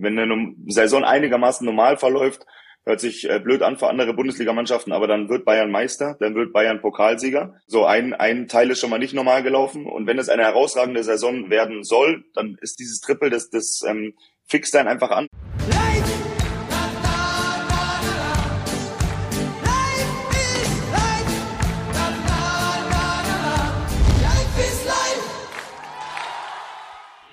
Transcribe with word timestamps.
wenn 0.00 0.18
eine 0.18 0.54
Saison 0.66 1.04
einigermaßen 1.04 1.64
normal 1.64 1.96
verläuft, 1.96 2.46
hört 2.84 3.00
sich 3.00 3.28
äh, 3.28 3.38
blöd 3.38 3.62
an 3.62 3.76
für 3.76 3.88
andere 3.88 4.14
Bundesligamannschaften, 4.14 4.92
aber 4.92 5.06
dann 5.06 5.28
wird 5.28 5.44
Bayern 5.44 5.70
Meister, 5.70 6.16
dann 6.18 6.34
wird 6.34 6.52
Bayern 6.52 6.80
Pokalsieger. 6.80 7.54
So 7.66 7.84
ein, 7.84 8.14
ein 8.14 8.48
Teil 8.48 8.70
ist 8.70 8.80
schon 8.80 8.90
mal 8.90 8.98
nicht 8.98 9.14
normal 9.14 9.42
gelaufen. 9.42 9.86
Und 9.86 10.06
wenn 10.06 10.18
es 10.18 10.28
eine 10.28 10.42
herausragende 10.42 11.04
Saison 11.04 11.50
werden 11.50 11.84
soll, 11.84 12.24
dann 12.34 12.56
ist 12.60 12.80
dieses 12.80 13.00
Triple, 13.00 13.30
das, 13.30 13.50
das 13.50 13.82
ähm, 13.86 14.14
fixt 14.46 14.74
dann 14.74 14.88
einfach 14.88 15.10
an. 15.10 15.26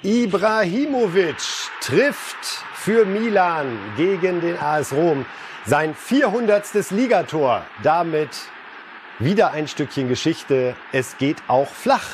Ibrahimovic 0.04 1.36
trifft 1.82 2.57
für 2.88 3.04
Milan 3.04 3.78
gegen 3.98 4.40
den 4.40 4.58
AS 4.58 4.94
Rom 4.94 5.26
sein 5.66 5.94
400. 5.94 6.90
Ligator. 6.92 7.66
Damit 7.84 8.30
wieder 9.20 9.52
ein 9.52 9.68
Stückchen 9.68 10.08
Geschichte. 10.08 10.74
Es 10.94 11.18
geht 11.18 11.36
auch 11.50 11.68
flach. 11.68 12.08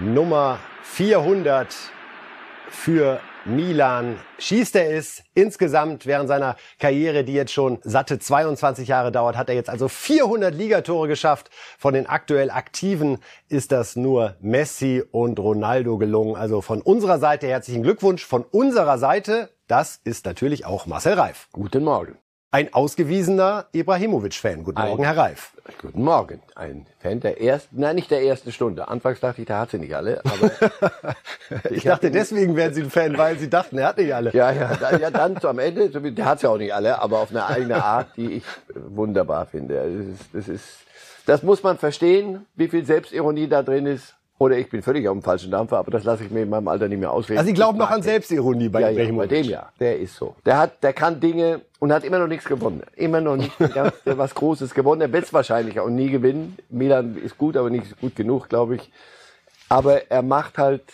Nummer 0.00 0.58
400 0.82 1.72
für 2.68 3.20
Milan 3.44 4.18
schießt 4.38 4.76
er 4.76 4.94
es. 4.94 5.22
Insgesamt 5.34 6.06
während 6.06 6.28
seiner 6.28 6.56
Karriere, 6.78 7.24
die 7.24 7.32
jetzt 7.32 7.52
schon 7.52 7.78
satte 7.82 8.18
22 8.18 8.88
Jahre 8.88 9.12
dauert, 9.12 9.36
hat 9.36 9.48
er 9.48 9.54
jetzt 9.54 9.70
also 9.70 9.88
400 9.88 10.54
Ligatore 10.54 11.08
geschafft. 11.08 11.50
Von 11.78 11.94
den 11.94 12.06
aktuell 12.06 12.50
Aktiven 12.50 13.18
ist 13.48 13.72
das 13.72 13.96
nur 13.96 14.36
Messi 14.40 15.02
und 15.10 15.38
Ronaldo 15.38 15.96
gelungen. 15.98 16.36
Also 16.36 16.60
von 16.60 16.82
unserer 16.82 17.18
Seite 17.18 17.46
herzlichen 17.46 17.82
Glückwunsch. 17.82 18.24
Von 18.24 18.44
unserer 18.44 18.98
Seite, 18.98 19.50
das 19.66 20.00
ist 20.04 20.26
natürlich 20.26 20.66
auch 20.66 20.86
Marcel 20.86 21.14
Reif. 21.14 21.48
Guten 21.52 21.84
Morgen. 21.84 22.18
Ein 22.52 22.74
ausgewiesener 22.74 23.66
Ibrahimovic-Fan. 23.70 24.64
Guten 24.64 24.82
Morgen, 24.82 25.04
Herr 25.04 25.16
Reif. 25.16 25.52
Guten 25.80 26.02
Morgen. 26.02 26.42
Ein 26.56 26.84
Fan 26.98 27.20
der 27.20 27.40
ersten, 27.40 27.78
nein, 27.78 27.94
nicht 27.94 28.10
der 28.10 28.24
ersten 28.24 28.50
Stunde. 28.50 28.88
Anfangs 28.88 29.20
dachte 29.20 29.40
ich, 29.40 29.46
der 29.46 29.58
hat 29.60 29.70
sie 29.70 29.78
nicht 29.78 29.94
alle. 29.94 30.20
Aber 30.24 30.50
ich, 31.66 31.70
ich 31.76 31.82
dachte, 31.84 32.10
deswegen 32.10 32.56
wären 32.56 32.74
Sie 32.74 32.82
ein 32.82 32.90
Fan, 32.90 33.16
weil 33.16 33.38
Sie 33.38 33.48
dachten, 33.48 33.78
er 33.78 33.86
hat 33.86 33.98
nicht 33.98 34.12
alle. 34.12 34.32
Ja, 34.32 34.50
ja, 34.50 34.74
dann, 34.74 35.00
ja, 35.00 35.12
dann 35.12 35.36
am 35.36 35.60
Ende, 35.60 35.90
der 35.90 36.24
hat 36.24 36.40
sie 36.40 36.50
auch 36.50 36.58
nicht 36.58 36.74
alle, 36.74 37.00
aber 37.00 37.20
auf 37.20 37.30
eine 37.30 37.46
eigene 37.46 37.84
Art, 37.84 38.16
die 38.16 38.32
ich 38.38 38.44
wunderbar 38.74 39.46
finde. 39.46 39.76
Das 39.76 40.08
ist, 40.08 40.34
das 40.34 40.48
ist, 40.48 40.66
das 41.26 41.42
muss 41.44 41.62
man 41.62 41.78
verstehen, 41.78 42.46
wie 42.56 42.66
viel 42.66 42.84
Selbstironie 42.84 43.46
da 43.46 43.62
drin 43.62 43.86
ist. 43.86 44.16
Oder 44.40 44.56
ich 44.56 44.70
bin 44.70 44.82
völlig 44.82 45.06
auf 45.06 45.14
dem 45.14 45.22
falschen 45.22 45.50
Dampfer, 45.50 45.76
aber 45.76 45.90
das 45.90 46.04
lasse 46.04 46.24
ich 46.24 46.30
mir 46.30 46.44
in 46.44 46.48
meinem 46.48 46.66
Alter 46.66 46.88
nicht 46.88 46.98
mehr 46.98 47.12
ausreden. 47.12 47.40
Also 47.40 47.48
Sie 47.48 47.52
glauben 47.52 47.76
noch 47.76 47.90
an 47.90 48.00
Selbstironie 48.00 48.70
bei 48.70 48.80
ja, 48.80 48.88
ja, 48.88 49.12
bei 49.12 49.26
dem 49.26 49.44
ja. 49.44 49.70
Der 49.78 49.98
ist 49.98 50.16
so. 50.16 50.34
Der 50.46 50.56
hat, 50.56 50.82
der 50.82 50.94
kann 50.94 51.20
Dinge 51.20 51.60
und 51.78 51.92
hat 51.92 52.04
immer 52.04 52.18
noch 52.18 52.26
nichts 52.26 52.46
gewonnen. 52.46 52.82
Immer 52.96 53.20
noch 53.20 53.36
nicht 53.36 53.52
was 54.06 54.34
Großes 54.34 54.72
gewonnen. 54.72 55.02
Er 55.02 55.12
wird 55.12 55.24
es 55.24 55.34
wahrscheinlich 55.34 55.78
auch 55.78 55.90
nie 55.90 56.08
gewinnen. 56.08 56.56
Milan 56.70 57.18
ist 57.22 57.36
gut, 57.36 57.54
aber 57.54 57.68
nicht 57.68 58.00
gut 58.00 58.16
genug, 58.16 58.48
glaube 58.48 58.76
ich. 58.76 58.90
Aber 59.68 60.10
er 60.10 60.22
macht 60.22 60.56
halt 60.56 60.84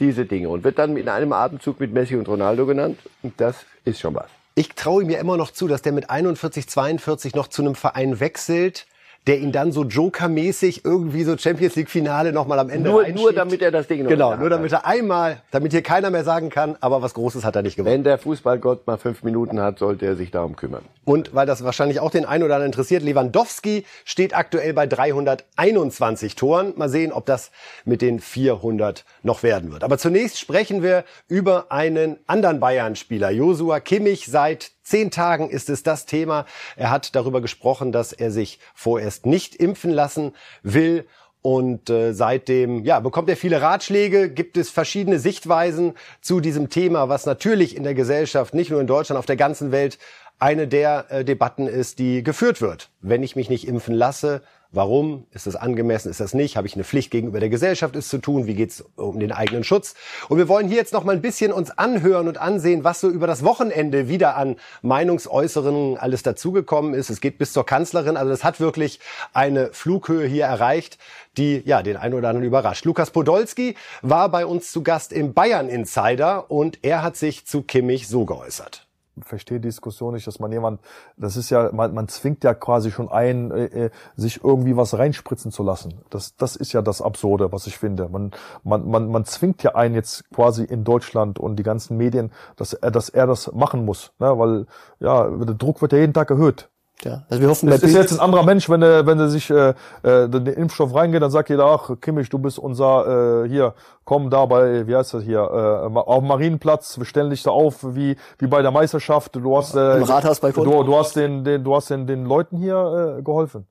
diese 0.00 0.26
Dinge 0.26 0.48
und 0.48 0.64
wird 0.64 0.80
dann 0.80 0.96
in 0.96 1.08
einem 1.08 1.32
Atemzug 1.32 1.78
mit 1.78 1.92
Messi 1.92 2.16
und 2.16 2.26
Ronaldo 2.26 2.66
genannt. 2.66 2.98
Und 3.22 3.40
das 3.40 3.66
ist 3.84 4.00
schon 4.00 4.16
was. 4.16 4.26
Ich 4.56 4.70
traue 4.70 5.04
mir 5.04 5.20
immer 5.20 5.36
noch 5.36 5.52
zu, 5.52 5.68
dass 5.68 5.82
der 5.82 5.92
mit 5.92 6.10
41, 6.10 6.68
42 6.68 7.36
noch 7.36 7.46
zu 7.46 7.62
einem 7.62 7.76
Verein 7.76 8.18
wechselt, 8.18 8.88
der 9.26 9.38
ihn 9.38 9.52
dann 9.52 9.70
so 9.70 9.84
Joker-mäßig 9.84 10.84
irgendwie 10.84 11.24
so 11.24 11.36
Champions 11.36 11.76
League 11.76 11.90
Finale 11.90 12.32
nochmal 12.32 12.58
am 12.58 12.70
Ende 12.70 12.88
nur, 12.88 13.06
nur 13.08 13.32
damit 13.32 13.60
er 13.60 13.70
das 13.70 13.86
Ding 13.86 14.02
noch 14.02 14.08
Genau, 14.08 14.34
nur 14.36 14.48
damit 14.48 14.72
er 14.72 14.86
einmal, 14.86 15.42
damit 15.50 15.72
hier 15.72 15.82
keiner 15.82 16.10
mehr 16.10 16.24
sagen 16.24 16.48
kann, 16.48 16.76
aber 16.80 17.02
was 17.02 17.14
Großes 17.14 17.44
hat 17.44 17.54
er 17.54 17.62
nicht 17.62 17.76
gewonnen. 17.76 17.92
Wenn 17.92 18.04
der 18.04 18.18
Fußballgott 18.18 18.86
mal 18.86 18.96
fünf 18.96 19.22
Minuten 19.22 19.60
hat, 19.60 19.78
sollte 19.78 20.06
er 20.06 20.16
sich 20.16 20.30
darum 20.30 20.56
kümmern. 20.56 20.82
Und 21.04 21.34
weil 21.34 21.46
das 21.46 21.62
wahrscheinlich 21.64 22.00
auch 22.00 22.10
den 22.10 22.24
einen 22.24 22.44
oder 22.44 22.54
anderen 22.54 22.72
interessiert, 22.72 23.02
Lewandowski 23.02 23.84
steht 24.04 24.34
aktuell 24.34 24.72
bei 24.72 24.86
321 24.86 26.34
Toren. 26.34 26.72
Mal 26.76 26.88
sehen, 26.88 27.12
ob 27.12 27.26
das 27.26 27.50
mit 27.84 28.00
den 28.00 28.20
400 28.20 29.04
noch 29.22 29.42
werden 29.42 29.70
wird. 29.72 29.84
Aber 29.84 29.98
zunächst 29.98 30.38
sprechen 30.38 30.82
wir 30.82 31.04
über 31.28 31.70
einen 31.70 32.18
anderen 32.26 32.60
Bayern-Spieler, 32.60 33.30
Josua 33.30 33.80
Kimmich, 33.80 34.26
seit 34.26 34.70
zehn 34.90 35.10
Tagen 35.10 35.48
ist 35.48 35.70
es 35.70 35.82
das 35.82 36.04
Thema. 36.04 36.44
Er 36.76 36.90
hat 36.90 37.14
darüber 37.14 37.40
gesprochen, 37.40 37.92
dass 37.92 38.12
er 38.12 38.30
sich 38.30 38.58
vorerst 38.74 39.24
nicht 39.24 39.54
impfen 39.54 39.90
lassen 39.90 40.32
will. 40.62 41.06
Und 41.42 41.88
äh, 41.88 42.12
seitdem 42.12 42.84
ja, 42.84 43.00
bekommt 43.00 43.30
er 43.30 43.36
viele 43.36 43.62
Ratschläge, 43.62 44.28
gibt 44.30 44.58
es 44.58 44.68
verschiedene 44.68 45.18
Sichtweisen 45.18 45.94
zu 46.20 46.40
diesem 46.40 46.68
Thema, 46.68 47.08
was 47.08 47.24
natürlich 47.24 47.76
in 47.76 47.82
der 47.82 47.94
Gesellschaft, 47.94 48.52
nicht 48.52 48.70
nur 48.70 48.80
in 48.80 48.86
Deutschland, 48.86 49.18
auf 49.18 49.24
der 49.24 49.36
ganzen 49.36 49.72
Welt 49.72 49.98
eine 50.38 50.68
der 50.68 51.06
äh, 51.08 51.24
Debatten 51.24 51.66
ist, 51.66 51.98
die 51.98 52.22
geführt 52.22 52.60
wird. 52.60 52.90
Wenn 53.00 53.22
ich 53.22 53.36
mich 53.36 53.48
nicht 53.48 53.66
impfen 53.66 53.94
lasse, 53.94 54.42
Warum? 54.72 55.26
Ist 55.32 55.48
das 55.48 55.56
angemessen? 55.56 56.10
Ist 56.10 56.20
das 56.20 56.32
nicht? 56.32 56.56
Habe 56.56 56.68
ich 56.68 56.74
eine 56.74 56.84
Pflicht 56.84 57.10
gegenüber 57.10 57.40
der 57.40 57.48
Gesellschaft, 57.48 57.96
es 57.96 58.08
zu 58.08 58.18
tun? 58.18 58.46
Wie 58.46 58.54
geht's 58.54 58.84
um 58.94 59.18
den 59.18 59.32
eigenen 59.32 59.64
Schutz? 59.64 59.94
Und 60.28 60.38
wir 60.38 60.46
wollen 60.46 60.68
hier 60.68 60.76
jetzt 60.76 60.92
noch 60.92 61.02
mal 61.02 61.16
ein 61.16 61.22
bisschen 61.22 61.52
uns 61.52 61.72
anhören 61.72 62.28
und 62.28 62.38
ansehen, 62.38 62.84
was 62.84 63.00
so 63.00 63.08
über 63.08 63.26
das 63.26 63.42
Wochenende 63.44 64.08
wieder 64.08 64.36
an 64.36 64.54
Meinungsäußerungen 64.82 65.98
alles 65.98 66.22
dazugekommen 66.22 66.94
ist. 66.94 67.10
Es 67.10 67.20
geht 67.20 67.36
bis 67.36 67.52
zur 67.52 67.66
Kanzlerin. 67.66 68.16
Also 68.16 68.30
das 68.30 68.44
hat 68.44 68.60
wirklich 68.60 69.00
eine 69.32 69.72
Flughöhe 69.72 70.28
hier 70.28 70.44
erreicht, 70.44 70.98
die 71.36 71.62
ja 71.64 71.82
den 71.82 71.96
einen 71.96 72.14
oder 72.14 72.28
anderen 72.28 72.46
überrascht. 72.46 72.84
Lukas 72.84 73.10
Podolski 73.10 73.74
war 74.02 74.28
bei 74.28 74.46
uns 74.46 74.70
zu 74.70 74.84
Gast 74.84 75.12
im 75.12 75.34
Bayern 75.34 75.68
Insider 75.68 76.48
und 76.48 76.78
er 76.82 77.02
hat 77.02 77.16
sich 77.16 77.44
zu 77.44 77.62
Kimmich 77.62 78.06
so 78.06 78.24
geäußert 78.24 78.89
verstehe 79.22 79.60
die 79.60 79.68
Diskussion 79.68 80.14
nicht, 80.14 80.26
dass 80.26 80.38
man 80.38 80.52
jemand, 80.52 80.80
das 81.16 81.36
ist 81.36 81.50
ja, 81.50 81.70
man, 81.72 81.92
man 81.94 82.08
zwingt 82.08 82.44
ja 82.44 82.54
quasi 82.54 82.90
schon 82.90 83.08
ein, 83.08 83.50
äh, 83.50 83.64
äh, 83.86 83.90
sich 84.16 84.42
irgendwie 84.42 84.76
was 84.76 84.96
reinspritzen 84.96 85.50
zu 85.50 85.62
lassen. 85.62 86.00
Das, 86.10 86.36
das 86.36 86.56
ist 86.56 86.72
ja 86.72 86.82
das 86.82 87.02
Absurde, 87.02 87.52
was 87.52 87.66
ich 87.66 87.76
finde. 87.76 88.08
Man, 88.08 88.30
man, 88.62 88.88
man, 88.88 89.10
man 89.10 89.24
zwingt 89.24 89.62
ja 89.62 89.74
einen 89.74 89.94
jetzt 89.94 90.30
quasi 90.30 90.64
in 90.64 90.84
Deutschland 90.84 91.38
und 91.38 91.56
die 91.56 91.62
ganzen 91.62 91.96
Medien, 91.96 92.32
dass 92.56 92.72
er, 92.72 92.90
dass 92.90 93.08
er 93.08 93.26
das 93.26 93.52
machen 93.52 93.84
muss, 93.84 94.12
ne? 94.18 94.38
weil 94.38 94.66
ja, 95.00 95.28
der 95.28 95.54
Druck 95.54 95.82
wird 95.82 95.92
ja 95.92 95.98
jeden 95.98 96.14
Tag 96.14 96.30
erhöht. 96.30 96.69
Ja, 97.02 97.22
also 97.30 97.40
wir 97.40 97.48
hoffen, 97.48 97.70
das 97.70 97.82
ist 97.82 97.94
jetzt 97.94 98.12
ein 98.12 98.20
anderer 98.20 98.44
Mensch, 98.44 98.68
wenn 98.68 98.82
er, 98.82 99.06
wenn 99.06 99.18
er 99.18 99.28
sich 99.28 99.48
äh, 99.50 99.70
äh, 100.02 100.28
den 100.28 100.46
Impfstoff 100.46 100.94
reingeht, 100.94 101.22
dann 101.22 101.30
sagt 101.30 101.48
jeder, 101.48 101.64
ach 101.64 101.90
Kimmich, 102.00 102.28
du 102.28 102.38
bist 102.38 102.58
unser 102.58 103.44
äh, 103.44 103.48
hier, 103.48 103.74
komm 104.04 104.28
da 104.28 104.44
bei, 104.44 104.86
wie 104.86 104.94
heißt 104.94 105.14
das 105.14 105.22
hier, 105.22 105.40
äh, 105.40 105.98
auf 105.98 106.22
Marienplatz, 106.22 106.98
wir 106.98 107.06
stellen 107.06 107.30
dich 107.30 107.42
da 107.42 107.50
auf 107.50 107.94
wie 107.94 108.16
wie 108.38 108.46
bei 108.46 108.60
der 108.60 108.70
Meisterschaft. 108.70 109.36
Du 109.36 109.56
hast 109.56 109.74
äh, 109.74 109.96
Im 109.96 110.02
Rathaus 110.02 110.40
bei 110.40 110.52
du, 110.52 110.82
du 110.82 110.96
hast 110.96 111.16
den, 111.16 111.42
den 111.44 111.64
du 111.64 111.74
hast 111.74 111.88
den, 111.90 112.06
den 112.06 112.26
Leuten 112.26 112.58
hier 112.58 113.16
äh, 113.18 113.22
geholfen 113.22 113.66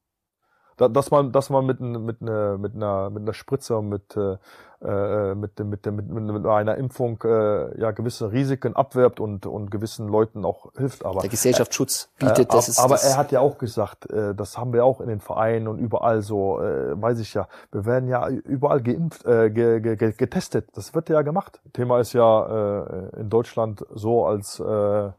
dass 0.88 1.12
man, 1.12 1.34
dass 1.34 1.50
man 1.50 1.66
mit, 1.66 1.82
mit, 1.82 2.22
einer, 2.22 2.58
mit 2.58 2.74
einer, 2.76 3.10
mit 3.10 3.24
einer 3.24 3.34
Spritze, 3.34 3.82
mit, 3.82 4.16
äh, 4.16 4.38
äh 4.82 5.36
mit, 5.36 5.60
mit, 5.60 5.86
mit, 5.86 6.10
mit 6.10 6.46
einer 6.46 6.76
Impfung 6.76 7.22
äh, 7.24 7.80
ja 7.80 7.92
gewisse 7.92 8.32
Risiken 8.32 8.76
abwerbt 8.76 9.20
und, 9.20 9.46
und 9.46 9.72
gewissen 9.72 10.08
Leuten 10.08 10.46
auch 10.46 10.72
hilft. 10.78 11.06
Aber 11.06 11.22
der 11.22 11.30
Gesellschaftsschutz 11.30 12.10
bietet 12.18 12.40
äh, 12.40 12.46
das. 12.46 12.70
Ist 12.70 12.80
aber 12.80 12.96
das 12.96 13.06
er 13.06 13.18
hat 13.18 13.32
ja 13.32 13.40
auch 13.40 13.58
gesagt, 13.58 14.10
äh, 14.10 14.34
das 14.36 14.58
haben 14.58 14.74
wir 14.74 14.86
auch 14.86 15.02
in 15.02 15.08
den 15.08 15.20
Vereinen 15.20 15.68
und 15.68 15.80
überall 15.80 16.22
so, 16.22 16.62
äh, 16.62 17.00
weiß 17.02 17.20
ich 17.20 17.34
ja, 17.34 17.48
wir 17.72 17.86
werden 17.86 18.08
ja 18.10 18.28
überall 18.30 18.82
geimpft, 18.82 19.26
äh, 19.26 19.50
ge, 19.50 19.80
ge, 19.82 20.14
getestet. 20.14 20.70
Das 20.76 20.96
wird 20.96 21.10
ja 21.10 21.22
gemacht. 21.22 21.60
Thema 21.74 22.00
ist 22.00 22.14
ja 22.14 22.84
äh, 22.84 23.20
in 23.20 23.30
Deutschland 23.30 23.86
so 23.94 24.26
als 24.26 24.60
äh, 24.60 25.10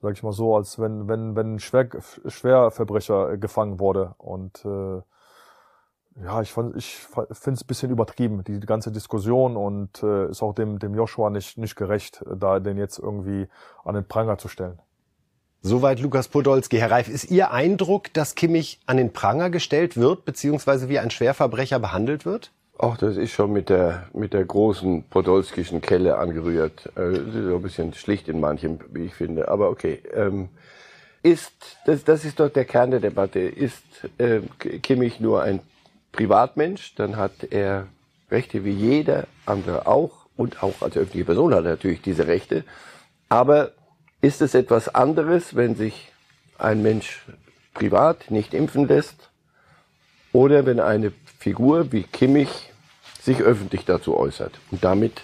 sag 0.00 0.12
ich 0.12 0.22
mal 0.22 0.32
so, 0.32 0.56
als 0.56 0.78
wenn, 0.78 1.08
wenn, 1.08 1.34
wenn 1.34 1.54
ein 1.54 1.58
Schwer, 1.58 1.88
Schwerverbrecher 2.26 3.36
gefangen 3.36 3.80
wurde. 3.80 4.14
Und 4.18 4.64
äh, 4.64 5.02
ja, 6.24 6.42
ich, 6.42 6.52
fand, 6.52 6.76
ich 6.76 6.96
finde 6.96 7.30
es 7.32 7.62
ein 7.62 7.66
bisschen 7.66 7.90
übertrieben, 7.90 8.42
die, 8.44 8.60
ganze 8.60 8.90
Diskussion 8.90 9.56
und 9.56 10.02
äh, 10.02 10.30
ist 10.30 10.42
auch 10.42 10.54
dem, 10.54 10.78
dem 10.78 10.94
Joshua 10.94 11.30
nicht, 11.30 11.58
nicht 11.58 11.76
gerecht, 11.76 12.24
da 12.34 12.60
den 12.60 12.76
jetzt 12.76 12.98
irgendwie 12.98 13.48
an 13.84 13.94
den 13.94 14.04
Pranger 14.04 14.38
zu 14.38 14.48
stellen. 14.48 14.78
Soweit 15.60 16.00
Lukas 16.00 16.28
Podolski. 16.28 16.78
Herr 16.78 16.90
Reif, 16.90 17.08
ist 17.08 17.30
Ihr 17.30 17.50
Eindruck, 17.50 18.12
dass 18.12 18.34
Kimmich 18.34 18.80
an 18.86 18.96
den 18.96 19.12
Pranger 19.12 19.50
gestellt 19.50 19.96
wird, 19.96 20.24
beziehungsweise 20.24 20.88
wie 20.88 20.98
ein 20.98 21.10
Schwerverbrecher 21.10 21.80
behandelt 21.80 22.24
wird? 22.24 22.52
Ach, 22.78 22.96
das 22.96 23.16
ist 23.16 23.32
schon 23.32 23.52
mit 23.52 23.68
der, 23.68 24.06
mit 24.12 24.32
der 24.32 24.44
großen 24.44 25.02
podolskischen 25.10 25.80
Kelle 25.80 26.16
angerührt. 26.18 26.86
Äh, 26.96 27.14
so 27.32 27.56
ein 27.56 27.62
bisschen 27.62 27.92
schlicht 27.92 28.28
in 28.28 28.38
manchem, 28.38 28.78
wie 28.92 29.06
ich 29.06 29.14
finde. 29.14 29.48
Aber 29.48 29.68
okay. 29.70 30.00
Ähm, 30.14 30.48
ist, 31.24 31.52
das, 31.86 32.04
das 32.04 32.24
ist 32.24 32.38
doch 32.38 32.48
der 32.48 32.64
Kern 32.64 32.92
der 32.92 33.00
Debatte. 33.00 33.40
Ist 33.40 33.82
äh, 34.18 34.40
Kimmich 34.80 35.18
nur 35.18 35.42
ein 35.42 35.58
Privatmensch, 36.12 36.94
dann 36.94 37.16
hat 37.16 37.32
er 37.50 37.86
Rechte 38.30 38.64
wie 38.64 38.72
jeder 38.72 39.26
andere 39.46 39.86
auch. 39.86 40.26
Und 40.36 40.62
auch 40.62 40.82
als 40.82 40.96
öffentliche 40.96 41.24
Person 41.24 41.52
hat 41.52 41.64
er 41.64 41.72
natürlich 41.72 42.00
diese 42.00 42.28
Rechte. 42.28 42.64
Aber 43.28 43.72
ist 44.20 44.40
es 44.40 44.54
etwas 44.54 44.94
anderes, 44.94 45.56
wenn 45.56 45.74
sich 45.74 46.12
ein 46.58 46.82
Mensch 46.82 47.24
privat 47.74 48.30
nicht 48.30 48.54
impfen 48.54 48.86
lässt 48.86 49.30
oder 50.32 50.66
wenn 50.66 50.80
eine 50.80 51.12
Figur 51.38 51.92
wie 51.92 52.02
Kimmich 52.02 52.72
sich 53.20 53.40
öffentlich 53.40 53.84
dazu 53.84 54.16
äußert 54.16 54.58
und 54.70 54.84
damit 54.84 55.22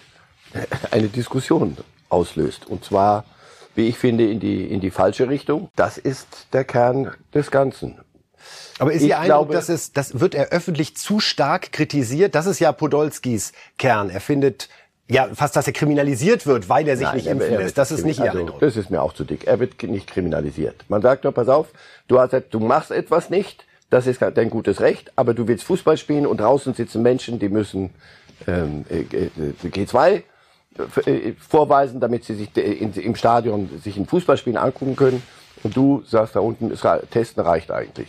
eine 0.90 1.08
Diskussion 1.08 1.76
auslöst. 2.08 2.66
Und 2.66 2.84
zwar, 2.84 3.24
wie 3.74 3.88
ich 3.88 3.98
finde, 3.98 4.28
in 4.30 4.40
die, 4.40 4.64
in 4.64 4.80
die 4.80 4.90
falsche 4.90 5.28
Richtung. 5.28 5.70
Das 5.74 5.98
ist 5.98 6.48
der 6.52 6.64
Kern 6.64 7.12
des 7.32 7.50
Ganzen. 7.50 7.98
Aber 8.78 8.92
ist 8.92 9.02
Ihr 9.02 9.18
Eindruck, 9.18 9.50
dass 9.52 9.68
es, 9.68 9.92
das 9.92 10.20
wird 10.20 10.34
er 10.34 10.48
öffentlich 10.48 10.96
zu 10.96 11.20
stark 11.20 11.72
kritisiert? 11.72 12.34
Das 12.34 12.46
ist 12.46 12.58
ja 12.58 12.72
Podolskis 12.72 13.52
Kern. 13.78 14.10
Er 14.10 14.20
findet 14.20 14.68
ja 15.08 15.28
fast, 15.34 15.56
dass 15.56 15.66
er 15.66 15.72
kriminalisiert 15.72 16.46
wird, 16.46 16.68
weil 16.68 16.88
er 16.88 16.96
sich 16.96 17.12
nicht 17.12 17.26
er- 17.26 17.32
impfen 17.32 17.52
er 17.52 17.58
lässt. 17.60 17.78
Das 17.78 17.90
ist 17.90 18.04
nicht 18.04 18.18
Ihr 18.18 18.26
also, 18.26 18.38
Eindruck. 18.40 18.60
Das 18.60 18.76
ist 18.76 18.90
mir 18.90 19.02
auch 19.02 19.12
zu 19.12 19.24
dick. 19.24 19.46
Er 19.46 19.60
wird 19.60 19.82
nicht 19.82 20.08
kriminalisiert. 20.08 20.84
Man 20.88 21.02
sagt 21.02 21.24
nur, 21.24 21.32
pass 21.32 21.48
auf, 21.48 21.68
du, 22.08 22.18
hast, 22.18 22.34
du 22.50 22.60
machst 22.60 22.90
etwas 22.90 23.30
nicht, 23.30 23.64
das 23.90 24.06
ist 24.06 24.20
dein 24.22 24.50
gutes 24.50 24.80
Recht, 24.80 25.12
aber 25.14 25.34
du 25.34 25.46
willst 25.46 25.64
Fußball 25.64 25.96
spielen 25.96 26.26
und 26.26 26.40
draußen 26.40 26.74
sitzen 26.74 27.02
Menschen, 27.02 27.38
die 27.38 27.48
müssen 27.48 27.90
ähm, 28.46 28.84
äh, 28.88 29.00
äh, 29.02 29.30
G2 29.62 30.22
äh, 31.06 31.32
vorweisen, 31.38 32.00
damit 32.00 32.24
sie 32.24 32.34
sich 32.34 32.56
äh, 32.56 32.60
in, 32.60 32.92
im 32.94 33.14
Stadion 33.14 33.70
sich 33.82 33.96
ein 33.96 34.06
Fußballspielen 34.06 34.56
angucken 34.56 34.96
können. 34.96 35.22
Und 35.62 35.76
du 35.76 36.02
sagst 36.06 36.34
da 36.34 36.40
unten, 36.40 36.72
testen 37.10 37.42
reicht 37.42 37.70
eigentlich. 37.70 38.08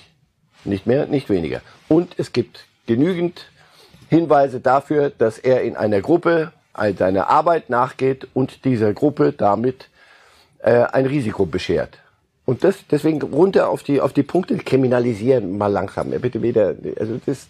Nicht 0.65 0.87
mehr, 0.87 1.05
nicht 1.05 1.29
weniger. 1.29 1.61
Und 1.87 2.15
es 2.17 2.33
gibt 2.33 2.65
genügend 2.87 3.45
Hinweise 4.09 4.59
dafür, 4.59 5.11
dass 5.15 5.37
er 5.37 5.61
in 5.63 5.75
einer 5.75 6.01
Gruppe 6.01 6.51
seiner 6.97 7.29
Arbeit 7.29 7.69
nachgeht 7.69 8.27
und 8.33 8.65
dieser 8.65 8.93
Gruppe 8.93 9.31
damit 9.31 9.89
äh, 10.59 10.81
ein 10.91 11.05
Risiko 11.05 11.45
beschert. 11.45 11.99
Und 12.45 12.63
das, 12.63 12.75
deswegen 12.91 13.21
runter 13.21 13.69
auf 13.69 13.81
die, 13.81 14.01
auf 14.01 14.13
die 14.13 14.23
Punkte 14.23 14.57
kriminalisieren, 14.57 15.57
mal 15.57 15.71
langsam. 15.71 16.11
Ja, 16.11 16.19
bitte 16.19 16.41
wieder, 16.41 16.75
also 16.99 17.19
das, 17.25 17.47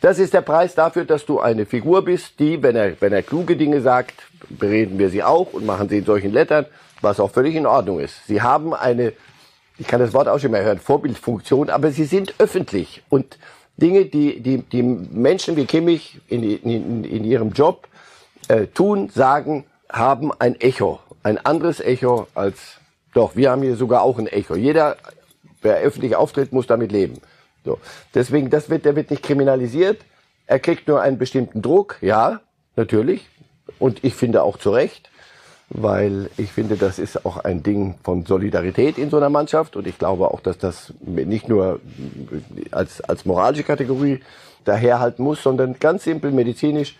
das 0.00 0.18
ist 0.18 0.34
der 0.34 0.40
Preis 0.40 0.74
dafür, 0.74 1.04
dass 1.04 1.26
du 1.26 1.40
eine 1.40 1.64
Figur 1.64 2.04
bist, 2.04 2.38
die, 2.40 2.62
wenn 2.62 2.76
er, 2.76 3.00
wenn 3.00 3.12
er 3.12 3.22
kluge 3.22 3.56
Dinge 3.56 3.80
sagt, 3.80 4.14
bereden 4.48 4.98
wir 4.98 5.10
sie 5.10 5.22
auch 5.22 5.52
und 5.52 5.64
machen 5.64 5.88
sie 5.88 5.98
in 5.98 6.04
solchen 6.04 6.32
Lettern, 6.32 6.66
was 7.00 7.20
auch 7.20 7.30
völlig 7.30 7.54
in 7.54 7.66
Ordnung 7.66 8.00
ist. 8.00 8.26
Sie 8.26 8.42
haben 8.42 8.74
eine, 8.74 9.12
ich 9.78 9.86
kann 9.86 10.00
das 10.00 10.12
Wort 10.14 10.28
auch 10.28 10.38
schon 10.38 10.50
mehr 10.50 10.64
hören, 10.64 10.78
Vorbildfunktion, 10.78 11.70
aber 11.70 11.90
sie 11.90 12.04
sind 12.04 12.34
öffentlich. 12.38 13.02
Und 13.08 13.38
Dinge, 13.76 14.06
die, 14.06 14.40
die, 14.40 14.58
die 14.58 14.82
Menschen 14.82 15.56
wie 15.56 15.66
Kimmich 15.66 16.20
in, 16.28 16.42
in, 16.42 17.04
in 17.04 17.24
ihrem 17.24 17.50
Job 17.50 17.88
äh, 18.48 18.66
tun, 18.68 19.10
sagen, 19.10 19.64
haben 19.90 20.32
ein 20.38 20.58
Echo. 20.60 21.00
Ein 21.22 21.38
anderes 21.44 21.80
Echo 21.80 22.26
als, 22.34 22.78
doch, 23.12 23.36
wir 23.36 23.50
haben 23.50 23.62
hier 23.62 23.76
sogar 23.76 24.02
auch 24.02 24.18
ein 24.18 24.26
Echo. 24.26 24.54
Jeder, 24.54 24.96
wer 25.60 25.78
öffentlich 25.78 26.16
auftritt, 26.16 26.52
muss 26.52 26.66
damit 26.66 26.92
leben. 26.92 27.20
So. 27.64 27.78
Deswegen, 28.14 28.48
das 28.48 28.70
wird, 28.70 28.84
der 28.84 28.96
wird 28.96 29.10
nicht 29.10 29.22
kriminalisiert. 29.22 30.00
Er 30.46 30.60
kriegt 30.60 30.88
nur 30.88 31.02
einen 31.02 31.18
bestimmten 31.18 31.60
Druck, 31.60 31.98
ja, 32.00 32.40
natürlich. 32.76 33.28
Und 33.78 34.04
ich 34.04 34.14
finde 34.14 34.42
auch 34.42 34.58
zu 34.58 34.70
Recht, 34.70 35.10
weil 35.68 36.30
ich 36.36 36.52
finde, 36.52 36.76
das 36.76 36.98
ist 36.98 37.26
auch 37.26 37.38
ein 37.38 37.62
Ding 37.62 37.96
von 38.04 38.24
Solidarität 38.24 38.98
in 38.98 39.10
so 39.10 39.16
einer 39.16 39.30
Mannschaft. 39.30 39.76
Und 39.76 39.86
ich 39.86 39.98
glaube 39.98 40.30
auch, 40.30 40.40
dass 40.40 40.58
das 40.58 40.94
nicht 41.00 41.48
nur 41.48 41.80
als, 42.70 43.00
als 43.00 43.24
moralische 43.24 43.64
Kategorie 43.64 44.20
daherhalten 44.64 45.24
muss, 45.24 45.42
sondern 45.42 45.78
ganz 45.78 46.04
simpel 46.04 46.30
medizinisch 46.30 46.96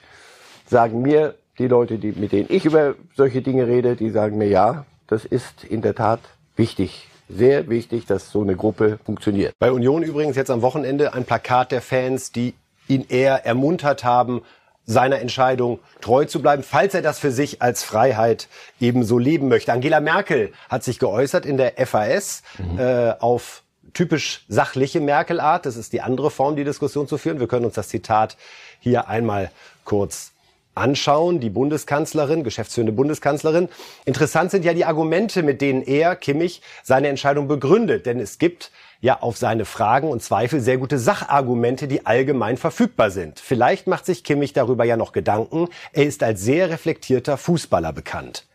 sagen 0.67 1.03
mir 1.03 1.35
die 1.59 1.69
Leute, 1.69 1.99
die, 1.99 2.13
mit 2.13 2.33
denen 2.33 2.47
ich 2.51 2.65
über 2.65 2.95
solche 3.17 3.41
Dinge 3.41 3.67
rede, 3.67 3.97
die 3.97 4.11
sagen 4.11 4.37
mir, 4.37 4.49
ja, 4.49 4.85
das 5.07 5.25
ist 5.25 5.65
in 5.65 5.81
der 5.83 5.95
Tat 5.95 6.21
wichtig. 6.57 7.09
Sehr 7.29 7.69
wichtig, 7.69 8.07
dass 8.07 8.31
so 8.31 8.43
eine 8.43 8.57
Gruppe 8.57 8.99
funktioniert. 9.05 9.55
Bei 9.59 9.73
Union 9.73 10.03
übrigens 10.03 10.37
jetzt 10.37 10.51
am 10.51 10.63
Wochenende 10.63 11.15
ein 11.15 11.25
Plakat 11.25 11.73
der 11.73 11.83
Fans, 11.83 12.31
die 12.31 12.55
ihn 12.89 13.05
eher 13.09 13.45
ermuntert 13.47 14.05
haben, 14.05 14.43
seiner 14.87 15.19
Entscheidung 15.19 15.81
treu 16.01 16.25
zu 16.25 16.41
bleiben, 16.41 16.63
falls 16.63 16.95
er 16.95 17.03
das 17.03 17.19
für 17.19 17.33
sich 17.33 17.61
als 17.61 17.83
Freiheit 17.83 18.49
ebenso 18.81 19.19
leben 19.19 19.49
möchte. 19.49 19.73
Angela 19.73 20.01
Merkel 20.01 20.53
hat 20.69 20.85
sich 20.85 20.99
geäußert 20.99 21.45
in 21.45 21.57
der 21.57 21.75
FAS 21.87 22.43
äh, 22.79 23.13
auf 23.19 23.63
typisch 23.93 24.45
sachliche 24.49 25.01
Merkel-Art. 25.01 25.67
Das 25.67 25.77
ist 25.77 25.93
die 25.93 26.03
andere 26.03 26.31
Form, 26.31 26.55
die 26.55 26.65
Diskussion 26.65 27.09
zu 27.09 27.19
führen. 27.19 27.41
Wir 27.41 27.49
können 27.49 27.65
uns 27.65 27.75
das 27.75 27.89
Zitat 27.89 28.37
hier 28.79 29.09
einmal 29.09 29.51
kurz 29.85 30.33
anschauen. 30.75 31.41
Die 31.41 31.51
Bundeskanzlerin, 31.51 32.45
geschäftsführende 32.45 32.93
Bundeskanzlerin. 32.93 33.69
Interessant 34.05 34.51
sind 34.51 34.65
ja 34.65 34.75
die 34.75 34.85
Argumente, 34.85 35.43
mit 35.43 35.61
denen 35.61 35.83
er, 35.83 36.15
Kimmich, 36.15 36.63
seine 36.83 37.09
Entscheidung 37.09 37.49
begründet. 37.49 38.07
Denn 38.07 38.21
es 38.21 38.39
gibt 38.39 38.71
ja 39.01 39.21
auf 39.21 39.37
seine 39.37 39.65
Fragen 39.65 40.09
und 40.09 40.23
Zweifel 40.23 40.61
sehr 40.61 40.79
gute 40.79 40.99
Sachargumente, 40.99 41.89
die 41.89 42.07
allgemein 42.07 42.57
verfügbar 42.57 43.11
sind. 43.11 43.41
Vielleicht 43.41 43.87
macht 43.87 44.07
sich 44.07 44.25
Kimmich 44.25 44.53
darüber 44.53 44.85
ja 44.85 44.97
noch 44.97 45.13
Gedanken. 45.13 45.69
Er 45.93 46.07
ist 46.07 46.23
als 46.23 46.43
sehr 46.43 46.71
reflektierter 46.71 47.37
Fußballer 47.37 47.93
bekannt. 47.93 48.47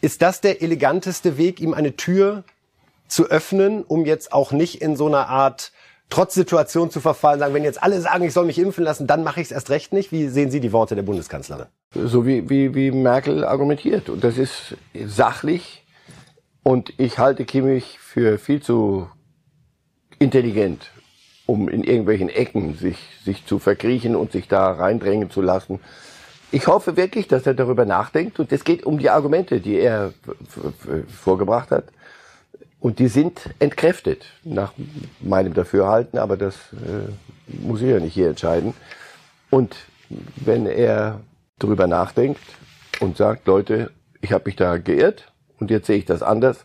Ist 0.00 0.22
das 0.22 0.40
der 0.40 0.62
eleganteste 0.62 1.36
Weg, 1.38 1.60
ihm 1.60 1.74
eine 1.74 1.96
Tür 1.96 2.44
zu 3.08 3.26
öffnen, 3.30 3.84
um 3.84 4.04
jetzt 4.04 4.32
auch 4.32 4.52
nicht 4.52 4.82
in 4.82 4.96
so 4.96 5.06
einer 5.06 5.28
Art 5.28 5.72
Trotzsituation 6.10 6.90
zu 6.90 7.00
verfallen, 7.00 7.40
sagen, 7.40 7.54
wenn 7.54 7.64
jetzt 7.64 7.82
alle 7.82 8.00
sagen, 8.00 8.24
ich 8.24 8.32
soll 8.32 8.44
mich 8.44 8.58
impfen 8.58 8.84
lassen, 8.84 9.06
dann 9.06 9.24
mache 9.24 9.40
ich 9.40 9.46
es 9.46 9.52
erst 9.52 9.70
recht 9.70 9.92
nicht. 9.92 10.12
Wie 10.12 10.28
sehen 10.28 10.50
Sie 10.50 10.60
die 10.60 10.72
Worte 10.72 10.94
der 10.94 11.02
Bundeskanzlerin? 11.02 11.66
So 11.94 12.26
wie, 12.26 12.48
wie, 12.48 12.74
wie 12.74 12.90
Merkel 12.90 13.44
argumentiert. 13.44 14.08
Und 14.08 14.22
das 14.22 14.36
ist 14.36 14.76
sachlich. 15.06 15.84
Und 16.62 16.92
ich 16.98 17.18
halte 17.18 17.44
Kimmich 17.44 17.98
für 18.00 18.38
viel 18.38 18.62
zu 18.62 19.08
intelligent, 20.18 20.90
um 21.46 21.68
in 21.68 21.84
irgendwelchen 21.84 22.28
Ecken 22.28 22.74
sich, 22.74 22.98
sich 23.24 23.46
zu 23.46 23.58
verkriechen 23.58 24.16
und 24.16 24.32
sich 24.32 24.48
da 24.48 24.72
reindrängen 24.72 25.30
zu 25.30 25.42
lassen. 25.42 25.80
Ich 26.50 26.66
hoffe 26.66 26.96
wirklich, 26.96 27.26
dass 27.28 27.46
er 27.46 27.54
darüber 27.54 27.84
nachdenkt. 27.84 28.38
Und 28.38 28.52
es 28.52 28.64
geht 28.64 28.84
um 28.84 28.98
die 28.98 29.10
Argumente, 29.10 29.60
die 29.60 29.76
er 29.76 30.12
vorgebracht 31.08 31.70
hat. 31.70 31.86
Und 32.80 32.98
die 32.98 33.08
sind 33.08 33.50
entkräftet, 33.60 34.26
nach 34.44 34.72
meinem 35.20 35.54
Dafürhalten, 35.54 36.18
aber 36.18 36.36
das 36.36 36.54
äh, 36.74 37.10
muss 37.46 37.80
ich 37.80 37.88
ja 37.88 37.98
nicht 37.98 38.12
hier 38.12 38.28
entscheiden. 38.28 38.74
Und 39.48 39.74
wenn 40.36 40.66
er 40.66 41.20
darüber 41.58 41.86
nachdenkt 41.86 42.42
und 43.00 43.16
sagt, 43.16 43.46
Leute, 43.46 43.90
ich 44.20 44.32
habe 44.32 44.44
mich 44.46 44.56
da 44.56 44.76
geirrt 44.76 45.32
und 45.58 45.70
jetzt 45.70 45.86
sehe 45.86 45.96
ich 45.96 46.04
das 46.04 46.22
anders, 46.22 46.64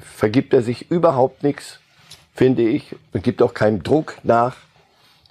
vergibt 0.00 0.52
er 0.52 0.62
sich 0.62 0.90
überhaupt 0.90 1.42
nichts, 1.42 1.80
finde 2.34 2.62
ich, 2.62 2.94
und 3.12 3.22
gibt 3.22 3.40
auch 3.40 3.54
keinen 3.54 3.82
Druck 3.82 4.16
nach. 4.22 4.56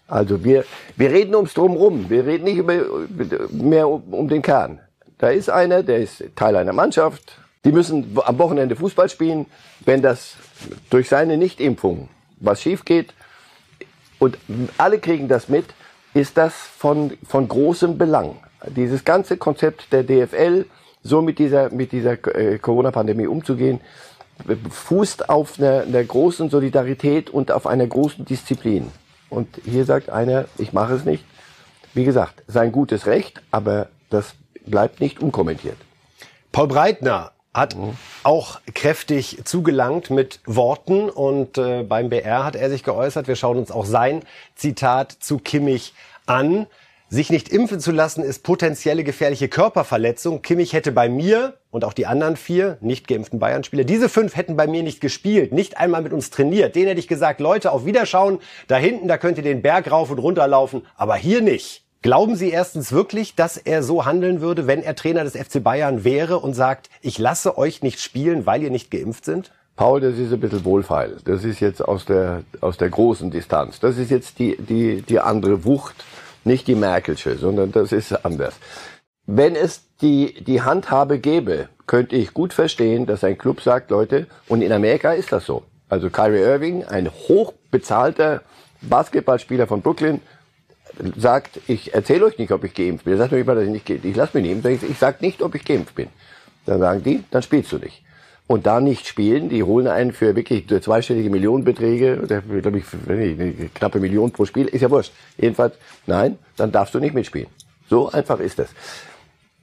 Also 0.07 0.43
wir, 0.43 0.65
wir 0.95 1.11
reden 1.11 1.35
ums 1.35 1.53
Drumrum, 1.53 2.09
wir 2.09 2.25
reden 2.25 2.45
nicht 2.45 2.57
über, 2.57 2.73
mehr 3.51 3.87
um, 3.87 4.01
um 4.13 4.27
den 4.27 4.41
Kern. 4.41 4.79
Da 5.17 5.29
ist 5.29 5.49
einer, 5.49 5.83
der 5.83 5.99
ist 5.99 6.23
Teil 6.35 6.55
einer 6.55 6.73
Mannschaft, 6.73 7.37
die 7.65 7.71
müssen 7.71 8.17
am 8.25 8.37
Wochenende 8.39 8.75
Fußball 8.75 9.09
spielen. 9.09 9.45
Wenn 9.85 10.01
das 10.01 10.35
durch 10.89 11.09
seine 11.09 11.37
Nichtimpfung 11.37 12.09
was 12.39 12.61
schief 12.61 12.83
geht 12.83 13.13
und 14.19 14.37
alle 14.77 14.99
kriegen 14.99 15.27
das 15.27 15.47
mit, 15.49 15.65
ist 16.13 16.37
das 16.37 16.53
von, 16.53 17.17
von 17.27 17.47
großem 17.47 17.97
Belang. 17.97 18.37
Dieses 18.67 19.03
ganze 19.03 19.37
Konzept 19.37 19.91
der 19.91 20.03
DFL, 20.03 20.65
so 21.01 21.21
mit 21.21 21.39
dieser, 21.39 21.69
mit 21.69 21.91
dieser 21.91 22.13
äh, 22.35 22.59
Corona-Pandemie 22.59 23.27
umzugehen, 23.27 23.81
fußt 24.69 25.29
auf 25.29 25.59
einer, 25.59 25.81
einer 25.81 26.03
großen 26.03 26.49
Solidarität 26.49 27.29
und 27.29 27.51
auf 27.51 27.67
einer 27.67 27.87
großen 27.87 28.25
Disziplin. 28.25 28.91
Und 29.29 29.47
hier 29.65 29.85
sagt 29.85 30.09
einer, 30.09 30.45
ich 30.57 30.73
mache 30.73 30.93
es 30.93 31.05
nicht. 31.05 31.23
Wie 31.93 32.05
gesagt, 32.05 32.43
sein 32.47 32.71
gutes 32.71 33.05
Recht, 33.05 33.41
aber 33.51 33.89
das 34.09 34.35
bleibt 34.65 34.99
nicht 34.99 35.21
unkommentiert. 35.21 35.77
Paul 36.51 36.67
Breitner 36.67 37.31
hat 37.53 37.75
auch 38.23 38.61
kräftig 38.73 39.41
zugelangt 39.45 40.09
mit 40.09 40.39
Worten 40.45 41.09
und 41.09 41.57
äh, 41.57 41.83
beim 41.83 42.09
BR 42.09 42.43
hat 42.43 42.55
er 42.55 42.69
sich 42.69 42.83
geäußert. 42.83 43.27
Wir 43.27 43.35
schauen 43.35 43.57
uns 43.57 43.71
auch 43.71 43.85
sein 43.85 44.21
Zitat 44.55 45.11
zu 45.11 45.37
Kimmich 45.37 45.93
an. 46.25 46.65
Sich 47.13 47.29
nicht 47.29 47.49
impfen 47.49 47.79
zu 47.79 47.91
lassen 47.91 48.23
ist 48.23 48.41
potenzielle 48.41 49.03
gefährliche 49.03 49.47
Körperverletzung. 49.47 50.41
Kimmich 50.41 50.73
hätte 50.73 50.91
bei 50.91 51.09
mir 51.09 51.53
und 51.69 51.85
auch 51.85 51.93
die 51.93 52.07
anderen 52.07 52.35
vier 52.35 52.79
nicht 52.81 53.07
geimpften 53.07 53.37
Bayern-Spieler, 53.37 53.83
diese 53.83 54.09
fünf 54.09 54.35
hätten 54.35 54.55
bei 54.55 54.65
mir 54.65 54.81
nicht 54.81 54.99
gespielt, 54.99 55.51
nicht 55.51 55.77
einmal 55.77 56.01
mit 56.01 56.11
uns 56.11 56.31
trainiert. 56.31 56.75
Denen 56.75 56.87
hätte 56.87 56.99
ich 56.99 57.07
gesagt, 57.07 57.39
Leute, 57.39 57.71
auf 57.71 57.85
Wiederschauen, 57.85 58.39
da 58.67 58.77
hinten, 58.77 59.07
da 59.07 59.19
könnt 59.19 59.37
ihr 59.37 59.43
den 59.43 59.61
Berg 59.61 59.91
rauf 59.91 60.09
und 60.09 60.17
runter 60.17 60.47
laufen, 60.47 60.87
aber 60.95 61.13
hier 61.13 61.43
nicht. 61.43 61.83
Glauben 62.01 62.35
Sie 62.35 62.49
erstens 62.49 62.91
wirklich, 62.91 63.35
dass 63.35 63.57
er 63.57 63.83
so 63.83 64.05
handeln 64.07 64.41
würde, 64.41 64.65
wenn 64.65 64.81
er 64.81 64.95
Trainer 64.95 65.23
des 65.23 65.37
FC 65.37 65.63
Bayern 65.63 66.03
wäre 66.03 66.39
und 66.39 66.55
sagt, 66.55 66.89
ich 67.01 67.19
lasse 67.19 67.59
euch 67.59 67.83
nicht 67.83 67.99
spielen, 68.01 68.47
weil 68.47 68.63
ihr 68.63 68.71
nicht 68.71 68.89
geimpft 68.89 69.25
sind? 69.25 69.51
Paul, 69.75 70.01
das 70.01 70.17
ist 70.17 70.33
ein 70.33 70.39
bisschen 70.39 70.65
wohlfeil. 70.65 71.17
Das 71.25 71.43
ist 71.43 71.59
jetzt 71.59 71.83
aus 71.83 72.05
der, 72.05 72.41
aus 72.59 72.77
der 72.77 72.89
großen 72.89 73.29
Distanz. 73.29 73.79
Das 73.79 73.99
ist 73.99 74.09
jetzt 74.09 74.39
die, 74.39 74.57
die, 74.57 75.03
die 75.03 75.19
andere 75.19 75.63
Wucht, 75.63 76.03
nicht 76.45 76.67
die 76.67 76.75
Merkelsche, 76.75 77.37
sondern 77.37 77.71
das 77.71 77.91
ist 77.91 78.25
anders. 78.25 78.55
Wenn 79.25 79.55
es 79.55 79.83
die, 80.01 80.43
die 80.43 80.61
Handhabe 80.61 81.19
gäbe, 81.19 81.69
könnte 81.87 82.15
ich 82.15 82.33
gut 82.33 82.53
verstehen, 82.53 83.05
dass 83.05 83.23
ein 83.23 83.37
Club 83.37 83.61
sagt, 83.61 83.89
Leute, 83.91 84.27
und 84.47 84.61
in 84.61 84.71
Amerika 84.71 85.13
ist 85.13 85.31
das 85.31 85.45
so. 85.45 85.63
Also 85.89 86.09
Kyrie 86.09 86.41
Irving, 86.41 86.83
ein 86.85 87.09
hochbezahlter 87.09 88.41
Basketballspieler 88.81 89.67
von 89.67 89.81
Brooklyn, 89.81 90.21
sagt, 91.17 91.59
ich 91.67 91.93
erzähle 91.93 92.25
euch 92.25 92.37
nicht, 92.37 92.51
ob 92.51 92.63
ich 92.63 92.73
geimpft 92.73 93.05
bin. 93.05 93.13
Er 93.13 93.17
sagt 93.17 93.31
mir 93.31 93.39
immer, 93.39 93.55
dass 93.55 93.63
ich 93.63 93.69
nicht 93.69 93.85
geimpft 93.85 94.03
bin. 94.03 94.11
Ich 94.11 94.17
lasse 94.17 94.37
mich 94.37 94.43
nicht 94.43 94.65
impfen. 94.65 94.91
Ich 94.91 94.97
sage 94.97 95.17
nicht, 95.21 95.41
ob 95.41 95.55
ich 95.55 95.65
geimpft 95.65 95.95
bin. 95.95 96.09
Dann 96.65 96.79
sagen 96.79 97.03
die, 97.03 97.23
dann 97.31 97.41
spielst 97.41 97.71
du 97.71 97.77
nicht. 97.77 98.02
Und 98.53 98.67
da 98.67 98.79
nicht 98.79 99.07
spielen, 99.07 99.49
die 99.49 99.63
holen 99.63 99.87
einen 99.87 100.11
für 100.11 100.35
wirklich 100.35 100.67
zweistellige 100.67 101.31
Millionenbeträge, 101.31 102.17
glaube 102.61 102.77
ich, 102.77 102.85
eine 103.07 103.51
knappe 103.73 103.99
Million 103.99 104.29
pro 104.29 104.45
Spiel, 104.45 104.67
ist 104.67 104.81
ja 104.81 104.91
wurscht. 104.91 105.11
Jedenfalls, 105.39 105.73
nein, 106.05 106.37
dann 106.55 106.71
darfst 106.71 106.93
du 106.93 106.99
nicht 106.99 107.15
mitspielen. 107.15 107.47
So 107.89 108.11
einfach 108.11 108.39
ist 108.39 108.59
es. 108.59 108.69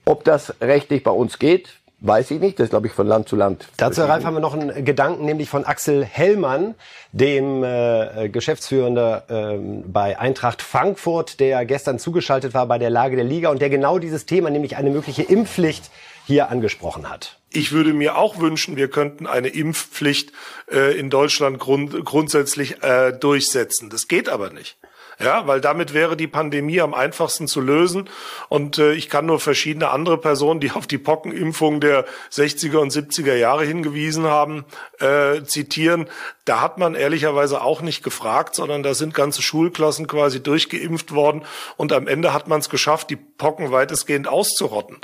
Ob 0.03 0.25
das 0.25 0.53
rechtlich 0.59 1.03
bei 1.03 1.11
uns 1.11 1.39
geht, 1.39 1.69
Weiß 2.03 2.31
ich 2.31 2.39
nicht, 2.39 2.57
das 2.57 2.65
ist, 2.65 2.69
glaube 2.71 2.87
ich, 2.87 2.93
von 2.93 3.05
Land 3.05 3.29
zu 3.29 3.35
Land. 3.35 3.67
Dazu, 3.77 4.01
Ralf, 4.01 4.25
haben 4.25 4.33
wir 4.33 4.39
noch 4.39 4.55
einen 4.55 4.83
Gedanken, 4.83 5.23
nämlich 5.23 5.49
von 5.49 5.65
Axel 5.65 6.03
Hellmann, 6.03 6.73
dem 7.11 7.63
äh, 7.63 8.27
Geschäftsführender 8.27 9.25
äh, 9.29 9.59
bei 9.85 10.17
Eintracht 10.17 10.63
Frankfurt, 10.63 11.39
der 11.39 11.63
gestern 11.65 11.99
zugeschaltet 11.99 12.55
war 12.55 12.65
bei 12.65 12.79
der 12.79 12.89
Lage 12.89 13.17
der 13.17 13.25
Liga 13.25 13.49
und 13.51 13.61
der 13.61 13.69
genau 13.69 13.99
dieses 13.99 14.25
Thema, 14.25 14.49
nämlich 14.49 14.77
eine 14.77 14.89
mögliche 14.89 15.21
Impfpflicht, 15.21 15.91
hier 16.25 16.49
angesprochen 16.49 17.07
hat. 17.07 17.37
Ich 17.51 17.71
würde 17.71 17.93
mir 17.93 18.17
auch 18.17 18.39
wünschen, 18.39 18.77
wir 18.77 18.89
könnten 18.89 19.27
eine 19.27 19.49
Impfpflicht 19.49 20.31
äh, 20.71 20.97
in 20.97 21.09
Deutschland 21.09 21.59
grund 21.59 22.03
grundsätzlich 22.05 22.81
äh, 22.83 23.11
durchsetzen. 23.11 23.89
Das 23.89 24.07
geht 24.07 24.27
aber 24.29 24.49
nicht. 24.51 24.77
Ja, 25.23 25.47
weil 25.47 25.61
damit 25.61 25.93
wäre 25.93 26.17
die 26.17 26.27
Pandemie 26.27 26.81
am 26.81 26.93
einfachsten 26.93 27.47
zu 27.47 27.61
lösen. 27.61 28.09
Und 28.49 28.77
äh, 28.77 28.93
ich 28.93 29.09
kann 29.09 29.25
nur 29.25 29.39
verschiedene 29.39 29.89
andere 29.89 30.17
Personen, 30.17 30.59
die 30.59 30.71
auf 30.71 30.87
die 30.87 30.97
Pockenimpfung 30.97 31.79
der 31.79 32.05
60er 32.31 32.77
und 32.77 32.91
70er 32.91 33.35
Jahre 33.35 33.65
hingewiesen 33.65 34.25
haben, 34.25 34.65
äh, 34.99 35.43
zitieren. 35.43 36.07
Da 36.45 36.61
hat 36.61 36.77
man 36.77 36.95
ehrlicherweise 36.95 37.61
auch 37.61 37.81
nicht 37.81 38.03
gefragt, 38.03 38.55
sondern 38.55 38.83
da 38.83 38.93
sind 38.93 39.13
ganze 39.13 39.41
Schulklassen 39.41 40.07
quasi 40.07 40.41
durchgeimpft 40.41 41.13
worden. 41.13 41.43
Und 41.77 41.93
am 41.93 42.07
Ende 42.07 42.33
hat 42.33 42.47
man 42.47 42.59
es 42.59 42.69
geschafft, 42.69 43.09
die 43.09 43.15
Pocken 43.15 43.71
weitestgehend 43.71 44.27
auszurotten. 44.27 44.97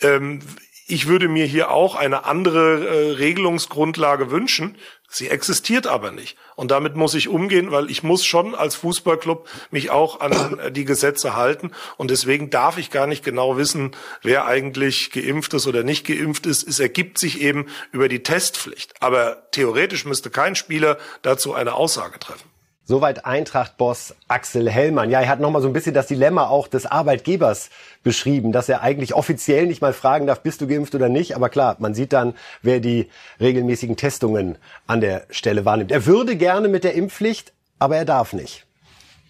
Ähm, 0.00 0.40
ich 0.88 1.08
würde 1.08 1.28
mir 1.28 1.46
hier 1.46 1.70
auch 1.70 1.96
eine 1.96 2.24
andere 2.24 2.86
äh, 2.86 3.10
Regelungsgrundlage 3.12 4.30
wünschen. 4.30 4.76
Sie 5.08 5.28
existiert 5.28 5.86
aber 5.86 6.12
nicht. 6.12 6.36
Und 6.54 6.70
damit 6.70 6.94
muss 6.94 7.14
ich 7.14 7.28
umgehen, 7.28 7.72
weil 7.72 7.90
ich 7.90 8.02
muss 8.02 8.24
schon 8.24 8.54
als 8.54 8.76
Fußballclub 8.76 9.48
mich 9.70 9.90
auch 9.90 10.20
an 10.20 10.58
äh, 10.58 10.70
die 10.70 10.84
Gesetze 10.84 11.34
halten. 11.34 11.72
Und 11.96 12.10
deswegen 12.10 12.50
darf 12.50 12.78
ich 12.78 12.90
gar 12.90 13.08
nicht 13.08 13.24
genau 13.24 13.56
wissen, 13.56 13.96
wer 14.22 14.46
eigentlich 14.46 15.10
geimpft 15.10 15.54
ist 15.54 15.66
oder 15.66 15.82
nicht 15.82 16.06
geimpft 16.06 16.46
ist. 16.46 16.66
Es 16.66 16.78
ergibt 16.78 17.18
sich 17.18 17.40
eben 17.40 17.66
über 17.90 18.08
die 18.08 18.22
Testpflicht. 18.22 18.94
Aber 19.00 19.50
theoretisch 19.50 20.04
müsste 20.04 20.30
kein 20.30 20.54
Spieler 20.54 20.98
dazu 21.22 21.52
eine 21.52 21.74
Aussage 21.74 22.20
treffen. 22.20 22.55
Soweit 22.88 23.26
Eintracht-Boss 23.26 24.14
Axel 24.28 24.70
Hellmann. 24.70 25.10
Ja, 25.10 25.20
er 25.20 25.28
hat 25.28 25.40
nochmal 25.40 25.60
so 25.60 25.66
ein 25.66 25.72
bisschen 25.72 25.92
das 25.92 26.06
Dilemma 26.06 26.46
auch 26.46 26.68
des 26.68 26.86
Arbeitgebers 26.86 27.70
beschrieben, 28.04 28.52
dass 28.52 28.68
er 28.68 28.80
eigentlich 28.80 29.12
offiziell 29.12 29.66
nicht 29.66 29.82
mal 29.82 29.92
fragen 29.92 30.28
darf, 30.28 30.40
bist 30.42 30.60
du 30.60 30.68
geimpft 30.68 30.94
oder 30.94 31.08
nicht. 31.08 31.34
Aber 31.34 31.48
klar, 31.48 31.74
man 31.80 31.94
sieht 31.94 32.12
dann, 32.12 32.34
wer 32.62 32.78
die 32.78 33.08
regelmäßigen 33.40 33.96
Testungen 33.96 34.56
an 34.86 35.00
der 35.00 35.24
Stelle 35.30 35.64
wahrnimmt. 35.64 35.90
Er 35.90 36.06
würde 36.06 36.36
gerne 36.36 36.68
mit 36.68 36.84
der 36.84 36.94
Impfpflicht, 36.94 37.52
aber 37.80 37.96
er 37.96 38.04
darf 38.04 38.32
nicht. 38.32 38.66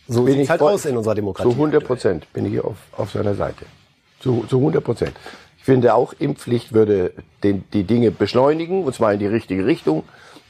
So 0.07 0.27
sieht 0.27 0.37
ich 0.37 0.51
halt 0.51 0.61
aus 0.61 0.85
in 0.85 0.95
unserer 0.95 1.15
Demokratie. 1.15 1.49
Zu 1.49 1.57
100 1.57 1.83
Prozent 1.83 2.33
bin 2.35 2.53
ich 2.53 2.61
auf, 2.61 2.77
auf 2.93 3.11
seiner 3.11 3.35
Seite. 3.35 3.65
Zu, 4.21 4.45
zu 4.51 4.59
100 4.59 4.85
Prozent. 4.85 5.17
Ich 5.57 5.65
finde 5.65 5.95
auch, 5.95 6.13
Impfpflicht 6.19 6.75
würde 6.75 7.15
den, 7.43 7.65
die 7.73 7.85
Dinge 7.85 8.11
beschleunigen, 8.11 8.85
und 8.85 8.95
zwar 8.95 9.15
in 9.15 9.19
die 9.19 9.27
richtige 9.27 9.65
Richtung. 9.65 10.05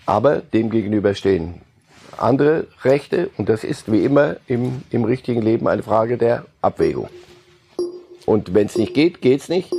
Aber 0.06 0.38
dem 0.38 0.70
gegenüber 0.70 1.14
stehen 1.14 1.62
andere 2.18 2.66
Rechte. 2.82 3.30
Und 3.36 3.48
das 3.48 3.64
ist 3.64 3.90
wie 3.90 4.04
immer 4.04 4.36
im, 4.46 4.82
im 4.90 5.04
richtigen 5.04 5.42
Leben 5.42 5.68
eine 5.68 5.82
Frage 5.82 6.18
der 6.18 6.46
Abwägung. 6.62 7.08
Und 8.24 8.54
wenn 8.54 8.66
es 8.66 8.76
nicht 8.76 8.94
geht, 8.94 9.20
geht's 9.20 9.48
nicht. 9.48 9.72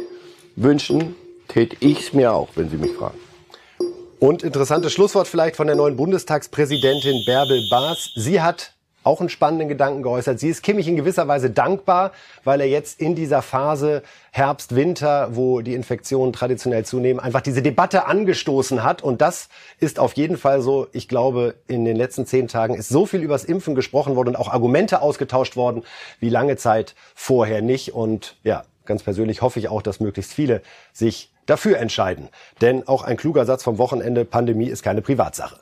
Wünschen 0.56 1.16
tät 1.48 1.78
ich's 1.82 2.14
mir 2.14 2.34
auch, 2.34 2.50
wenn 2.56 2.70
Sie 2.70 2.78
mich 2.78 2.92
fragen. 2.92 3.18
Und 4.20 4.42
interessantes 4.42 4.94
Schlusswort 4.94 5.28
vielleicht 5.28 5.56
von 5.56 5.68
der 5.68 5.76
neuen 5.76 5.96
Bundestagspräsidentin 5.96 7.24
Bärbel 7.26 7.68
Baas. 7.70 8.12
Sie 8.16 8.42
hat 8.42 8.74
auch 9.08 9.22
einen 9.22 9.30
spannenden 9.30 9.70
Gedanken 9.70 10.04
geäußert. 10.04 10.40
Sie 10.40 10.50
ist 10.50 10.62
Kimmich 10.62 10.88
in 10.88 10.98
gewisser 10.98 11.28
Weise 11.28 11.50
dankbar, 11.50 12.12
weil 12.44 12.62
er 12.62 12.68
jetzt 12.68 13.00
in 13.00 13.16
dieser 13.16 13.42
Phase 13.42 14.04
Herbst, 14.32 14.76
Winter, 14.76 15.30
wo 15.32 15.62
die 15.62 15.74
Infektionen 15.74 16.34
traditionell 16.34 16.86
zunehmen, 16.86 17.20
einfach 17.20 17.42
diese 17.42 17.62
Debatte 17.62 18.06
angestoßen 18.06 18.84
hat. 18.84 19.02
Und 19.02 19.22
das 19.22 19.48
ist 19.80 19.98
auf 19.98 20.14
jeden 20.14 20.38
Fall 20.38 20.62
so. 20.62 20.88
Ich 20.92 21.08
glaube, 21.08 21.56
in 21.68 21.86
den 21.86 21.96
letzten 21.96 22.26
zehn 22.26 22.48
Tagen 22.48 22.76
ist 22.76 22.90
so 22.90 23.06
viel 23.06 23.24
übers 23.24 23.46
Impfen 23.46 23.76
gesprochen 23.76 24.16
worden 24.16 24.30
und 24.30 24.36
auch 24.36 24.50
Argumente 24.50 25.02
ausgetauscht 25.02 25.56
worden, 25.56 25.84
wie 26.20 26.30
lange 26.30 26.58
Zeit 26.58 26.94
vorher 27.16 27.62
nicht. 27.62 27.94
Und 27.94 28.36
ja, 28.44 28.64
ganz 28.86 29.04
persönlich 29.04 29.42
hoffe 29.42 29.60
ich 29.60 29.70
auch, 29.70 29.82
dass 29.82 30.02
möglichst 30.02 30.34
viele 30.34 30.62
sich 30.92 31.32
dafür 31.46 31.80
entscheiden. 31.80 32.28
Denn 32.60 32.88
auch 32.88 33.04
ein 33.04 33.16
kluger 33.16 33.46
Satz 33.46 33.64
vom 33.64 33.78
Wochenende, 33.78 34.26
Pandemie 34.26 34.68
ist 34.68 34.84
keine 34.84 35.02
Privatsache. 35.02 35.58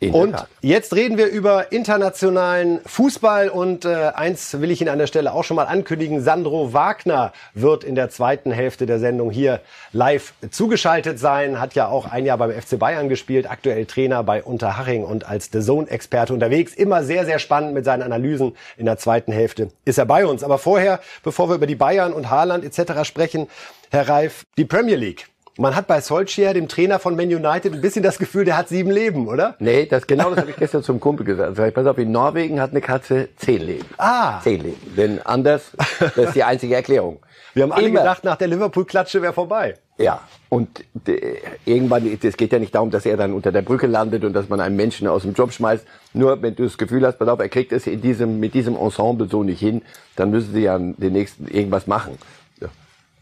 Und 0.00 0.36
jetzt 0.60 0.94
reden 0.94 1.18
wir 1.18 1.26
über 1.26 1.72
internationalen 1.72 2.80
Fußball 2.86 3.48
und 3.48 3.84
äh, 3.84 4.12
eins 4.14 4.60
will 4.60 4.70
ich 4.70 4.80
Ihnen 4.80 4.90
an 4.90 4.98
der 4.98 5.06
Stelle 5.06 5.32
auch 5.32 5.44
schon 5.44 5.56
mal 5.56 5.64
ankündigen. 5.64 6.22
Sandro 6.22 6.72
Wagner 6.72 7.32
wird 7.54 7.84
in 7.84 7.94
der 7.94 8.10
zweiten 8.10 8.52
Hälfte 8.52 8.86
der 8.86 8.98
Sendung 8.98 9.30
hier 9.30 9.60
live 9.92 10.34
zugeschaltet 10.50 11.18
sein, 11.18 11.60
hat 11.60 11.74
ja 11.74 11.88
auch 11.88 12.10
ein 12.10 12.26
Jahr 12.26 12.38
beim 12.38 12.50
FC 12.50 12.78
Bayern 12.78 13.08
gespielt, 13.08 13.50
aktuell 13.50 13.86
Trainer 13.86 14.22
bei 14.22 14.42
Unterhaching 14.42 15.04
und 15.04 15.28
als 15.28 15.50
The 15.52 15.60
Zone-Experte 15.60 16.32
unterwegs. 16.34 16.74
Immer 16.74 17.04
sehr, 17.04 17.24
sehr 17.24 17.38
spannend 17.38 17.74
mit 17.74 17.84
seinen 17.84 18.02
Analysen. 18.02 18.56
In 18.76 18.86
der 18.86 18.98
zweiten 18.98 19.32
Hälfte 19.32 19.70
ist 19.84 19.98
er 19.98 20.06
bei 20.06 20.26
uns. 20.26 20.44
Aber 20.44 20.58
vorher, 20.58 21.00
bevor 21.22 21.48
wir 21.48 21.56
über 21.56 21.66
die 21.66 21.74
Bayern 21.74 22.12
und 22.12 22.30
Haaland 22.30 22.64
etc. 22.64 23.04
sprechen, 23.04 23.48
Herr 23.90 24.08
Reif, 24.08 24.44
die 24.56 24.64
Premier 24.64 24.96
League. 24.96 25.26
Man 25.56 25.76
hat 25.76 25.86
bei 25.86 26.00
Solskjaer, 26.00 26.52
dem 26.52 26.66
Trainer 26.66 26.98
von 26.98 27.14
Man 27.14 27.26
United, 27.26 27.72
ein 27.72 27.80
bisschen 27.80 28.02
das 28.02 28.18
Gefühl, 28.18 28.44
der 28.44 28.56
hat 28.56 28.68
sieben 28.68 28.90
Leben, 28.90 29.28
oder? 29.28 29.54
Nee, 29.60 29.86
das 29.86 30.06
genau 30.06 30.30
das 30.30 30.40
habe 30.40 30.50
ich 30.50 30.56
gestern 30.56 30.82
zum 30.82 30.98
Kumpel 30.98 31.24
gesagt. 31.24 31.54
Sag 31.56 31.68
ich, 31.68 31.74
pass 31.74 31.86
auf, 31.86 31.96
in 31.98 32.10
Norwegen 32.10 32.60
hat 32.60 32.72
eine 32.72 32.80
Katze 32.80 33.28
zehn 33.36 33.62
Leben. 33.62 33.86
Ah. 33.96 34.40
Zehn 34.42 34.62
Leben. 34.62 34.94
Denn 34.96 35.20
anders, 35.24 35.70
das 36.00 36.16
ist 36.16 36.34
die 36.34 36.42
einzige 36.42 36.74
Erklärung. 36.74 37.20
Wir 37.54 37.62
haben 37.62 37.70
alle 37.70 37.86
Immer. 37.86 38.00
gedacht, 38.00 38.24
nach 38.24 38.34
der 38.34 38.48
Liverpool-Klatsche 38.48 39.22
wäre 39.22 39.32
vorbei. 39.32 39.76
Ja, 39.96 40.22
und 40.48 40.84
äh, 41.06 41.36
irgendwann, 41.64 42.18
es 42.20 42.36
geht 42.36 42.52
ja 42.52 42.58
nicht 42.58 42.74
darum, 42.74 42.90
dass 42.90 43.06
er 43.06 43.16
dann 43.16 43.32
unter 43.32 43.52
der 43.52 43.62
Brücke 43.62 43.86
landet 43.86 44.24
und 44.24 44.32
dass 44.32 44.48
man 44.48 44.58
einen 44.58 44.74
Menschen 44.74 45.06
aus 45.06 45.22
dem 45.22 45.34
Job 45.34 45.52
schmeißt. 45.52 45.86
Nur 46.14 46.42
wenn 46.42 46.56
du 46.56 46.64
das 46.64 46.76
Gefühl 46.76 47.06
hast, 47.06 47.16
pass 47.16 47.28
auf, 47.28 47.38
er 47.38 47.48
kriegt 47.48 47.70
es 47.70 47.86
in 47.86 48.00
diesem, 48.00 48.40
mit 48.40 48.54
diesem 48.54 48.74
Ensemble 48.74 49.28
so 49.28 49.44
nicht 49.44 49.60
hin, 49.60 49.82
dann 50.16 50.30
müssen 50.32 50.52
sie 50.52 50.62
ja 50.62 50.78
den 50.78 51.12
nächsten 51.12 51.46
irgendwas 51.46 51.86
machen. 51.86 52.18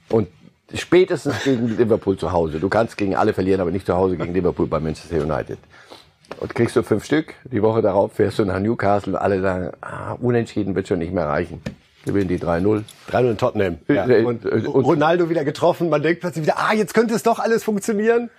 Und 0.09 0.29
spätestens 0.75 1.43
gegen 1.45 1.77
Liverpool 1.77 2.17
zu 2.17 2.33
Hause. 2.33 2.59
Du 2.61 2.69
kannst 2.69 2.97
gegen 2.97 3.15
alle 3.17 3.33
verlieren, 3.35 3.61
aber 3.61 3.71
nicht 3.71 3.87
zu 3.87 3.95
Hause 3.95 4.17
gegen 4.17 4.33
Liverpool 4.35 4.67
bei 4.67 4.81
Manchester 4.81 5.17
United. 5.23 5.59
Und 6.41 6.55
kriegst 6.55 6.77
du 6.77 6.83
fünf 6.83 7.05
Stück, 7.05 7.35
die 7.45 7.63
Woche 7.63 7.83
darauf 7.83 8.13
fährst 8.15 8.39
du 8.39 8.45
nach 8.45 8.59
Newcastle 8.59 9.13
und 9.13 9.19
alle 9.19 9.43
sagen, 9.43 9.71
ah, 9.83 10.13
unentschieden 10.21 10.75
wird 10.75 10.89
schon 10.89 10.99
nicht 10.99 11.13
mehr 11.13 11.27
reichen. 11.27 11.61
Gewinnen 12.05 12.29
die 12.29 12.39
3-0. 12.39 12.83
3 13.09 13.21
in 13.31 13.37
Tottenham. 13.39 13.79
Ja. 13.87 14.09
Äh, 14.09 14.25
Und 14.25 14.45
äh, 14.45 14.49
und- 14.49 14.85
Ronaldo 14.85 15.29
wieder 15.29 15.45
getroffen. 15.45 15.89
Man 15.89 16.03
denkt 16.03 16.21
plötzlich 16.21 16.45
wieder, 16.45 16.59
ah, 16.59 16.73
jetzt 16.73 16.95
könnte 16.95 17.15
es 17.15 17.23
doch 17.23 17.39
alles 17.39 17.63
funktionieren. 17.65 18.31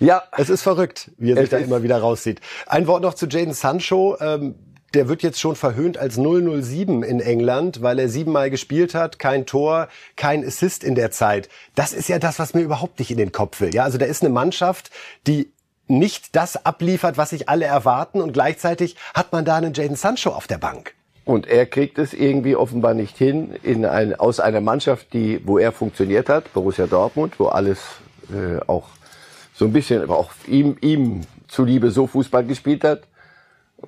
Ja, 0.00 0.22
Es 0.32 0.48
ist 0.48 0.62
verrückt, 0.62 1.10
wie 1.18 1.32
er 1.32 1.36
sich 1.36 1.50
da 1.50 1.58
immer 1.58 1.82
wieder 1.82 1.98
rauszieht. 1.98 2.40
Ein 2.66 2.86
Wort 2.86 3.02
noch 3.02 3.12
zu 3.14 3.26
Jaden 3.26 3.52
Sancho. 3.52 4.16
Ähm, 4.20 4.54
der 4.94 5.08
wird 5.08 5.22
jetzt 5.22 5.40
schon 5.40 5.56
verhöhnt 5.56 5.98
als 5.98 6.16
007 6.16 7.02
in 7.02 7.20
England, 7.20 7.82
weil 7.82 7.98
er 7.98 8.08
siebenmal 8.08 8.50
gespielt 8.50 8.94
hat, 8.94 9.18
kein 9.18 9.46
Tor, 9.46 9.88
kein 10.16 10.44
Assist 10.44 10.84
in 10.84 10.94
der 10.94 11.10
Zeit. 11.10 11.48
Das 11.74 11.92
ist 11.92 12.08
ja 12.08 12.18
das, 12.18 12.38
was 12.38 12.54
mir 12.54 12.62
überhaupt 12.62 12.98
nicht 12.98 13.10
in 13.10 13.18
den 13.18 13.32
Kopf 13.32 13.60
will. 13.60 13.74
Ja, 13.74 13.84
also 13.84 13.98
da 13.98 14.06
ist 14.06 14.22
eine 14.22 14.32
Mannschaft, 14.32 14.90
die 15.26 15.50
nicht 15.86 16.34
das 16.34 16.64
abliefert, 16.64 17.18
was 17.18 17.30
sich 17.30 17.48
alle 17.48 17.66
erwarten 17.66 18.20
und 18.20 18.32
gleichzeitig 18.32 18.96
hat 19.12 19.32
man 19.32 19.44
da 19.44 19.56
einen 19.56 19.74
Jaden 19.74 19.96
Sancho 19.96 20.30
auf 20.30 20.46
der 20.46 20.58
Bank. 20.58 20.94
Und 21.24 21.46
er 21.46 21.66
kriegt 21.66 21.98
es 21.98 22.12
irgendwie 22.12 22.54
offenbar 22.54 22.94
nicht 22.94 23.16
hin, 23.16 23.54
in 23.62 23.86
ein, 23.86 24.14
aus 24.14 24.40
einer 24.40 24.60
Mannschaft, 24.60 25.12
die, 25.14 25.40
wo 25.44 25.58
er 25.58 25.72
funktioniert 25.72 26.28
hat, 26.28 26.52
Borussia 26.52 26.86
Dortmund, 26.86 27.34
wo 27.38 27.46
alles 27.46 27.80
äh, 28.30 28.60
auch 28.66 28.88
so 29.54 29.64
ein 29.64 29.72
bisschen, 29.72 30.02
aber 30.02 30.18
auch 30.18 30.30
ihm, 30.46 30.76
ihm 30.80 31.22
zuliebe 31.48 31.90
so 31.90 32.06
Fußball 32.06 32.44
gespielt 32.44 32.84
hat. 32.84 33.02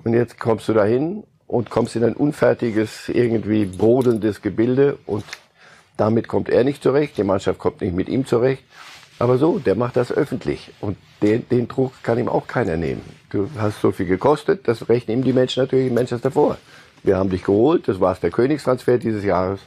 Und 0.03 0.13
jetzt 0.13 0.39
kommst 0.39 0.67
du 0.67 0.73
dahin 0.73 1.23
und 1.47 1.69
kommst 1.69 1.95
in 1.95 2.03
ein 2.03 2.13
unfertiges, 2.13 3.09
irgendwie 3.09 3.65
brodelndes 3.65 4.41
Gebilde 4.41 4.97
und 5.05 5.23
damit 5.95 6.27
kommt 6.27 6.49
er 6.49 6.63
nicht 6.63 6.83
zurecht, 6.83 7.17
die 7.17 7.23
Mannschaft 7.23 7.57
kommt 7.57 7.81
nicht 7.81 7.95
mit 7.95 8.07
ihm 8.07 8.25
zurecht. 8.25 8.63
Aber 9.19 9.39
so, 9.39 9.57
der 9.57 9.75
macht 9.75 9.95
das 9.95 10.11
öffentlich 10.11 10.71
und 10.79 10.95
den, 11.23 11.47
den 11.49 11.67
Druck 11.67 11.91
kann 12.03 12.19
ihm 12.19 12.29
auch 12.29 12.45
keiner 12.45 12.77
nehmen. 12.77 13.01
Du 13.31 13.49
hast 13.57 13.81
so 13.81 13.91
viel 13.91 14.05
gekostet, 14.05 14.67
das 14.67 14.87
rechnen 14.89 15.19
ihm 15.19 15.23
die 15.23 15.33
Menschen 15.33 15.63
natürlich 15.63 15.87
in 15.87 15.95
Manchester 15.95 16.29
vor. 16.29 16.57
Wir 17.03 17.17
haben 17.17 17.29
dich 17.29 17.43
geholt, 17.43 17.87
das 17.87 17.99
war 17.99 18.15
der 18.15 18.29
Königstransfer 18.29 18.99
dieses 18.99 19.23
Jahres. 19.23 19.59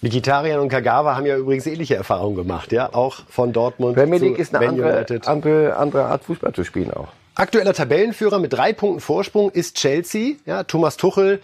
Mikitarian 0.00 0.58
und 0.58 0.68
Kagawa 0.68 1.14
haben 1.14 1.26
ja 1.26 1.36
übrigens 1.36 1.66
ähnliche 1.66 1.94
Erfahrungen 1.94 2.34
gemacht, 2.34 2.72
ja, 2.72 2.92
auch 2.92 3.20
von 3.28 3.52
Dortmund 3.52 3.94
Premier 3.94 4.18
League 4.18 4.38
ist 4.38 4.52
eine 4.54 4.68
andere, 4.68 5.06
andere, 5.26 5.76
andere 5.76 6.04
Art 6.06 6.24
Fußball 6.24 6.52
zu 6.52 6.64
spielen 6.64 6.90
auch. 6.90 7.08
Aktueller 7.34 7.72
Tabellenführer 7.72 8.38
mit 8.38 8.52
drei 8.52 8.74
Punkten 8.74 9.00
Vorsprung 9.00 9.50
ist 9.50 9.76
Chelsea. 9.76 10.34
Ja, 10.44 10.64
Thomas 10.64 10.98
Tuchel 10.98 11.40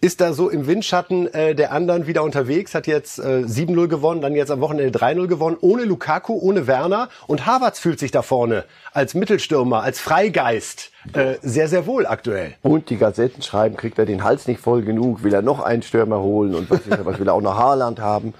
ist 0.00 0.22
da 0.22 0.32
so 0.32 0.48
im 0.48 0.66
Windschatten 0.66 1.32
äh, 1.34 1.54
der 1.54 1.70
anderen 1.70 2.06
wieder 2.06 2.24
unterwegs, 2.24 2.74
hat 2.74 2.86
jetzt 2.86 3.18
äh, 3.18 3.44
7-0 3.46 3.88
gewonnen, 3.88 4.22
dann 4.22 4.34
jetzt 4.34 4.50
am 4.50 4.60
Wochenende 4.62 4.98
3-0 4.98 5.26
gewonnen, 5.26 5.58
ohne 5.60 5.84
Lukaku, 5.84 6.38
ohne 6.40 6.66
Werner 6.66 7.10
und 7.26 7.44
Havertz 7.44 7.78
fühlt 7.78 8.00
sich 8.00 8.10
da 8.10 8.22
vorne 8.22 8.64
als 8.92 9.12
Mittelstürmer, 9.12 9.82
als 9.82 10.00
Freigeist 10.00 10.90
äh, 11.12 11.34
sehr, 11.42 11.68
sehr 11.68 11.86
wohl 11.86 12.06
aktuell. 12.06 12.54
Und 12.62 12.88
die 12.88 12.96
Gazetten 12.96 13.42
schreiben, 13.42 13.76
kriegt 13.76 13.98
er 13.98 14.06
den 14.06 14.24
Hals 14.24 14.48
nicht 14.48 14.60
voll 14.60 14.82
genug, 14.82 15.22
will 15.22 15.34
er 15.34 15.42
noch 15.42 15.60
einen 15.60 15.82
Stürmer 15.82 16.20
holen 16.20 16.54
und 16.54 16.70
was, 16.70 16.80
ist, 16.80 17.04
was 17.04 17.20
will 17.20 17.28
er 17.28 17.34
auch 17.34 17.42
noch 17.42 17.58
Haaland 17.58 18.00
haben. 18.00 18.32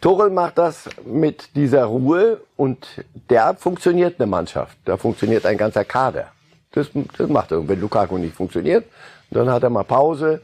Torel 0.00 0.30
macht 0.30 0.56
das 0.56 0.88
mit 1.04 1.54
dieser 1.56 1.84
Ruhe 1.84 2.40
und 2.56 2.86
der 3.28 3.54
funktioniert 3.54 4.18
eine 4.18 4.26
Mannschaft. 4.26 4.78
Da 4.86 4.96
funktioniert 4.96 5.44
ein 5.44 5.58
ganzer 5.58 5.84
Kader. 5.84 6.28
Das, 6.72 6.88
das 7.18 7.28
macht 7.28 7.52
er. 7.52 7.60
Und 7.60 7.68
wenn 7.68 7.80
Lukaku 7.80 8.16
nicht 8.16 8.34
funktioniert, 8.34 8.84
dann 9.30 9.50
hat 9.50 9.62
er 9.62 9.70
mal 9.70 9.84
Pause. 9.84 10.40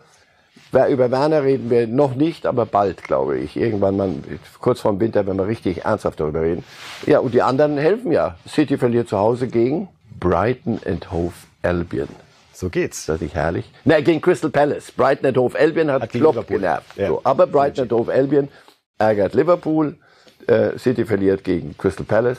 Über 0.72 1.10
Werner 1.10 1.42
reden 1.42 1.70
wir 1.70 1.86
noch 1.86 2.14
nicht, 2.14 2.44
aber 2.44 2.66
bald, 2.66 3.02
glaube 3.02 3.38
ich. 3.38 3.56
Irgendwann 3.56 3.96
mal, 3.96 4.10
kurz 4.60 4.80
vorm 4.80 5.00
Winter, 5.00 5.26
wenn 5.26 5.36
wir 5.36 5.46
richtig 5.46 5.84
ernsthaft 5.84 6.20
darüber 6.20 6.42
reden. 6.42 6.64
Ja, 7.06 7.20
und 7.20 7.32
die 7.32 7.40
anderen 7.40 7.78
helfen 7.78 8.12
ja. 8.12 8.36
City 8.46 8.76
verliert 8.76 9.08
zu 9.08 9.16
Hause 9.16 9.48
gegen 9.48 9.88
Brighton 10.20 10.80
and 10.84 11.10
Hove 11.10 11.32
Albion. 11.62 12.08
So 12.52 12.68
geht's. 12.68 13.00
Ist 13.00 13.08
das 13.08 13.20
nicht 13.20 13.34
herrlich? 13.34 13.70
Nein, 13.84 14.04
gegen 14.04 14.20
Crystal 14.20 14.50
Palace. 14.50 14.90
Brighton 14.90 15.26
and 15.26 15.36
Hove 15.38 15.58
Albion 15.58 15.90
hat, 15.90 16.02
hat 16.02 16.10
Klopp 16.10 16.46
genervt. 16.46 16.96
Ja. 16.96 17.08
So, 17.08 17.20
aber 17.24 17.46
Brighton 17.46 17.84
and 17.84 17.92
Hove 17.92 18.12
Albion 18.12 18.48
ärgert 18.98 19.34
Liverpool. 19.34 19.96
Äh, 20.46 20.78
City 20.78 21.04
verliert 21.04 21.44
gegen 21.44 21.76
Crystal 21.76 22.04
Palace. 22.04 22.38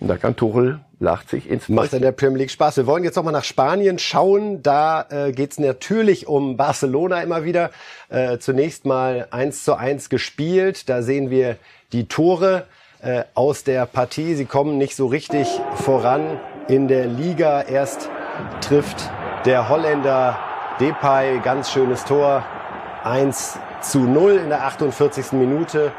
Und 0.00 0.08
da 0.08 0.16
kann 0.16 0.36
Tuchel 0.36 0.80
lacht 1.00 1.30
sich 1.30 1.48
ins 1.48 1.68
Macht 1.68 1.92
in 1.92 2.02
der 2.02 2.12
Premier 2.12 2.38
League 2.38 2.50
Spaß. 2.50 2.78
Wir 2.78 2.86
wollen 2.86 3.04
jetzt 3.04 3.16
noch 3.16 3.22
mal 3.22 3.30
nach 3.30 3.44
Spanien 3.44 3.98
schauen. 3.98 4.62
Da 4.62 5.06
äh, 5.10 5.32
geht 5.32 5.52
es 5.52 5.58
natürlich 5.58 6.26
um 6.26 6.56
Barcelona 6.56 7.22
immer 7.22 7.44
wieder. 7.44 7.70
Äh, 8.08 8.38
zunächst 8.38 8.86
mal 8.86 9.28
eins 9.30 9.64
zu 9.64 9.74
eins 9.74 10.08
gespielt. 10.08 10.88
Da 10.88 11.02
sehen 11.02 11.30
wir 11.30 11.56
die 11.92 12.08
Tore 12.08 12.66
äh, 13.02 13.24
aus 13.34 13.64
der 13.64 13.86
Partie. 13.86 14.34
Sie 14.34 14.46
kommen 14.46 14.78
nicht 14.78 14.96
so 14.96 15.06
richtig 15.06 15.48
voran 15.74 16.40
in 16.68 16.88
der 16.88 17.06
Liga. 17.06 17.62
Erst 17.62 18.08
trifft 18.60 19.10
der 19.44 19.68
Holländer 19.68 20.38
Depay, 20.80 21.40
ganz 21.44 21.70
schönes 21.70 22.04
Tor. 22.04 22.44
1 23.04 23.58
zu 23.90 24.00
0 24.00 24.32
in 24.36 24.48
der 24.48 24.64
48. 24.64 25.32
Minute 25.32 25.92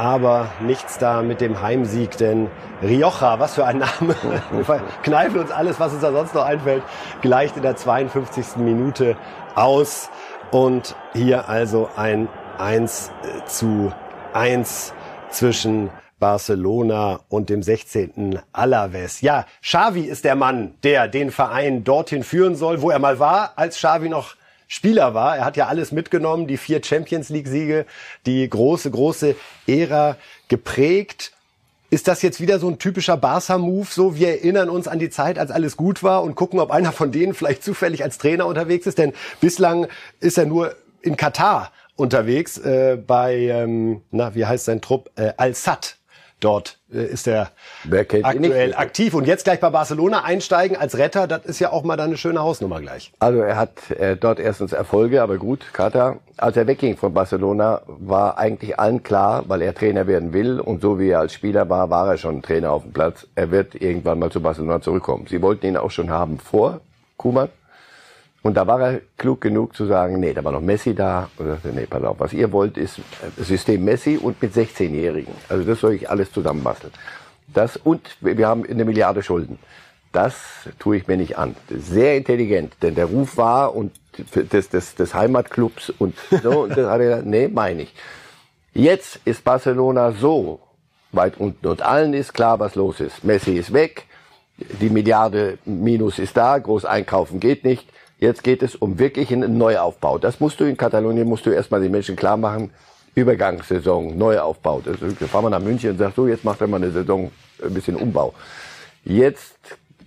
aber 0.00 0.48
nichts 0.60 0.96
da 0.96 1.20
mit 1.20 1.42
dem 1.42 1.60
Heimsieg, 1.60 2.16
denn 2.16 2.48
Rioja, 2.82 3.38
was 3.38 3.54
für 3.54 3.66
ein 3.66 3.76
Name, 3.76 4.16
wir 4.50 4.82
kneifen 5.02 5.40
uns 5.40 5.50
alles, 5.50 5.78
was 5.78 5.92
uns 5.92 6.00
da 6.00 6.10
sonst 6.10 6.34
noch 6.34 6.46
einfällt, 6.46 6.82
gleicht 7.20 7.58
in 7.58 7.62
der 7.62 7.76
52. 7.76 8.56
Minute 8.56 9.18
aus 9.56 10.08
und 10.52 10.96
hier 11.12 11.50
also 11.50 11.90
ein 11.96 12.28
1 12.56 13.10
zu 13.44 13.92
1 14.32 14.94
zwischen 15.28 15.90
Barcelona 16.18 17.20
und 17.28 17.50
dem 17.50 17.62
16. 17.62 18.40
Alaves. 18.54 19.20
Ja, 19.20 19.44
Xavi 19.62 20.04
ist 20.04 20.24
der 20.24 20.34
Mann, 20.34 20.72
der 20.82 21.08
den 21.08 21.30
Verein 21.30 21.84
dorthin 21.84 22.24
führen 22.24 22.54
soll, 22.54 22.80
wo 22.80 22.88
er 22.88 22.98
mal 23.00 23.18
war, 23.18 23.52
als 23.56 23.76
Xavi 23.76 24.08
noch 24.08 24.34
Spieler 24.72 25.14
war. 25.14 25.36
Er 25.36 25.44
hat 25.44 25.56
ja 25.56 25.66
alles 25.66 25.90
mitgenommen, 25.90 26.46
die 26.46 26.56
vier 26.56 26.80
Champions 26.82 27.28
League-Siege, 27.28 27.86
die 28.24 28.48
große, 28.48 28.88
große 28.92 29.34
Ära 29.66 30.16
geprägt. 30.46 31.32
Ist 31.90 32.06
das 32.06 32.22
jetzt 32.22 32.40
wieder 32.40 32.60
so 32.60 32.68
ein 32.68 32.78
typischer 32.78 33.16
Barca-Move? 33.16 33.88
So, 33.90 34.14
wir 34.14 34.28
erinnern 34.28 34.70
uns 34.70 34.86
an 34.86 35.00
die 35.00 35.10
Zeit, 35.10 35.40
als 35.40 35.50
alles 35.50 35.76
gut 35.76 36.04
war 36.04 36.22
und 36.22 36.36
gucken, 36.36 36.60
ob 36.60 36.70
einer 36.70 36.92
von 36.92 37.10
denen 37.10 37.34
vielleicht 37.34 37.64
zufällig 37.64 38.04
als 38.04 38.18
Trainer 38.18 38.46
unterwegs 38.46 38.86
ist. 38.86 38.98
Denn 38.98 39.12
bislang 39.40 39.88
ist 40.20 40.38
er 40.38 40.46
nur 40.46 40.76
in 41.02 41.16
Katar 41.16 41.72
unterwegs 41.96 42.56
äh, 42.56 42.96
bei, 43.04 43.38
ähm, 43.38 44.02
na, 44.12 44.36
wie 44.36 44.46
heißt 44.46 44.66
sein 44.66 44.80
Trupp? 44.80 45.10
Äh, 45.16 45.32
Al-Sad 45.36 45.96
Dort 46.38 46.79
ist 46.90 47.26
er 47.26 47.50
aktuell 48.22 48.74
aktiv. 48.74 49.14
Und 49.14 49.26
jetzt 49.26 49.44
gleich 49.44 49.60
bei 49.60 49.70
Barcelona 49.70 50.24
einsteigen 50.24 50.76
als 50.76 50.98
Retter, 50.98 51.26
das 51.26 51.44
ist 51.44 51.58
ja 51.58 51.72
auch 51.72 51.84
mal 51.84 51.96
dann 51.96 52.08
eine 52.08 52.16
schöne 52.16 52.40
Hausnummer 52.40 52.80
gleich. 52.80 53.12
Also 53.18 53.40
er 53.40 53.56
hat 53.56 53.90
äh, 53.90 54.16
dort 54.16 54.40
erstens 54.40 54.72
Erfolge, 54.72 55.22
aber 55.22 55.38
gut, 55.38 55.72
Katar. 55.72 56.18
Als 56.36 56.56
er 56.56 56.66
wegging 56.66 56.96
von 56.96 57.12
Barcelona, 57.12 57.82
war 57.86 58.38
eigentlich 58.38 58.78
allen 58.78 59.02
klar, 59.02 59.44
weil 59.48 59.62
er 59.62 59.74
Trainer 59.74 60.06
werden 60.06 60.32
will. 60.32 60.58
Und 60.58 60.80
so 60.80 60.98
wie 60.98 61.10
er 61.10 61.20
als 61.20 61.34
Spieler 61.34 61.68
war, 61.68 61.90
war 61.90 62.08
er 62.08 62.16
schon 62.16 62.42
Trainer 62.42 62.72
auf 62.72 62.82
dem 62.82 62.92
Platz. 62.92 63.26
Er 63.34 63.50
wird 63.50 63.74
irgendwann 63.74 64.18
mal 64.18 64.30
zu 64.30 64.40
Barcelona 64.40 64.80
zurückkommen. 64.80 65.26
Sie 65.28 65.42
wollten 65.42 65.66
ihn 65.66 65.76
auch 65.76 65.90
schon 65.90 66.10
haben 66.10 66.38
vor 66.38 66.80
Kuman. 67.16 67.50
Und 68.42 68.54
da 68.56 68.66
war 68.66 68.80
er 68.80 69.00
klug 69.18 69.40
genug 69.42 69.76
zu 69.76 69.86
sagen, 69.86 70.18
nee, 70.18 70.32
da 70.32 70.42
war 70.42 70.52
noch 70.52 70.62
Messi 70.62 70.94
da. 70.94 71.28
Und 71.36 71.46
er 71.46 71.54
sagte, 71.54 71.68
nee, 71.74 71.86
pass 71.86 72.02
auf, 72.04 72.20
was 72.20 72.32
ihr 72.32 72.50
wollt, 72.52 72.78
ist 72.78 73.00
System 73.36 73.84
Messi 73.84 74.16
und 74.16 74.40
mit 74.40 74.54
16-Jährigen. 74.54 75.34
Also 75.48 75.64
das 75.64 75.80
soll 75.80 75.94
ich 75.94 76.08
alles 76.08 76.32
zusammenbasteln. 76.32 76.92
Das 77.52 77.76
und 77.76 78.16
wir 78.20 78.48
haben 78.48 78.64
eine 78.64 78.84
Milliarde 78.84 79.22
Schulden. 79.22 79.58
Das 80.12 80.68
tue 80.78 80.96
ich 80.96 81.06
mir 81.06 81.16
nicht 81.16 81.38
an. 81.38 81.54
Sehr 81.68 82.16
intelligent, 82.16 82.74
denn 82.82 82.94
der 82.94 83.06
Ruf 83.06 83.36
war 83.36 83.76
und 83.76 83.92
des, 84.34 84.68
des, 84.70 84.94
des 84.94 85.14
Heimatclubs 85.14 85.90
und 85.90 86.16
so, 86.42 86.62
und 86.62 86.70
das 86.70 86.90
hat 86.90 87.00
er 87.00 87.06
gesagt, 87.06 87.26
nee, 87.26 87.48
meine 87.48 87.82
ich. 87.82 87.94
Jetzt 88.72 89.20
ist 89.24 89.44
Barcelona 89.44 90.12
so 90.12 90.60
weit 91.12 91.38
unten 91.38 91.66
und 91.66 91.82
allen 91.82 92.14
ist 92.14 92.32
klar, 92.32 92.58
was 92.58 92.74
los 92.74 93.00
ist. 93.00 93.22
Messi 93.24 93.52
ist 93.52 93.72
weg, 93.72 94.06
die 94.80 94.90
Milliarde 94.90 95.58
Minus 95.64 96.18
ist 96.18 96.36
da, 96.36 96.58
groß 96.58 96.84
einkaufen 96.84 97.40
geht 97.40 97.64
nicht. 97.64 97.88
Jetzt 98.18 98.44
geht 98.44 98.62
es 98.62 98.76
um 98.76 98.98
wirklich 98.98 99.32
einen 99.32 99.56
Neuaufbau. 99.56 100.18
Das 100.18 100.40
musst 100.40 100.60
du 100.60 100.64
in 100.64 100.76
Katalonien, 100.76 101.26
musst 101.26 101.46
du 101.46 101.50
erstmal 101.50 101.80
den 101.80 101.90
Menschen 101.90 102.16
klar 102.16 102.36
machen. 102.36 102.70
Übergangssaison, 103.14 104.16
Neuaufbau. 104.16 104.82
Das, 104.84 104.96
da 105.00 105.26
fahren 105.26 105.44
wir 105.44 105.50
nach 105.50 105.60
München 105.60 105.90
und 105.90 105.98
sagt 105.98 106.16
so, 106.16 106.28
jetzt 106.28 106.44
macht 106.44 106.60
er 106.60 106.66
mal 106.66 106.76
eine 106.76 106.90
Saison, 106.90 107.30
ein 107.64 107.74
bisschen 107.74 107.96
Umbau. 107.96 108.34
Jetzt 109.04 109.56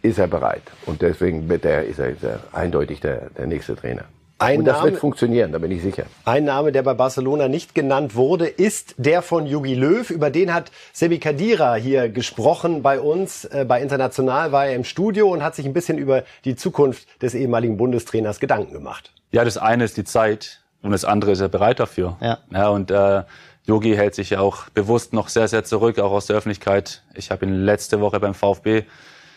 ist 0.03 0.19
er 0.19 0.27
bereit. 0.27 0.63
Und 0.85 1.01
deswegen 1.01 1.49
wird 1.49 1.65
er, 1.65 1.83
ist, 1.85 1.99
er, 1.99 2.09
ist 2.09 2.23
er 2.23 2.39
eindeutig 2.51 2.99
der, 2.99 3.29
der 3.31 3.47
nächste 3.47 3.75
Trainer. 3.75 4.05
Ein 4.43 4.59
und 4.59 4.65
das 4.65 4.77
Name, 4.77 4.91
wird 4.91 4.99
funktionieren, 4.99 5.51
da 5.51 5.57
bin 5.57 5.71
ich 5.71 5.81
sicher. 5.81 6.05
Ein 6.25 6.45
Name, 6.45 6.71
der 6.71 6.83
bei 6.83 6.93
Barcelona 6.93 7.47
nicht 7.47 7.73
genannt 7.75 8.15
wurde, 8.15 8.47
ist 8.47 8.95
der 8.97 9.21
von 9.21 9.45
Jogi 9.45 9.73
Löw. 9.73 10.09
Über 10.09 10.29
den 10.29 10.53
hat 10.53 10.71
Sebi 10.91 11.19
Kadira 11.19 11.75
hier 11.75 12.09
gesprochen 12.09 12.81
bei 12.81 12.99
uns. 12.99 13.45
Äh, 13.45 13.65
bei 13.67 13.81
International 13.81 14.51
war 14.51 14.67
er 14.67 14.75
im 14.75 14.83
Studio 14.83 15.31
und 15.31 15.43
hat 15.43 15.55
sich 15.55 15.65
ein 15.65 15.73
bisschen 15.73 15.97
über 15.97 16.23
die 16.45 16.55
Zukunft 16.55 17.21
des 17.21 17.35
ehemaligen 17.35 17.77
Bundestrainers 17.77 18.39
Gedanken 18.39 18.73
gemacht. 18.73 19.13
Ja, 19.31 19.43
das 19.43 19.57
eine 19.57 19.83
ist 19.83 19.97
die 19.97 20.03
Zeit 20.03 20.61
und 20.81 20.91
das 20.91 21.05
andere 21.05 21.31
ist 21.31 21.39
er 21.39 21.49
bereit 21.49 21.79
dafür. 21.79 22.17
Ja. 22.21 22.39
ja 22.51 22.67
und 22.69 22.91
äh, 22.91 23.23
Yogi 23.65 23.95
hält 23.95 24.13
sich 24.13 24.31
ja 24.31 24.41
auch 24.41 24.69
bewusst 24.69 25.13
noch 25.13 25.29
sehr, 25.29 25.47
sehr 25.47 25.63
zurück, 25.63 25.99
auch 25.99 26.11
aus 26.11 26.25
der 26.25 26.35
Öffentlichkeit. 26.35 27.01
Ich 27.13 27.31
habe 27.31 27.45
ihn 27.45 27.53
letzte 27.63 28.01
Woche 28.01 28.19
beim 28.19 28.33
VfB 28.33 28.83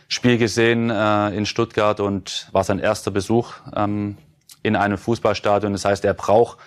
Spiel 0.08 0.38
gesehen 0.38 0.90
äh, 0.90 1.30
in 1.30 1.46
Stuttgart 1.46 1.98
und 1.98 2.48
war 2.52 2.62
sein 2.62 2.78
erster 2.78 3.10
Besuch 3.10 3.54
ähm, 3.74 4.16
in 4.66 4.76
einem 4.76 4.98
Fußballstadion. 4.98 5.72
Das 5.72 5.84
heißt, 5.84 6.04
er 6.04 6.14
braucht, 6.14 6.58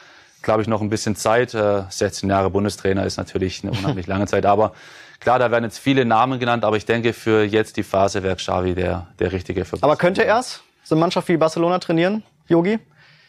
glaube 0.41 0.62
ich, 0.62 0.67
noch 0.67 0.81
ein 0.81 0.89
bisschen 0.89 1.15
Zeit. 1.15 1.51
16 1.51 2.29
äh, 2.29 2.33
Jahre 2.33 2.49
Bundestrainer 2.49 3.05
ist 3.05 3.17
natürlich 3.17 3.63
eine 3.63 3.71
unheimlich 3.71 4.07
lange 4.07 4.27
Zeit, 4.27 4.45
aber 4.45 4.73
Klar, 5.19 5.38
da 5.38 5.51
werden 5.51 5.65
jetzt 5.65 5.79
viele 5.79 6.05
Namen 6.05 6.39
genannt, 6.39 6.63
aber 6.63 6.77
ich 6.77 6.85
denke, 6.85 7.12
für 7.12 7.43
jetzt 7.43 7.75
die 7.75 7.83
Phase 7.83 8.23
wäre 8.23 8.38
Xavi 8.38 8.73
der, 8.73 9.07
der 9.19 9.33
richtige 9.33 9.65
für 9.65 9.77
Aber 9.81 9.97
könnte 9.97 10.23
er 10.23 10.39
es, 10.39 10.63
so 10.83 10.95
eine 10.95 11.01
Mannschaft 11.01 11.27
wie 11.27 11.35
Barcelona 11.35 11.79
trainieren, 11.79 12.23
Yogi? 12.47 12.79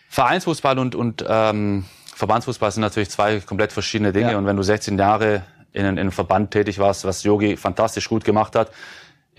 Vereinsfußball 0.09 0.79
und, 0.79 0.95
und 0.95 1.25
ähm, 1.29 1.85
Verbandsfußball 2.15 2.71
sind 2.71 2.83
natürlich 2.83 3.11
zwei 3.11 3.41
komplett 3.41 3.73
verschiedene 3.73 4.13
Dinge. 4.13 4.33
Ja. 4.33 4.39
Und 4.39 4.47
wenn 4.47 4.57
du 4.57 4.63
16 4.63 4.99
Jahre 4.99 5.43
in, 5.73 5.85
in 5.85 5.99
einem 5.99 6.13
Verband 6.13 6.53
tätig 6.53 6.79
warst, 6.79 7.05
was 7.05 7.25
Yogi 7.25 7.57
fantastisch 7.57 8.09
gut 8.09 8.25
gemacht 8.25 8.55
hat, 8.55 8.71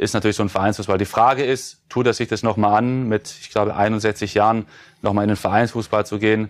ist 0.02 0.14
natürlich 0.14 0.36
so 0.36 0.44
ein 0.44 0.50
Vereinsfußball. 0.50 0.98
Die 0.98 1.06
Frage 1.06 1.44
ist, 1.44 1.78
tut 1.90 2.08
er 2.08 2.14
sich 2.14 2.28
das 2.28 2.44
nochmal 2.44 2.78
an, 2.78 3.08
mit, 3.08 3.34
ich 3.40 3.52
glaube, 3.52 3.76
61 3.76 4.34
Jahren 4.34 4.66
nochmal 5.02 5.24
in 5.24 5.30
den 5.30 5.38
Vereinsfußball 5.38 6.06
zu 6.06 6.20
gehen? 6.20 6.50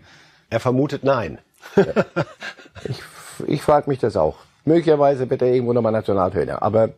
Er 0.50 0.60
vermutet 0.60 1.04
nein. 1.04 1.38
ich 2.86 3.02
ich 3.48 3.62
frage 3.62 3.90
mich 3.90 4.00
das 4.00 4.16
auch. 4.18 4.38
Möglicherweise 4.66 5.30
wird 5.30 5.42
er 5.42 5.50
irgendwo 5.50 5.74
nochmal 5.74 5.92
Nationaltrainer. 5.92 6.62
Aber 6.62 6.90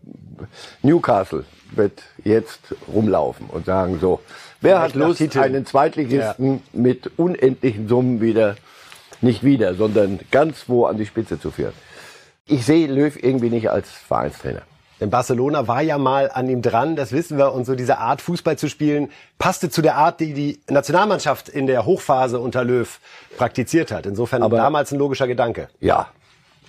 Newcastle 0.81 1.45
wird 1.71 2.03
jetzt 2.23 2.75
rumlaufen 2.93 3.47
und 3.47 3.65
sagen 3.65 3.99
so, 3.99 4.19
wer 4.61 4.81
hat 4.81 4.95
Lust, 4.95 5.37
einen 5.37 5.65
Zweitligisten 5.65 6.55
ja. 6.55 6.59
mit 6.73 7.17
unendlichen 7.17 7.87
Summen 7.87 8.21
wieder, 8.21 8.55
nicht 9.21 9.43
wieder, 9.43 9.75
sondern 9.75 10.19
ganz 10.31 10.65
wo 10.67 10.85
an 10.85 10.97
die 10.97 11.05
Spitze 11.05 11.39
zu 11.39 11.51
führen? 11.51 11.73
Ich 12.45 12.65
sehe 12.65 12.87
Löw 12.87 13.15
irgendwie 13.21 13.49
nicht 13.49 13.69
als 13.69 13.89
Vereinstrainer. 13.89 14.63
Denn 14.99 15.09
Barcelona 15.09 15.67
war 15.67 15.81
ja 15.81 15.97
mal 15.97 16.29
an 16.31 16.47
ihm 16.49 16.61
dran, 16.61 16.95
das 16.95 17.11
wissen 17.11 17.37
wir. 17.37 17.53
Und 17.53 17.65
so 17.65 17.75
diese 17.75 17.97
Art, 17.97 18.21
Fußball 18.21 18.57
zu 18.57 18.69
spielen, 18.69 19.09
passte 19.37 19.69
zu 19.69 19.81
der 19.81 19.95
Art, 19.95 20.19
die 20.19 20.33
die 20.33 20.59
Nationalmannschaft 20.69 21.49
in 21.49 21.67
der 21.67 21.85
Hochphase 21.85 22.39
unter 22.39 22.63
Löw 22.63 22.99
praktiziert 23.37 23.91
hat. 23.91 24.05
Insofern 24.05 24.43
aber 24.43 24.57
damals 24.57 24.91
ein 24.91 24.99
logischer 24.99 25.27
Gedanke. 25.27 25.67
Ja. 25.79 26.07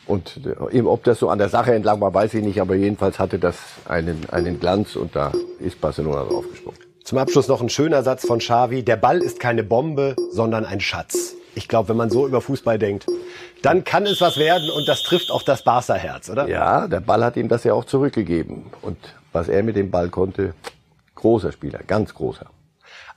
Und 0.06 0.40
äh, 0.72 0.80
ob 0.82 1.04
das 1.04 1.18
so 1.18 1.28
an 1.28 1.38
der 1.38 1.48
Sache 1.48 1.74
entlang 1.74 2.00
war, 2.00 2.12
weiß 2.12 2.34
ich 2.34 2.42
nicht. 2.42 2.60
Aber 2.60 2.74
jedenfalls 2.74 3.18
hatte 3.18 3.38
das 3.38 3.56
einen, 3.86 4.28
einen 4.30 4.60
Glanz 4.60 4.96
und 4.96 5.14
da 5.16 5.32
ist 5.60 5.80
Barcelona 5.80 6.24
draufgesprungen. 6.24 6.80
Zum 7.04 7.18
Abschluss 7.18 7.48
noch 7.48 7.60
ein 7.60 7.68
schöner 7.68 8.02
Satz 8.02 8.26
von 8.26 8.38
Xavi. 8.38 8.82
Der 8.82 8.96
Ball 8.96 9.18
ist 9.18 9.38
keine 9.38 9.62
Bombe, 9.62 10.16
sondern 10.30 10.64
ein 10.64 10.80
Schatz. 10.80 11.34
Ich 11.54 11.68
glaube, 11.68 11.90
wenn 11.90 11.96
man 11.96 12.10
so 12.10 12.26
über 12.26 12.40
Fußball 12.40 12.78
denkt, 12.78 13.06
dann 13.62 13.84
kann 13.84 14.06
es 14.06 14.20
was 14.20 14.36
werden 14.36 14.70
und 14.70 14.86
das 14.88 15.02
trifft 15.02 15.30
auch 15.30 15.42
das 15.42 15.62
Barca-Herz, 15.62 16.28
oder? 16.30 16.48
Ja, 16.48 16.86
der 16.88 17.00
Ball 17.00 17.24
hat 17.24 17.36
ihm 17.36 17.48
das 17.48 17.64
ja 17.64 17.74
auch 17.74 17.84
zurückgegeben. 17.84 18.66
Und 18.82 18.98
was 19.32 19.48
er 19.48 19.62
mit 19.62 19.76
dem 19.76 19.90
Ball 19.90 20.08
konnte, 20.08 20.54
großer 21.14 21.52
Spieler, 21.52 21.80
ganz 21.86 22.14
großer. 22.14 22.46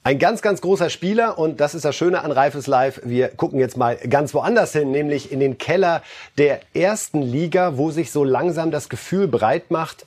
Ein 0.04 0.20
ganz, 0.20 0.42
ganz 0.42 0.62
großer 0.62 0.90
Spieler 0.90 1.38
und 1.38 1.60
das 1.60 1.76
ist 1.76 1.84
das 1.84 1.94
Schöne 1.94 2.24
an 2.24 2.32
Reifes 2.32 2.66
Live. 2.68 3.02
Wir 3.04 3.28
gucken 3.28 3.60
jetzt 3.60 3.76
mal 3.76 3.98
ganz 3.98 4.34
woanders 4.34 4.72
hin, 4.72 4.92
nämlich 4.92 5.34
in 5.34 5.42
den 5.42 5.58
Keller 5.58 6.02
der 6.38 6.62
ersten 6.74 7.22
Liga, 7.22 7.78
wo 7.78 7.92
sich 7.92 8.12
so 8.12 8.24
langsam 8.24 8.72
das 8.72 8.88
Gefühl 8.88 9.28
breit 9.28 9.70
macht, 9.70 10.06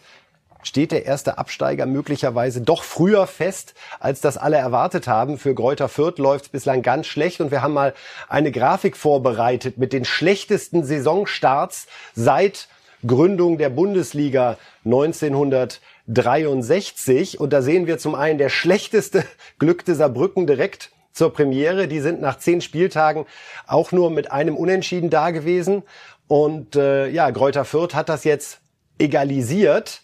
steht 0.62 0.92
der 0.92 1.06
erste 1.06 1.38
Absteiger 1.38 1.86
möglicherweise 1.86 2.60
doch 2.60 2.82
früher 2.82 3.26
fest, 3.26 3.72
als 3.98 4.20
das 4.20 4.36
alle 4.36 4.58
erwartet 4.58 5.08
haben. 5.08 5.38
Für 5.38 5.54
Greuther 5.54 5.88
Fürth 5.88 6.18
läuft 6.18 6.44
es 6.46 6.50
bislang 6.50 6.82
ganz 6.82 7.06
schlecht 7.06 7.40
und 7.40 7.50
wir 7.50 7.62
haben 7.62 7.74
mal 7.74 7.94
eine 8.28 8.52
Grafik 8.52 8.96
vorbereitet 8.96 9.78
mit 9.78 9.92
den 9.92 10.04
schlechtesten 10.04 10.84
Saisonstarts 10.84 11.86
seit 12.14 12.68
Gründung 13.06 13.58
der 13.58 13.70
Bundesliga 13.70 14.58
1963. 14.84 17.40
Und 17.40 17.52
da 17.52 17.62
sehen 17.62 17.86
wir 17.86 17.98
zum 17.98 18.14
einen 18.14 18.38
der 18.38 18.50
schlechteste 18.50 19.24
glückte 19.58 19.94
Saarbrücken 19.94 20.46
direkt 20.46 20.90
zur 21.12 21.32
Premiere. 21.32 21.88
Die 21.88 22.00
sind 22.00 22.20
nach 22.20 22.38
zehn 22.38 22.60
Spieltagen 22.60 23.24
auch 23.66 23.90
nur 23.92 24.10
mit 24.10 24.30
einem 24.30 24.56
Unentschieden 24.56 25.08
da 25.10 25.30
gewesen. 25.30 25.82
Und 26.28 26.76
äh, 26.76 27.08
ja, 27.08 27.30
Greuther 27.30 27.64
Fürth 27.64 27.94
hat 27.94 28.08
das 28.08 28.24
jetzt 28.24 28.60
egalisiert 28.98 30.02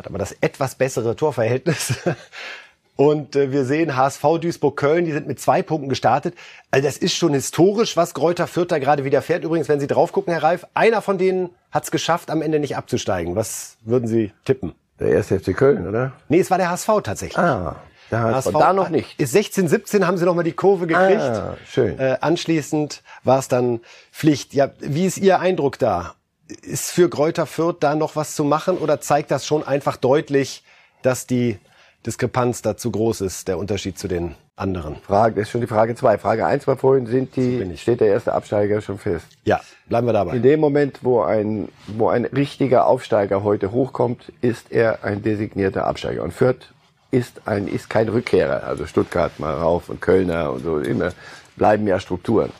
hat 0.00 0.06
aber 0.06 0.18
das 0.18 0.32
etwas 0.40 0.74
bessere 0.74 1.14
Torverhältnis. 1.14 1.94
Und 2.96 3.36
äh, 3.36 3.52
wir 3.52 3.64
sehen 3.64 3.96
HSV 3.96 4.22
Duisburg-Köln, 4.40 5.04
die 5.04 5.12
sind 5.12 5.26
mit 5.26 5.40
zwei 5.40 5.62
Punkten 5.62 5.88
gestartet. 5.88 6.34
Also 6.70 6.86
das 6.86 6.96
ist 6.98 7.14
schon 7.14 7.32
historisch, 7.32 7.96
was 7.96 8.14
Gräuter 8.14 8.46
Fürth 8.46 8.70
da 8.70 8.78
gerade 8.78 9.04
wieder 9.04 9.22
fährt. 9.22 9.44
Übrigens, 9.44 9.68
wenn 9.68 9.80
Sie 9.80 9.86
drauf 9.86 10.12
gucken, 10.12 10.32
Herr 10.32 10.42
Reif, 10.42 10.66
einer 10.74 11.00
von 11.00 11.16
denen 11.16 11.50
hat 11.70 11.84
es 11.84 11.90
geschafft, 11.90 12.30
am 12.30 12.42
Ende 12.42 12.60
nicht 12.60 12.76
abzusteigen. 12.76 13.36
Was 13.36 13.76
würden 13.82 14.06
Sie 14.06 14.32
tippen? 14.44 14.74
Der 14.98 15.08
erste 15.08 15.38
FC 15.38 15.56
Köln, 15.56 15.86
oder? 15.86 16.12
Nee, 16.28 16.40
es 16.40 16.50
war 16.50 16.58
der 16.58 16.70
HSV 16.70 16.88
tatsächlich. 17.02 17.38
Ah, 17.38 17.76
der 18.10 18.20
HSV, 18.20 18.46
HSV 18.46 18.58
da 18.58 18.72
noch 18.72 18.88
nicht. 18.90 19.18
Ist 19.18 19.32
16, 19.32 19.68
17 19.68 20.06
haben 20.06 20.18
sie 20.18 20.24
noch 20.24 20.34
mal 20.34 20.42
die 20.42 20.52
Kurve 20.52 20.86
gekriegt. 20.86 21.20
Ah, 21.20 21.56
schön. 21.66 21.98
Äh, 21.98 22.18
anschließend 22.20 23.02
war 23.24 23.38
es 23.38 23.48
dann 23.48 23.80
Pflicht. 24.12 24.52
Ja, 24.52 24.70
wie 24.80 25.06
ist 25.06 25.18
Ihr 25.18 25.40
Eindruck 25.40 25.78
da? 25.78 26.14
Ist 26.62 26.90
für 26.90 27.08
Kräuter 27.08 27.46
Fürth 27.46 27.76
da 27.80 27.94
noch 27.94 28.16
was 28.16 28.34
zu 28.34 28.44
machen 28.44 28.78
oder 28.78 29.00
zeigt 29.00 29.30
das 29.30 29.46
schon 29.46 29.66
einfach 29.66 29.96
deutlich, 29.96 30.62
dass 31.02 31.26
die 31.26 31.58
Diskrepanz 32.06 32.62
da 32.62 32.76
zu 32.76 32.90
groß 32.90 33.20
ist, 33.22 33.48
der 33.48 33.58
Unterschied 33.58 33.98
zu 33.98 34.08
den 34.08 34.34
anderen? 34.56 34.96
Frage, 34.96 35.36
das 35.36 35.42
ist 35.42 35.50
schon 35.50 35.60
die 35.60 35.66
Frage 35.66 35.94
zwei. 35.94 36.18
Frage 36.18 36.46
eins 36.46 36.66
war 36.66 36.76
vorhin, 36.76 37.06
sind 37.06 37.36
die, 37.36 37.76
steht 37.76 38.00
der 38.00 38.08
erste 38.08 38.32
Absteiger 38.32 38.80
schon 38.80 38.98
fest? 38.98 39.26
Ja, 39.44 39.60
bleiben 39.88 40.06
wir 40.06 40.12
dabei. 40.12 40.36
In 40.36 40.42
dem 40.42 40.60
Moment, 40.60 41.00
wo 41.02 41.22
ein, 41.22 41.68
wo 41.86 42.08
ein 42.08 42.24
richtiger 42.24 42.86
Aufsteiger 42.86 43.42
heute 43.42 43.72
hochkommt, 43.72 44.32
ist 44.40 44.72
er 44.72 45.04
ein 45.04 45.22
designierter 45.22 45.86
Absteiger. 45.86 46.22
Und 46.22 46.32
Fürth 46.32 46.72
ist 47.10 47.42
ein, 47.46 47.68
ist 47.68 47.90
kein 47.90 48.08
Rückkehrer. 48.08 48.64
Also 48.64 48.86
Stuttgart 48.86 49.38
mal 49.38 49.54
rauf 49.54 49.88
und 49.88 50.00
Kölner 50.00 50.52
und 50.52 50.62
so, 50.62 50.78
immer 50.78 51.10
bleiben 51.56 51.86
ja 51.86 52.00
Strukturen. 52.00 52.50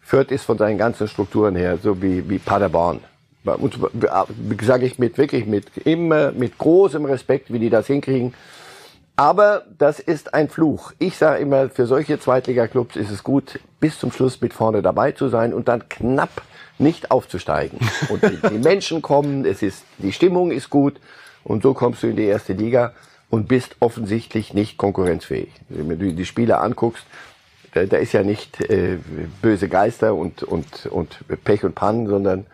Fürth 0.00 0.32
ist 0.32 0.44
von 0.44 0.58
seinen 0.58 0.78
ganzen 0.78 1.06
Strukturen 1.06 1.54
her 1.54 1.78
so 1.80 2.00
wie, 2.02 2.28
wie 2.28 2.38
Paderborn 2.38 3.00
und 3.56 3.78
sage 4.62 4.86
ich 4.86 4.98
mit 4.98 5.18
wirklich 5.18 5.46
mit 5.46 5.64
immer 5.84 6.32
mit 6.32 6.58
großem 6.58 7.04
Respekt, 7.04 7.52
wie 7.52 7.58
die 7.58 7.70
das 7.70 7.86
hinkriegen. 7.86 8.34
Aber 9.16 9.64
das 9.78 9.98
ist 9.98 10.32
ein 10.32 10.48
Fluch. 10.48 10.92
Ich 11.00 11.16
sage 11.16 11.42
immer, 11.42 11.70
für 11.70 11.86
solche 11.86 12.20
Zweitliga-Clubs 12.20 12.94
ist 12.94 13.10
es 13.10 13.24
gut, 13.24 13.58
bis 13.80 13.98
zum 13.98 14.12
Schluss 14.12 14.40
mit 14.40 14.52
vorne 14.52 14.80
dabei 14.80 15.10
zu 15.10 15.28
sein 15.28 15.52
und 15.52 15.66
dann 15.66 15.88
knapp 15.88 16.42
nicht 16.78 17.10
aufzusteigen. 17.10 17.80
Und 18.10 18.22
die, 18.22 18.38
die 18.48 18.58
Menschen 18.58 19.02
kommen, 19.02 19.44
es 19.44 19.62
ist, 19.62 19.82
die 19.98 20.12
Stimmung 20.12 20.52
ist 20.52 20.70
gut 20.70 21.00
und 21.42 21.64
so 21.64 21.74
kommst 21.74 22.04
du 22.04 22.06
in 22.06 22.14
die 22.14 22.26
erste 22.26 22.52
Liga 22.52 22.92
und 23.30 23.48
bist 23.48 23.74
offensichtlich 23.80 24.54
nicht 24.54 24.78
konkurrenzfähig. 24.78 25.48
Wenn 25.68 25.98
du 25.98 26.12
die 26.12 26.24
Spiele 26.24 26.58
anguckst, 26.58 27.04
da, 27.74 27.84
da 27.84 27.96
ist 27.96 28.12
ja 28.12 28.22
nicht 28.22 28.60
äh, 28.60 28.98
böse 29.42 29.68
Geister 29.68 30.14
und, 30.14 30.42
und, 30.42 30.86
und 30.86 31.18
Pech 31.44 31.64
und 31.64 31.74
Pannen, 31.74 32.06
sondern 32.06 32.46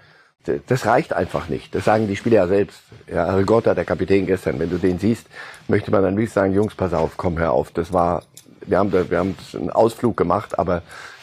das 0.66 0.86
reicht 0.86 1.12
einfach 1.12 1.48
nicht. 1.48 1.74
Das 1.74 1.84
sagen 1.84 2.06
die 2.06 2.16
Spieler 2.16 2.36
ja 2.36 2.46
selbst. 2.46 2.80
Ja, 3.06 3.34
Rigotta, 3.34 3.74
der 3.74 3.84
Kapitän 3.84 4.26
gestern, 4.26 4.58
wenn 4.58 4.70
du 4.70 4.78
den 4.78 4.98
siehst, 4.98 5.26
möchte 5.68 5.90
man 5.90 6.02
dann 6.02 6.16
wirklich 6.16 6.32
sagen, 6.32 6.52
Jungs, 6.52 6.74
pass 6.74 6.92
auf, 6.92 7.16
komm, 7.16 7.38
hör 7.38 7.52
auf. 7.52 7.70
Das 7.70 7.92
war, 7.92 8.22
wir 8.66 8.78
haben, 8.78 8.92
wir 8.92 9.18
haben 9.18 9.36
einen 9.54 9.70
Ausflug 9.70 10.16
gemacht, 10.16 10.58
aber 10.58 10.82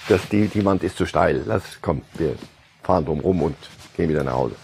das, 0.10 0.27
die, 0.29 0.47
die 0.47 0.65
Wand 0.65 0.84
ist 0.84 0.97
zu 0.97 1.05
steil. 1.05 1.43
Lass, 1.45 1.63
komm, 1.81 2.01
wir 2.15 2.36
fahren 2.84 3.05
drum 3.05 3.19
rum 3.19 3.43
und 3.43 3.55
gehen 3.95 4.10
wieder 4.10 4.23
nach 4.23 4.34
Hause. 4.34 4.55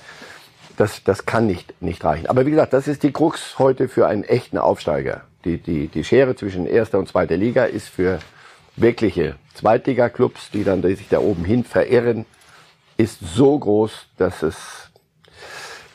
Das, 0.77 1.03
das 1.03 1.25
kann 1.25 1.47
nicht, 1.47 1.81
nicht 1.81 2.03
reichen. 2.03 2.27
Aber 2.27 2.45
wie 2.45 2.51
gesagt, 2.51 2.73
das 2.73 2.87
ist 2.87 3.03
die 3.03 3.11
Krux 3.11 3.57
heute 3.57 3.87
für 3.87 4.07
einen 4.07 4.23
echten 4.23 4.57
Aufsteiger. 4.57 5.21
Die, 5.45 5.57
die, 5.57 5.87
die 5.87 6.03
Schere 6.03 6.35
zwischen 6.35 6.67
erster 6.67 6.99
und 6.99 7.07
zweiter 7.07 7.37
Liga 7.37 7.65
ist 7.65 7.87
für 7.87 8.19
wirkliche 8.75 9.35
Zweitliga-Clubs, 9.55 10.51
die 10.51 10.63
dann 10.63 10.81
die 10.81 10.95
sich 10.95 11.09
da 11.09 11.19
oben 11.19 11.45
hin 11.45 11.63
verirren, 11.63 12.25
ist 12.97 13.19
so 13.21 13.57
groß, 13.57 13.91
dass 14.17 14.43
es 14.43 14.55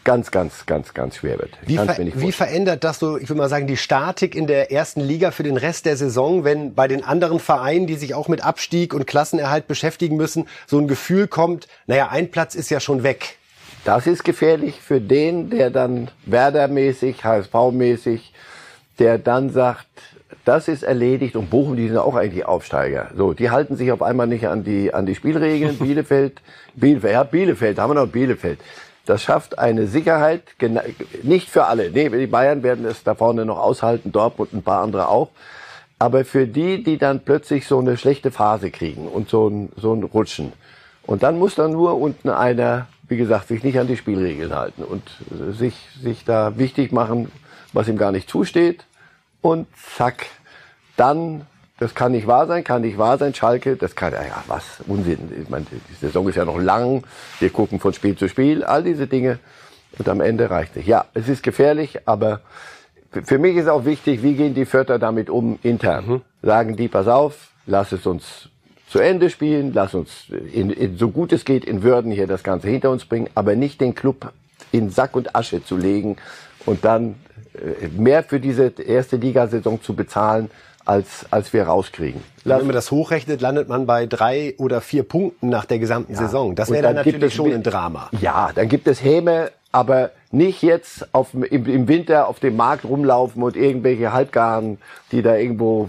ganz, 0.04 0.30
ganz, 0.30 0.66
ganz, 0.66 0.94
ganz 0.94 1.16
schwer 1.16 1.38
wird. 1.38 1.50
Wie, 1.64 1.76
ver 1.76 1.96
wie, 1.98 2.32
verändert 2.32 2.84
das 2.84 2.98
so, 2.98 3.16
ich 3.16 3.28
würde 3.28 3.40
mal 3.40 3.48
sagen, 3.48 3.66
die 3.66 3.76
Statik 3.76 4.34
in 4.34 4.46
der 4.46 4.72
ersten 4.72 5.00
Liga 5.00 5.30
für 5.30 5.42
den 5.42 5.56
Rest 5.56 5.86
der 5.86 5.96
Saison, 5.96 6.44
wenn 6.44 6.74
bei 6.74 6.88
den 6.88 7.04
anderen 7.04 7.38
Vereinen, 7.38 7.86
die 7.86 7.94
sich 7.94 8.14
auch 8.14 8.28
mit 8.28 8.44
Abstieg 8.44 8.94
und 8.94 9.06
Klassenerhalt 9.06 9.66
beschäftigen 9.68 10.16
müssen, 10.16 10.48
so 10.66 10.78
ein 10.78 10.88
Gefühl 10.88 11.28
kommt, 11.28 11.68
naja, 11.86 12.08
ein 12.08 12.30
Platz 12.30 12.54
ist 12.54 12.70
ja 12.70 12.80
schon 12.80 13.02
weg. 13.02 13.36
Das 13.84 14.06
ist 14.06 14.24
gefährlich 14.24 14.80
für 14.80 15.00
den, 15.00 15.50
der 15.50 15.70
dann 15.70 16.10
Werder-mäßig, 16.26 17.24
HSV-mäßig, 17.24 18.32
der 18.98 19.18
dann 19.18 19.50
sagt, 19.50 19.88
das 20.44 20.68
ist 20.68 20.82
erledigt 20.82 21.36
und 21.36 21.50
Bochum, 21.50 21.76
die 21.76 21.88
sind 21.88 21.98
auch 21.98 22.14
eigentlich 22.14 22.46
Aufsteiger. 22.46 23.10
So, 23.16 23.32
die 23.32 23.50
halten 23.50 23.76
sich 23.76 23.92
auf 23.92 24.02
einmal 24.02 24.26
nicht 24.26 24.46
an 24.48 24.64
die, 24.64 24.92
an 24.92 25.06
die 25.06 25.14
Spielregeln. 25.14 25.78
Bielefeld, 25.78 26.40
Bielefeld, 26.74 27.12
ja, 27.12 27.22
Bielefeld, 27.22 27.78
haben 27.78 27.90
wir 27.90 27.94
noch 27.94 28.08
Bielefeld. 28.08 28.58
Das 29.04 29.22
schafft 29.22 29.58
eine 29.58 29.86
Sicherheit, 29.86 30.42
nicht 31.22 31.48
für 31.48 31.64
alle. 31.66 31.90
Nee, 31.90 32.08
die 32.08 32.26
Bayern 32.26 32.62
werden 32.62 32.84
es 32.84 33.02
da 33.02 33.14
vorne 33.14 33.44
noch 33.44 33.58
aushalten, 33.58 34.12
Dortmund 34.12 34.52
und 34.52 34.60
ein 34.60 34.62
paar 34.62 34.82
andere 34.82 35.08
auch. 35.08 35.30
Aber 35.98 36.24
für 36.24 36.46
die, 36.46 36.82
die 36.82 36.98
dann 36.98 37.20
plötzlich 37.20 37.66
so 37.66 37.78
eine 37.78 37.96
schlechte 37.96 38.30
Phase 38.30 38.70
kriegen 38.70 39.08
und 39.08 39.28
so 39.28 39.48
ein, 39.48 39.72
so 39.76 39.92
ein 39.92 40.02
Rutschen. 40.04 40.52
Und 41.04 41.24
dann 41.24 41.38
muss 41.38 41.56
dann 41.56 41.72
nur 41.72 42.00
unten 42.00 42.28
einer, 42.28 42.86
wie 43.08 43.16
gesagt, 43.16 43.48
sich 43.48 43.64
nicht 43.64 43.78
an 43.78 43.88
die 43.88 43.96
Spielregeln 43.96 44.54
halten 44.54 44.84
und 44.84 45.02
sich, 45.56 45.74
sich 46.00 46.24
da 46.24 46.56
wichtig 46.56 46.92
machen, 46.92 47.30
was 47.72 47.88
ihm 47.88 47.98
gar 47.98 48.12
nicht 48.12 48.30
zusteht 48.30 48.84
und 49.42 49.66
zack, 49.96 50.26
dann, 50.96 51.46
das 51.78 51.94
kann 51.94 52.12
nicht 52.12 52.26
wahr 52.26 52.46
sein, 52.46 52.64
kann 52.64 52.82
nicht 52.82 52.96
wahr 52.96 53.18
sein, 53.18 53.34
Schalke, 53.34 53.76
das 53.76 53.94
kann, 53.94 54.12
ja, 54.12 54.42
was, 54.46 54.64
Unsinn. 54.86 55.30
Ich 55.42 55.50
meine, 55.50 55.66
die 55.70 55.94
Saison 55.94 56.28
ist 56.28 56.36
ja 56.36 56.46
noch 56.46 56.58
lang, 56.58 57.04
wir 57.40 57.50
gucken 57.50 57.80
von 57.80 57.92
Spiel 57.92 58.16
zu 58.16 58.28
Spiel, 58.28 58.64
all 58.64 58.82
diese 58.82 59.06
Dinge. 59.06 59.38
Und 59.98 60.08
am 60.08 60.22
Ende 60.22 60.48
reicht 60.48 60.76
es. 60.76 60.86
Ja, 60.86 61.04
es 61.12 61.28
ist 61.28 61.42
gefährlich, 61.42 62.08
aber 62.08 62.40
für 63.24 63.38
mich 63.38 63.56
ist 63.56 63.68
auch 63.68 63.84
wichtig, 63.84 64.22
wie 64.22 64.34
gehen 64.34 64.54
die 64.54 64.64
Vierter 64.64 64.98
damit 64.98 65.28
um 65.28 65.58
intern? 65.62 66.06
Mhm. 66.06 66.22
Sagen 66.42 66.76
die, 66.76 66.88
pass 66.88 67.08
auf, 67.08 67.50
lass 67.66 67.92
es 67.92 68.06
uns 68.06 68.48
zu 68.88 68.98
Ende 68.98 69.30
spielen, 69.30 69.72
lass 69.74 69.94
uns 69.94 70.26
in, 70.52 70.70
in, 70.70 70.98
so 70.98 71.10
gut 71.10 71.32
es 71.32 71.44
geht 71.44 71.64
in 71.64 71.82
Würden 71.82 72.10
hier 72.10 72.26
das 72.26 72.42
Ganze 72.42 72.68
hinter 72.68 72.90
uns 72.90 73.04
bringen, 73.04 73.28
aber 73.34 73.54
nicht 73.54 73.80
den 73.80 73.94
Club 73.94 74.32
in 74.70 74.90
Sack 74.90 75.16
und 75.16 75.34
Asche 75.34 75.64
zu 75.64 75.76
legen 75.76 76.16
und 76.66 76.84
dann 76.84 77.16
mehr 77.96 78.22
für 78.22 78.40
diese 78.40 78.72
erste 78.86 79.16
Ligasaison 79.16 79.82
zu 79.82 79.94
bezahlen, 79.94 80.50
als, 80.84 81.26
als 81.30 81.52
wir 81.52 81.64
rauskriegen. 81.64 82.22
Wenn 82.44 82.66
man 82.66 82.74
das 82.74 82.90
hochrechnet, 82.90 83.40
landet 83.40 83.68
man 83.68 83.86
bei 83.86 84.06
drei 84.06 84.54
oder 84.58 84.80
vier 84.80 85.04
Punkten 85.04 85.48
nach 85.48 85.64
der 85.64 85.78
gesamten 85.78 86.14
ja. 86.14 86.18
Saison. 86.18 86.54
Das 86.54 86.70
wäre 86.70 86.82
dann, 86.82 86.96
dann 86.96 87.06
natürlich 87.06 87.34
schon 87.34 87.52
ein 87.52 87.62
Drama. 87.62 88.08
Ja, 88.20 88.50
dann 88.54 88.68
gibt 88.68 88.88
es 88.88 89.02
Häme, 89.02 89.50
aber 89.70 90.10
nicht 90.30 90.62
jetzt 90.62 91.14
auf, 91.14 91.34
im, 91.34 91.66
im 91.66 91.88
Winter 91.88 92.26
auf 92.28 92.40
dem 92.40 92.56
Markt 92.56 92.84
rumlaufen 92.84 93.42
und 93.42 93.56
irgendwelche 93.56 94.12
Halbgaren, 94.12 94.78
die 95.12 95.22
da 95.22 95.36
irgendwo 95.36 95.88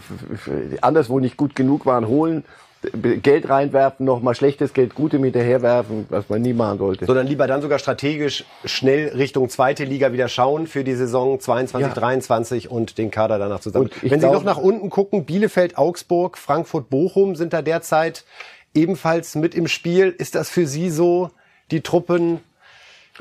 anderswo 0.82 1.20
nicht 1.20 1.38
gut 1.38 1.56
genug 1.56 1.86
waren, 1.86 2.08
holen, 2.08 2.44
Geld 2.92 3.50
reinwerfen, 3.50 4.06
noch 4.06 4.22
mal 4.22 4.36
schlechtes 4.36 4.74
Geld 4.74 4.96
Gutem 4.96 5.24
hinterherwerfen, 5.24 6.06
was 6.10 6.30
man 6.30 6.42
nie 6.42 6.54
machen 6.54 6.80
sollte. 6.80 7.06
Sondern 7.06 7.28
lieber 7.28 7.48
dann 7.48 7.62
sogar 7.62 7.80
strategisch 7.80 8.46
schnell 8.66 9.10
Richtung 9.10 9.50
zweite 9.50 9.86
Liga 9.86 10.12
wieder 10.12 10.28
schauen 10.28 10.68
für 10.68 10.84
die 10.84 10.94
Saison 10.94 11.40
22, 11.40 11.88
ja. 11.88 11.94
23 11.94 12.70
und 12.70 12.98
den 12.98 13.12
Kader 13.12 13.40
danach 13.40 13.60
zusammen. 13.60 13.90
Wenn 14.02 14.20
Sie 14.20 14.28
noch 14.28 14.44
nach 14.44 14.58
unten 14.58 14.90
gucken, 14.90 15.26
Bielefeld, 15.26 15.78
Augsburg, 15.78 16.38
Frankfurt, 16.38 16.90
Bochum 16.90 17.36
sind 17.36 17.54
da 17.54 17.62
derzeit 17.62 18.26
ebenfalls 18.74 19.36
mit 19.36 19.56
im 19.56 19.68
Spiel. 19.68 20.14
Ist 20.18 20.36
das 20.36 20.50
für 20.50 20.68
Sie 20.68 20.90
so 20.90 21.32
die 21.72 21.82
Truppen, 21.82 22.40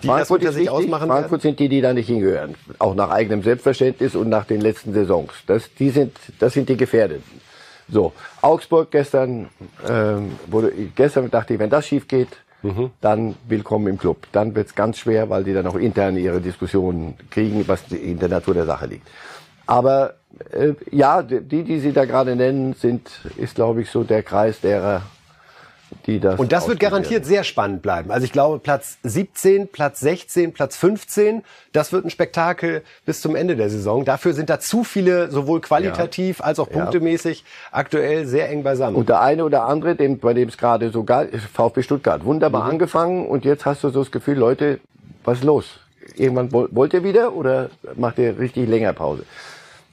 die 0.03 0.07
Frankfurt 0.07 0.45
das 0.45 0.55
sich 0.55 0.71
ausmachen 0.71 1.09
Frankfurt 1.09 1.31
werden? 1.31 1.41
sind 1.43 1.61
die, 1.61 1.69
die 1.69 1.81
da 1.81 1.93
nicht 1.93 2.07
hingehören. 2.07 2.55
Auch 2.79 2.95
nach 2.95 3.11
eigenem 3.11 3.43
Selbstverständnis 3.43 4.15
und 4.15 4.29
nach 4.29 4.45
den 4.45 4.61
letzten 4.61 4.95
Saisons. 4.95 5.33
Das, 5.47 5.73
die 5.79 5.91
sind, 5.91 6.17
das 6.39 6.55
sind 6.55 6.69
die 6.69 6.77
Gefährdeten. 6.77 7.23
So, 7.93 8.15
Augsburg 8.41 8.91
gestern, 8.91 9.51
ähm, 9.87 10.33
wurde, 10.47 10.73
gestern 10.97 11.31
dachte 11.31 11.53
ich, 11.53 11.61
wenn 11.61 11.69
das 11.69 11.87
schief 11.87 12.09
geht, 12.09 12.39
mhm. 12.63 12.91
dann 13.03 13.35
willkommen 13.47 13.87
im 13.87 13.99
Club. 13.99 14.27
Dann 14.33 14.55
wird's 14.55 14.75
ganz 14.75 14.97
schwer, 14.97 15.29
weil 15.29 15.45
die 15.45 15.53
dann 15.53 15.67
auch 15.67 15.75
intern 15.75 16.17
ihre 16.17 16.41
Diskussionen 16.41 17.17
kriegen, 17.29 17.69
was 17.69 17.93
in 17.93 18.19
der 18.19 18.31
Natur 18.31 18.55
der 18.55 18.65
Sache 18.65 18.87
liegt. 18.87 19.07
Aber 19.67 20.15
äh, 20.53 20.73
ja, 20.91 21.23
die, 21.23 21.65
die 21.65 21.81
Sie 21.81 21.93
da 21.93 22.07
gerade 22.07 22.35
nennen, 22.35 22.73
sind, 22.73 23.11
ist 23.37 23.57
glaube 23.57 23.83
ich 23.83 23.91
so 23.91 24.05
der 24.05 24.23
Kreis 24.23 24.63
derer, 24.63 25.03
die 26.07 26.21
das. 26.21 26.39
Und 26.39 26.53
das 26.53 26.69
wird 26.69 26.81
garantiert 26.81 27.25
sehr 27.25 27.45
spannend 27.45 27.83
bleiben. 27.83 28.11
Also 28.11 28.25
ich 28.25 28.33
glaube, 28.33 28.59
Platz 28.59 28.99
17, 29.03 29.69
Platz 29.69 30.01
16, 30.01 30.53
Platz 30.53 30.77
15, 30.77 31.43
das 31.73 31.93
wird 31.93 32.05
ein 32.05 32.11
Spektakel 32.11 32.83
bis 33.05 33.21
zum 33.21 33.37
Ende 33.37 33.57
der 33.57 33.71
Saison. 33.71 34.05
Dafür 34.05 34.35
sind 34.35 34.51
da 34.51 34.61
zu 34.61 34.85
viele, 34.85 35.31
sowohl 35.31 35.61
qualitativ 35.61 36.39
ja. 36.39 36.45
als 36.45 36.59
auch 36.59 36.69
punktemäßig, 36.69 37.41
ja. 37.41 37.47
aktuell 37.79 38.27
sehr 38.27 38.51
eng 38.51 38.63
beisammen. 38.63 38.97
Und 38.97 39.09
der 39.09 39.21
eine 39.21 39.45
oder 39.45 39.65
andere, 39.65 39.95
dem, 39.95 40.19
bei 40.19 40.35
dem 40.35 40.49
es 40.49 40.59
gerade 40.59 40.91
sogar 40.91 41.27
VfB 41.53 41.83
Stuttgart, 41.83 42.25
wunderbar 42.25 42.65
mhm. 42.65 42.71
angefangen 42.71 43.27
und 43.27 43.45
jetzt 43.45 43.67
hast 43.67 43.85
du 43.85 43.91
so 43.91 44.01
das 44.01 44.11
Gefühl, 44.11 44.39
Leute, 44.39 44.81
was 45.25 45.39
ist 45.39 45.45
los? 45.45 45.81
Irgendwann 46.17 46.53
wollt 46.53 46.95
ihr 46.95 47.05
wieder 47.05 47.33
oder 47.33 47.71
macht 47.95 48.19
ihr 48.19 48.39
richtig 48.39 48.69
länger 48.69 48.93
Pause? 48.93 49.25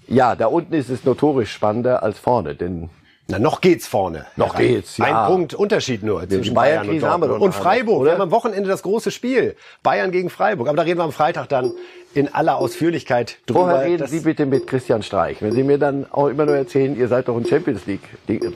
Ja, 0.08 0.36
da 0.36 0.48
unten 0.48 0.74
ist 0.74 0.90
es 0.90 1.06
notorisch 1.06 1.52
spannender 1.52 2.02
als 2.02 2.18
vorne, 2.18 2.56
denn 2.56 2.90
na, 3.30 3.38
noch 3.38 3.62
geht's 3.62 3.88
vorne. 3.88 4.26
Noch 4.36 4.56
geht's, 4.56 4.98
ja. 4.98 5.06
Ein 5.06 5.28
Punkt 5.32 5.54
Unterschied 5.54 6.02
nur 6.02 6.28
zwischen 6.28 6.56
Bayern, 6.56 6.88
Bayern 6.88 6.96
und 6.96 7.02
Dortmund. 7.22 7.42
Und 7.42 7.54
Freiburg. 7.54 8.02
Oder? 8.02 8.06
Wir 8.06 8.14
haben 8.14 8.22
am 8.22 8.32
Wochenende 8.32 8.68
das 8.68 8.82
große 8.82 9.12
Spiel. 9.12 9.56
Bayern 9.84 10.12
gegen 10.12 10.32
Freiburg. 10.32 10.68
Aber 10.68 10.78
da 10.78 10.84
reden 10.84 11.00
wir 11.00 11.04
am 11.04 11.12
Freitag 11.12 11.48
dann 11.48 11.72
in 12.16 12.34
aller 12.34 12.58
Ausführlichkeit 12.58 13.38
drüber. 13.46 13.62
Vorher 13.62 13.86
reden 13.86 14.08
Sie 14.08 14.22
bitte 14.22 14.48
mit 14.48 14.66
Christian 14.66 15.04
Streich. 15.04 15.44
Wenn 15.44 15.52
Sie 15.52 15.62
mir 15.62 15.78
dann 15.78 16.08
auch 16.12 16.28
immer 16.28 16.48
nur 16.48 16.56
erzählen, 16.56 16.98
ihr 16.98 17.08
seid 17.08 17.28
doch 17.28 17.38
in 17.38 17.46
Champions 17.46 17.86
League, 17.86 18.02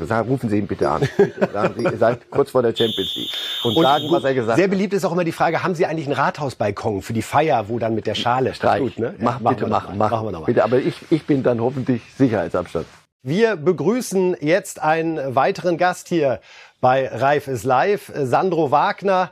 sagen, 0.07 0.27
rufen 0.27 0.49
Sie 0.49 0.57
ihn 0.57 0.65
bitte 0.65 0.89
an. 0.89 1.07
Sagen 1.53 1.75
Sie, 1.77 1.83
ihr 1.83 1.97
seid 1.97 2.31
kurz 2.31 2.49
vor 2.49 2.63
der 2.63 2.75
Champions 2.75 3.15
League. 3.15 3.29
Und, 3.63 3.77
und 3.77 3.83
sagen, 3.83 4.05
was 4.09 4.23
er 4.23 4.33
gesagt 4.33 4.57
Sehr 4.57 4.67
beliebt 4.67 4.93
ist 4.93 5.05
auch 5.05 5.11
immer 5.11 5.23
die 5.23 5.31
Frage, 5.31 5.61
haben 5.61 5.75
Sie 5.75 5.85
eigentlich 5.85 6.07
einen 6.07 6.15
Rathausbalkon 6.15 7.03
für 7.03 7.13
die 7.13 7.21
Feier, 7.21 7.69
wo 7.69 7.77
dann 7.77 7.93
mit 7.93 8.07
der 8.07 8.15
Schale 8.15 8.55
Streich. 8.55 8.81
Gut, 8.81 8.97
ne? 8.97 9.13
Mach, 9.19 9.39
ja, 9.39 9.49
bitte 9.49 9.67
machen, 9.67 9.99
machen, 9.99 10.11
machen 10.11 10.27
wir 10.27 10.31
nochmal. 10.31 10.47
Bitte, 10.47 10.63
aber 10.63 10.79
ich, 10.79 10.95
ich 11.11 11.25
bin 11.27 11.43
dann 11.43 11.61
hoffentlich 11.61 12.01
Sicherheitsabstand. 12.17 12.87
Wir 13.25 13.55
begrüßen 13.55 14.35
jetzt 14.41 14.81
einen 14.81 15.33
weiteren 15.33 15.77
Gast 15.77 16.09
hier 16.09 16.41
bei 16.81 17.07
Reif 17.07 17.47
ist 17.47 17.63
live, 17.63 18.11
Sandro 18.13 18.69
Wagner. 18.69 19.31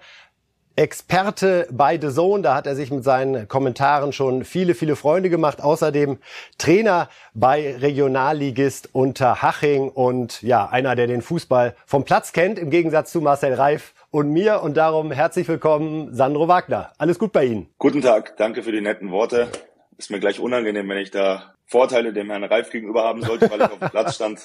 Experte 0.77 1.67
bei 1.71 1.99
The 1.99 2.07
Zone, 2.07 2.41
da 2.41 2.55
hat 2.55 2.67
er 2.67 2.77
sich 2.77 2.89
mit 2.89 3.03
seinen 3.03 3.49
Kommentaren 3.49 4.13
schon 4.13 4.45
viele, 4.45 4.75
viele 4.75 4.95
Freunde 4.95 5.29
gemacht. 5.29 5.61
Außerdem 5.61 6.19
Trainer 6.57 7.09
bei 7.33 7.75
Regionalligist 7.75 8.95
Unterhaching 8.95 9.89
und 9.89 10.41
ja, 10.41 10.69
einer, 10.69 10.95
der 10.95 11.07
den 11.07 11.21
Fußball 11.21 11.75
vom 11.85 12.05
Platz 12.05 12.31
kennt, 12.31 12.59
im 12.59 12.69
Gegensatz 12.69 13.11
zu 13.11 13.19
Marcel 13.19 13.55
Reif 13.55 13.93
und 14.09 14.29
mir. 14.29 14.63
Und 14.63 14.77
darum 14.77 15.11
herzlich 15.11 15.49
willkommen, 15.49 16.15
Sandro 16.15 16.47
Wagner. 16.47 16.93
Alles 16.97 17.19
gut 17.19 17.33
bei 17.33 17.43
Ihnen? 17.43 17.67
Guten 17.77 18.01
Tag, 18.01 18.37
danke 18.37 18.63
für 18.63 18.71
die 18.71 18.79
netten 18.79 19.11
Worte. 19.11 19.49
Ist 19.97 20.11
mir 20.11 20.21
gleich 20.21 20.39
unangenehm, 20.39 20.87
wenn 20.87 20.97
ich 20.97 21.11
da 21.11 21.55
Vorteile 21.71 22.11
dem 22.11 22.29
Herrn 22.29 22.43
Reif 22.43 22.69
gegenüber 22.69 23.03
haben 23.05 23.23
sollte, 23.23 23.49
weil 23.49 23.61
ich 23.61 23.71
auf 23.71 23.79
dem 23.79 23.89
Platz 23.91 24.15
stand. 24.15 24.39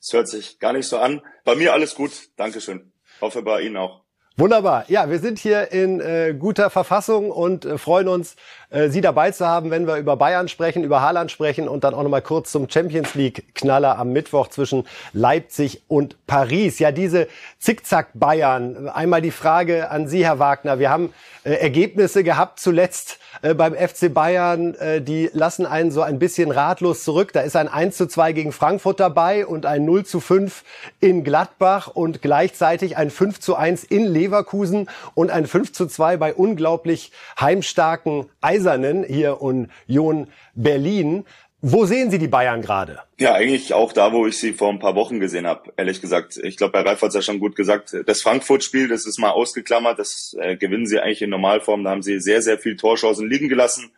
Das 0.00 0.12
hört 0.12 0.28
sich 0.28 0.58
gar 0.58 0.72
nicht 0.72 0.88
so 0.88 0.98
an. 0.98 1.22
Bei 1.44 1.54
mir 1.54 1.72
alles 1.72 1.94
gut. 1.94 2.10
Dankeschön. 2.36 2.92
Hoffe 3.20 3.42
bei 3.42 3.60
Ihnen 3.60 3.76
auch. 3.76 4.02
Wunderbar. 4.36 4.84
Ja, 4.88 5.08
wir 5.08 5.20
sind 5.20 5.38
hier 5.38 5.70
in 5.70 6.00
äh, 6.00 6.34
guter 6.36 6.70
Verfassung 6.70 7.30
und 7.30 7.64
äh, 7.64 7.78
freuen 7.78 8.08
uns, 8.08 8.34
äh, 8.74 8.88
Sie 8.90 9.00
dabei 9.00 9.30
zu 9.30 9.46
haben, 9.46 9.70
wenn 9.70 9.86
wir 9.86 9.96
über 9.96 10.16
Bayern 10.16 10.48
sprechen, 10.48 10.82
über 10.82 11.00
Haaland 11.00 11.30
sprechen 11.30 11.68
und 11.68 11.84
dann 11.84 11.94
auch 11.94 12.02
nochmal 12.02 12.22
kurz 12.22 12.50
zum 12.50 12.68
Champions 12.68 13.14
League 13.14 13.54
Knaller 13.54 13.98
am 13.98 14.12
Mittwoch 14.12 14.48
zwischen 14.48 14.84
Leipzig 15.12 15.82
und 15.86 16.16
Paris. 16.26 16.80
Ja, 16.80 16.90
diese 16.90 17.28
Zickzack 17.58 18.08
Bayern. 18.14 18.88
Einmal 18.88 19.22
die 19.22 19.30
Frage 19.30 19.90
an 19.90 20.08
Sie, 20.08 20.24
Herr 20.24 20.40
Wagner. 20.40 20.78
Wir 20.80 20.90
haben 20.90 21.14
äh, 21.44 21.52
Ergebnisse 21.52 22.24
gehabt 22.24 22.58
zuletzt 22.58 23.18
äh, 23.42 23.52
beim 23.52 23.74
FC 23.74 24.12
Bayern, 24.12 24.74
äh, 24.76 25.02
die 25.02 25.28
lassen 25.32 25.66
einen 25.66 25.90
so 25.90 26.00
ein 26.00 26.18
bisschen 26.18 26.50
ratlos 26.50 27.04
zurück. 27.04 27.32
Da 27.34 27.42
ist 27.42 27.54
ein 27.54 27.68
1 27.68 27.96
zu 27.96 28.06
2 28.06 28.32
gegen 28.32 28.52
Frankfurt 28.52 28.98
dabei 28.98 29.46
und 29.46 29.66
ein 29.66 29.84
0 29.84 30.06
zu 30.06 30.20
5 30.20 30.64
in 31.00 31.22
Gladbach 31.22 31.88
und 31.88 32.22
gleichzeitig 32.22 32.96
ein 32.96 33.10
5 33.10 33.40
zu 33.40 33.56
1 33.56 33.84
in 33.84 34.06
Leverkusen 34.06 34.88
und 35.14 35.30
ein 35.30 35.46
5 35.46 35.72
zu 35.72 35.86
2 35.86 36.16
bei 36.16 36.32
unglaublich 36.32 37.12
heimstarken 37.38 38.26
Eisernen 38.64 39.04
hier 39.04 39.40
Union 39.42 40.28
Berlin. 40.54 41.24
Wo 41.60 41.86
sehen 41.86 42.10
Sie 42.10 42.18
die 42.18 42.28
Bayern 42.28 42.60
gerade? 42.60 42.98
Ja, 43.18 43.34
eigentlich 43.34 43.72
auch 43.72 43.92
da, 43.92 44.12
wo 44.12 44.26
ich 44.26 44.36
sie 44.36 44.52
vor 44.52 44.68
ein 44.68 44.78
paar 44.78 44.94
Wochen 44.96 45.18
gesehen 45.18 45.46
habe, 45.46 45.72
ehrlich 45.78 46.02
gesagt. 46.02 46.36
Ich 46.42 46.58
glaube, 46.58 46.76
Herr 46.76 46.86
Reif 46.86 47.00
hat 47.00 47.08
es 47.08 47.14
ja 47.14 47.22
schon 47.22 47.40
gut 47.40 47.56
gesagt. 47.56 47.96
Das 48.06 48.20
Frankfurt-Spiel, 48.20 48.88
das 48.88 49.06
ist 49.06 49.18
mal 49.18 49.30
ausgeklammert, 49.30 49.98
das 49.98 50.36
äh, 50.38 50.56
gewinnen 50.56 50.86
sie 50.86 51.00
eigentlich 51.00 51.22
in 51.22 51.30
Normalform. 51.30 51.84
Da 51.84 51.90
haben 51.90 52.02
sie 52.02 52.20
sehr, 52.20 52.42
sehr 52.42 52.58
viel 52.58 52.76
Torchancen 52.76 53.30
liegen 53.30 53.48
gelassen. 53.48 53.92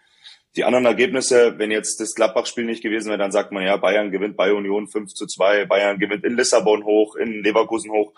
Die 0.55 0.63
anderen 0.63 0.87
Ergebnisse, 0.87 1.59
wenn 1.59 1.73
jetzt 1.73 2.01
das 2.01 2.15
Gladbach-Spiel 2.15 2.65
nicht 2.65 2.83
gewesen 2.83 3.09
wäre, 3.09 3.19
dann 3.19 3.33
sagt 3.33 3.51
man 3.51 3.65
ja, 3.65 3.77
Bayern 3.77 4.13
gewinnt 4.13 4.37
bei 4.37 4.53
Union 4.53 4.87
5 4.87 5.13
zu 5.13 5.27
2, 5.27 5.67
Bayern 5.67 5.99
gewinnt 5.99 6.25
in 6.25 6.37
Lissabon 6.37 6.85
hoch, 6.85 7.17
in 7.17 7.43
Leverkusen 7.43 7.91
hoch. 7.91 8.13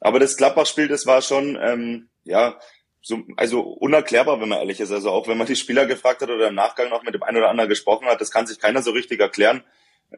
Aber 0.00 0.18
das 0.18 0.36
Gladbach-Spiel, 0.36 0.88
das 0.88 1.06
war 1.06 1.20
schon, 1.20 1.58
ähm, 1.60 2.08
ja, 2.24 2.58
so, 3.06 3.22
also 3.36 3.60
unerklärbar, 3.60 4.40
wenn 4.40 4.48
man 4.48 4.58
ehrlich 4.58 4.80
ist. 4.80 4.90
Also 4.90 5.12
auch 5.12 5.28
wenn 5.28 5.38
man 5.38 5.46
die 5.46 5.54
Spieler 5.54 5.86
gefragt 5.86 6.22
hat 6.22 6.28
oder 6.28 6.48
im 6.48 6.56
Nachgang 6.56 6.90
noch 6.90 7.04
mit 7.04 7.14
dem 7.14 7.22
einen 7.22 7.36
oder 7.36 7.50
anderen 7.50 7.70
gesprochen 7.70 8.08
hat, 8.08 8.20
das 8.20 8.32
kann 8.32 8.48
sich 8.48 8.58
keiner 8.58 8.82
so 8.82 8.90
richtig 8.90 9.20
erklären. 9.20 9.62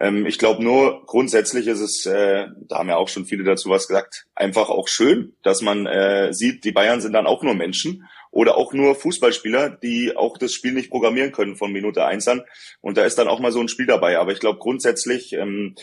Ähm, 0.00 0.24
ich 0.24 0.38
glaube 0.38 0.64
nur, 0.64 1.04
grundsätzlich 1.04 1.66
ist 1.66 1.80
es, 1.80 2.06
äh, 2.06 2.46
da 2.66 2.78
haben 2.78 2.88
ja 2.88 2.96
auch 2.96 3.08
schon 3.08 3.26
viele 3.26 3.44
dazu 3.44 3.68
was 3.68 3.88
gesagt, 3.88 4.24
einfach 4.34 4.70
auch 4.70 4.88
schön, 4.88 5.34
dass 5.42 5.60
man 5.60 5.84
äh, 5.84 6.32
sieht, 6.32 6.64
die 6.64 6.72
Bayern 6.72 7.02
sind 7.02 7.12
dann 7.12 7.26
auch 7.26 7.42
nur 7.42 7.52
Menschen 7.52 8.08
oder 8.30 8.56
auch 8.56 8.72
nur 8.72 8.94
Fußballspieler, 8.94 9.68
die 9.68 10.16
auch 10.16 10.38
das 10.38 10.54
Spiel 10.54 10.72
nicht 10.72 10.88
programmieren 10.88 11.32
können 11.32 11.56
von 11.56 11.70
Minute 11.70 12.06
eins 12.06 12.26
an. 12.26 12.42
Und 12.80 12.96
da 12.96 13.04
ist 13.04 13.18
dann 13.18 13.28
auch 13.28 13.40
mal 13.40 13.52
so 13.52 13.60
ein 13.60 13.68
Spiel 13.68 13.86
dabei. 13.86 14.18
Aber 14.18 14.32
ich 14.32 14.40
glaube 14.40 14.60
grundsätzlich, 14.60 15.34
ähm, 15.34 15.74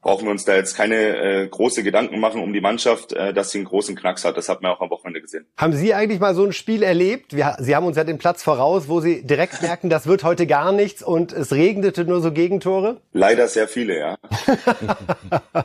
brauchen 0.00 0.26
wir 0.26 0.30
uns 0.30 0.44
da 0.44 0.54
jetzt 0.54 0.76
keine 0.76 0.94
äh, 0.94 1.48
große 1.48 1.82
Gedanken 1.82 2.20
machen 2.20 2.42
um 2.42 2.52
die 2.52 2.60
Mannschaft, 2.60 3.12
äh, 3.12 3.32
dass 3.34 3.50
sie 3.50 3.58
einen 3.58 3.66
großen 3.66 3.96
Knacks 3.96 4.24
hat. 4.24 4.36
Das 4.36 4.48
hat 4.48 4.62
man 4.62 4.72
auch 4.72 4.80
am 4.80 4.90
Wochenende 4.90 5.20
gesehen. 5.20 5.46
Haben 5.56 5.72
Sie 5.72 5.92
eigentlich 5.94 6.20
mal 6.20 6.34
so 6.34 6.44
ein 6.44 6.52
Spiel 6.52 6.82
erlebt? 6.82 7.34
Wir, 7.34 7.56
sie 7.58 7.74
haben 7.74 7.86
uns 7.86 7.96
ja 7.96 8.04
den 8.04 8.18
Platz 8.18 8.42
voraus, 8.42 8.88
wo 8.88 9.00
Sie 9.00 9.22
direkt 9.22 9.60
merken, 9.62 9.90
das 9.90 10.06
wird 10.06 10.24
heute 10.24 10.46
gar 10.46 10.72
nichts 10.72 11.02
und 11.02 11.32
es 11.32 11.52
regnete 11.52 12.04
nur 12.04 12.20
so 12.20 12.32
Gegentore? 12.32 13.00
Leider 13.12 13.48
sehr 13.48 13.68
viele, 13.68 13.98
ja. 13.98 14.16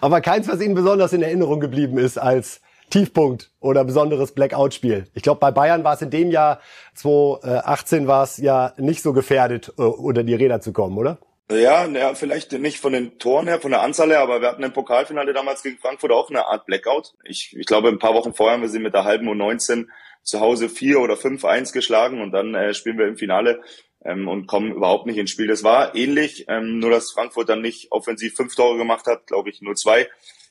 Aber 0.00 0.20
keins, 0.20 0.48
was 0.48 0.60
Ihnen 0.60 0.74
besonders 0.74 1.12
in 1.12 1.22
Erinnerung 1.22 1.58
geblieben 1.58 1.98
ist 1.98 2.18
als 2.18 2.60
Tiefpunkt 2.90 3.50
oder 3.58 3.84
besonderes 3.84 4.32
Blackout-Spiel. 4.32 5.08
Ich 5.14 5.22
glaube, 5.22 5.40
bei 5.40 5.50
Bayern 5.50 5.82
war 5.82 5.94
es 5.94 6.02
in 6.02 6.10
dem 6.10 6.30
Jahr 6.30 6.60
2018 6.94 8.06
war 8.06 8.22
es 8.22 8.36
ja 8.36 8.74
nicht 8.76 9.02
so 9.02 9.12
gefährdet, 9.12 9.72
äh, 9.76 9.82
unter 9.82 10.22
die 10.22 10.34
Räder 10.34 10.60
zu 10.60 10.72
kommen, 10.72 10.96
oder? 10.96 11.18
Ja, 11.48 11.86
ja, 11.86 12.14
vielleicht 12.14 12.52
nicht 12.52 12.78
von 12.78 12.92
den 12.92 13.18
Toren 13.18 13.46
her, 13.46 13.60
von 13.60 13.70
der 13.70 13.82
Anzahl 13.82 14.10
her, 14.10 14.20
aber 14.20 14.40
wir 14.40 14.48
hatten 14.48 14.64
im 14.64 14.72
Pokalfinale 14.72 15.32
damals 15.32 15.62
gegen 15.62 15.78
Frankfurt 15.78 16.10
auch 16.10 16.28
eine 16.28 16.46
Art 16.46 16.66
Blackout. 16.66 17.12
Ich, 17.22 17.54
ich 17.56 17.66
glaube, 17.66 17.88
ein 17.88 18.00
paar 18.00 18.14
Wochen 18.14 18.34
vorher 18.34 18.54
haben 18.54 18.62
wir 18.62 18.68
sie 18.68 18.80
mit 18.80 18.94
der 18.94 19.04
halben 19.04 19.28
und 19.28 19.38
19 19.38 19.88
zu 20.24 20.40
Hause 20.40 20.68
4 20.68 20.98
oder 20.98 21.14
5-1 21.14 21.72
geschlagen 21.72 22.20
und 22.20 22.32
dann 22.32 22.54
äh, 22.56 22.74
spielen 22.74 22.98
wir 22.98 23.06
im 23.06 23.16
Finale 23.16 23.62
ähm, 24.04 24.26
und 24.26 24.48
kommen 24.48 24.72
überhaupt 24.72 25.06
nicht 25.06 25.18
ins 25.18 25.30
Spiel. 25.30 25.46
Das 25.46 25.62
war 25.62 25.94
ähnlich, 25.94 26.46
ähm, 26.48 26.80
nur 26.80 26.90
dass 26.90 27.12
Frankfurt 27.12 27.48
dann 27.48 27.62
nicht 27.62 27.92
offensiv 27.92 28.34
fünf 28.34 28.56
Tore 28.56 28.76
gemacht 28.76 29.06
hat, 29.06 29.28
glaube 29.28 29.50
ich 29.50 29.62
nur 29.62 29.76
zwei 29.76 30.08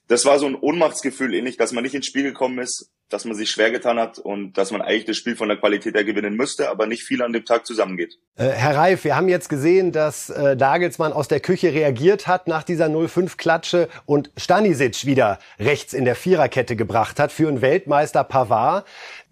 das 0.08 0.26
war 0.26 0.40
so 0.40 0.46
ein 0.46 0.56
Ohnmachtsgefühl, 0.56 1.34
ähnlich, 1.34 1.58
dass 1.58 1.72
man 1.72 1.84
nicht 1.84 1.96
ins 1.96 2.06
Spiel 2.06 2.24
gekommen 2.24 2.60
ist, 2.60 2.92
dass 3.10 3.26
man 3.26 3.36
sich 3.36 3.52
schwer 3.52 3.72
getan 3.72 4.00
hat 4.00 4.18
und 4.18 4.54
dass 4.58 4.72
man 4.72 4.82
eigentlich 4.82 5.06
das 5.06 5.18
Spiel 5.18 5.36
von 5.36 5.48
der 5.48 5.58
Qualität 5.58 5.96
her 5.96 6.04
gewinnen 6.04 6.36
müsste, 6.36 6.70
aber 6.70 6.88
nicht 6.88 7.04
viel 7.04 7.22
an 7.22 7.34
dem 7.34 7.46
Tag 7.46 7.66
zusammengeht. 7.66 8.18
Äh, 8.36 8.50
Herr 8.50 8.76
Reif, 8.76 9.04
wir 9.04 9.16
haben 9.16 9.30
jetzt 9.30 9.48
gesehen, 9.48 9.92
dass 9.92 10.30
äh, 10.30 10.58
Dagelsmann 10.58 11.14
aus 11.14 11.28
der 11.28 11.40
Küche 11.40 11.74
reagiert 11.74 12.28
hat 12.28 12.48
nach 12.48 12.64
dieser 12.64 12.88
0-5-Klatsche 12.88 13.90
und 14.06 14.32
Stanisic 14.38 15.06
wieder 15.06 15.40
rechts 15.60 15.94
in 15.94 16.06
der 16.06 16.16
Viererkette 16.16 16.76
gebracht 16.76 17.20
hat 17.20 17.32
für 17.32 17.48
einen 17.48 17.62
Weltmeister 17.62 18.24
Pavard. 18.24 18.86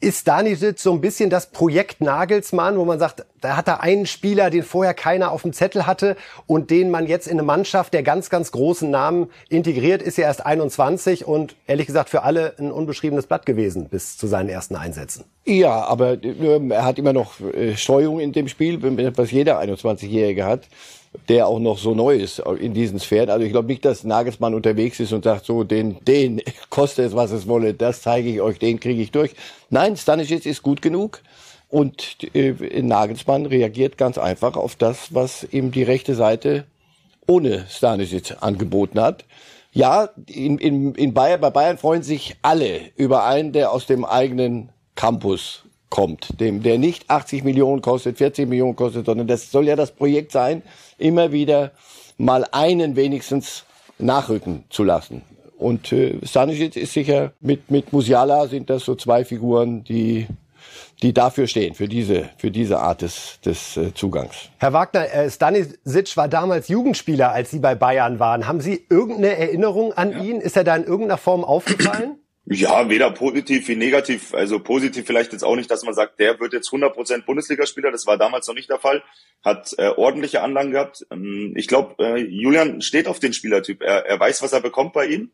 Ist 0.04 0.20
Stanisic 0.20 0.80
so 0.80 0.92
ein 0.92 1.00
bisschen 1.00 1.30
das 1.30 1.50
Projekt 1.50 2.02
Nagelsmann, 2.02 2.78
wo 2.78 2.84
man 2.84 3.00
sagt, 3.00 3.26
da 3.39 3.56
hat 3.56 3.70
er 3.70 3.80
einen 3.80 4.06
Spieler, 4.06 4.50
den 4.50 4.63
vorher 4.63 4.94
keiner 4.94 5.32
auf 5.32 5.44
dem 5.44 5.54
Zettel 5.54 5.88
hatte 5.88 6.18
und 6.46 6.72
den 6.72 6.92
man 6.92 7.08
jetzt 7.08 7.26
in 7.26 7.39
eine 7.39 7.44
Mannschaft 7.44 7.94
der 7.94 8.04
ganz, 8.04 8.30
ganz 8.30 8.52
großen 8.52 8.92
Namen 8.92 9.30
integriert, 9.48 10.02
ist 10.02 10.18
ja 10.18 10.26
erst 10.26 10.46
21 10.46 11.26
und 11.26 11.56
ehrlich 11.68 11.88
gesagt 11.88 12.10
für 12.10 12.24
alle 12.24 12.54
ein 12.60 12.70
unbeschriebenes 12.70 13.28
Blatt 13.28 13.46
gewesen 13.46 13.88
bis 13.88 14.18
zu 14.18 14.28
seinen 14.28 14.50
ersten 14.50 14.76
Einsätzen. 14.76 15.24
Ja, 15.46 15.86
aber 15.86 16.22
äh, 16.22 16.70
er 16.70 16.84
hat 16.84 17.00
immer 17.00 17.13
noch 17.13 17.39
äh, 17.39 17.78
Streuung 17.78 18.20
in 18.20 18.34
dem 18.34 18.50
Spiel, 18.50 18.82
was 19.16 19.32
jeder 19.32 19.62
21-Jährige 19.62 20.44
hat 20.44 20.68
der 21.30 21.47
auch 21.47 21.60
noch 21.60 21.78
so 21.78 21.93
neu 21.93 22.15
ist 22.15 22.39
in 22.39 22.73
diesen 22.73 22.99
Sphären. 22.99 23.30
Also 23.30 23.45
ich 23.45 23.52
glaube 23.52 23.67
nicht, 23.67 23.86
dass 23.86 24.04
Nagelsmann 24.04 24.54
unterwegs 24.54 24.99
ist 24.99 25.13
und 25.13 25.23
sagt, 25.23 25.45
so, 25.45 25.63
den, 25.63 25.97
den 26.06 26.41
koste 26.69 27.04
es, 27.04 27.15
was 27.15 27.32
es 27.32 27.47
wolle, 27.47 27.73
das 27.73 28.02
zeige 28.02 28.30
ich 28.30 28.41
euch, 28.41 28.60
den 28.60 28.80
kriege 28.80 29.02
ich 29.02 29.12
durch. 29.12 29.34
Nein, 29.69 29.95
Stanisic 29.97 30.45
ist 30.45 30.63
gut 30.63 30.82
genug. 30.82 31.21
Und 31.69 32.17
äh, 32.36 32.82
Nagelsmann 32.84 33.47
reagiert 33.47 33.97
ganz 33.97 34.19
einfach 34.19 34.56
auf 34.56 34.76
das, 34.76 35.13
was 35.15 35.47
ihm 35.52 35.71
die 35.71 35.82
rechte 35.82 36.13
Seite 36.13 36.65
ohne 37.26 37.65
Stanisic 37.67 38.36
angeboten 38.41 38.99
hat. 39.02 39.26
Ja, 39.71 40.10
in, 40.28 40.60
in, 40.60 40.93
in 40.93 41.15
Bayern, 41.15 41.41
bei 41.41 41.49
Bayern 41.49 41.80
freuen 41.80 42.04
sich 42.04 42.36
alle 42.43 42.80
über 42.95 43.26
einen, 43.26 43.54
der 43.54 43.71
aus 43.71 43.88
dem 43.88 44.06
eigenen 44.06 44.69
Campus 44.93 45.63
kommt, 45.93 46.39
dem, 46.39 46.63
der 46.63 46.79
nicht 46.79 47.08
80 47.12 47.43
Millionen 47.43 47.84
kostet, 47.84 48.17
40 48.17 48.49
Millionen 48.49 48.75
kostet, 48.75 49.06
sondern 49.06 49.27
das 49.27 49.51
soll 49.51 49.67
ja 49.67 49.75
das 49.75 49.91
Projekt 49.91 50.32
sein, 50.32 50.63
immer 50.97 51.32
wieder 51.32 51.69
mal 52.17 52.47
einen 52.51 52.95
wenigstens 52.95 53.63
nachrücken 53.99 54.63
zu 54.71 54.84
lassen. 54.84 55.21
Und 55.56 55.91
äh, 55.91 56.17
Stanisic 56.25 56.77
ist 56.77 56.93
sicher, 56.93 57.34
mit, 57.39 57.69
mit 57.69 57.93
Musiala 57.93 58.47
sind 58.47 58.71
das 58.71 58.86
so 58.86 58.95
zwei 58.95 59.23
Figuren, 59.23 59.84
die 59.84 60.25
die 61.03 61.13
dafür 61.13 61.45
stehen, 61.47 61.75
für 61.75 61.88
diese, 61.88 62.29
für 62.38 62.49
diese 62.49 62.79
Art 62.79 63.01
des, 63.01 63.39
des 63.45 63.77
äh, 63.77 63.93
Zugangs. 63.93 64.49
Herr 64.58 64.73
Wagner, 64.73 65.13
äh, 65.13 65.29
Stanisic 65.29 66.17
war 66.17 66.27
damals 66.27 66.69
Jugendspieler, 66.69 67.32
als 67.32 67.51
Sie 67.51 67.60
bei 67.60 67.75
Bayern 67.75 68.17
waren. 68.19 68.47
Haben 68.47 68.62
Sie 68.62 68.84
irgendeine 68.89 69.38
Erinnerung 69.38 69.93
an 69.93 70.12
ja. 70.12 70.23
ihn? 70.23 70.41
Ist 70.41 70.58
er 70.58 70.63
da 70.63 70.75
in 70.75 70.86
irgendeiner 70.86 71.17
Form 71.17 71.43
aufgefallen? 71.43 72.17
Ja, 72.45 72.89
weder 72.89 73.12
positiv 73.12 73.67
wie 73.69 73.75
negativ. 73.75 74.34
Also 74.34 74.60
positiv 74.60 75.08
vielleicht 75.08 75.32
jetzt 75.32 75.43
auch 75.43 75.56
nicht, 75.56 75.71
dass 75.71 75.84
man 75.84 75.93
sagt, 75.93 76.19
der 76.19 76.39
wird 76.39 76.51
jetzt 76.53 76.69
100% 76.69 77.25
Bundesligaspieler. 77.25 77.89
Das 77.89 78.06
war 78.06 78.17
damals 78.17 78.47
noch 78.47 78.56
nicht 78.56 78.69
der 78.69 78.79
Fall. 78.79 79.01
Hat 79.43 79.73
äh, 79.77 79.88
ordentliche 79.88 80.41
Anlagen 80.41 80.71
gehabt. 80.71 81.06
Ähm, 81.10 81.53
ich 81.56 81.67
glaube, 81.67 81.95
äh, 82.03 82.17
Julian 82.17 82.82
steht 82.82 83.08
auf 83.08 83.19
den 83.19 83.34
Spielertyp. 83.34 83.82
Er, 83.82 84.06
er 84.06 84.19
weiß, 84.19 84.41
was 84.41 84.51
er 84.51 84.62
bekommt 84.62 84.91
bei 84.91 85.06
ihm. 85.06 85.32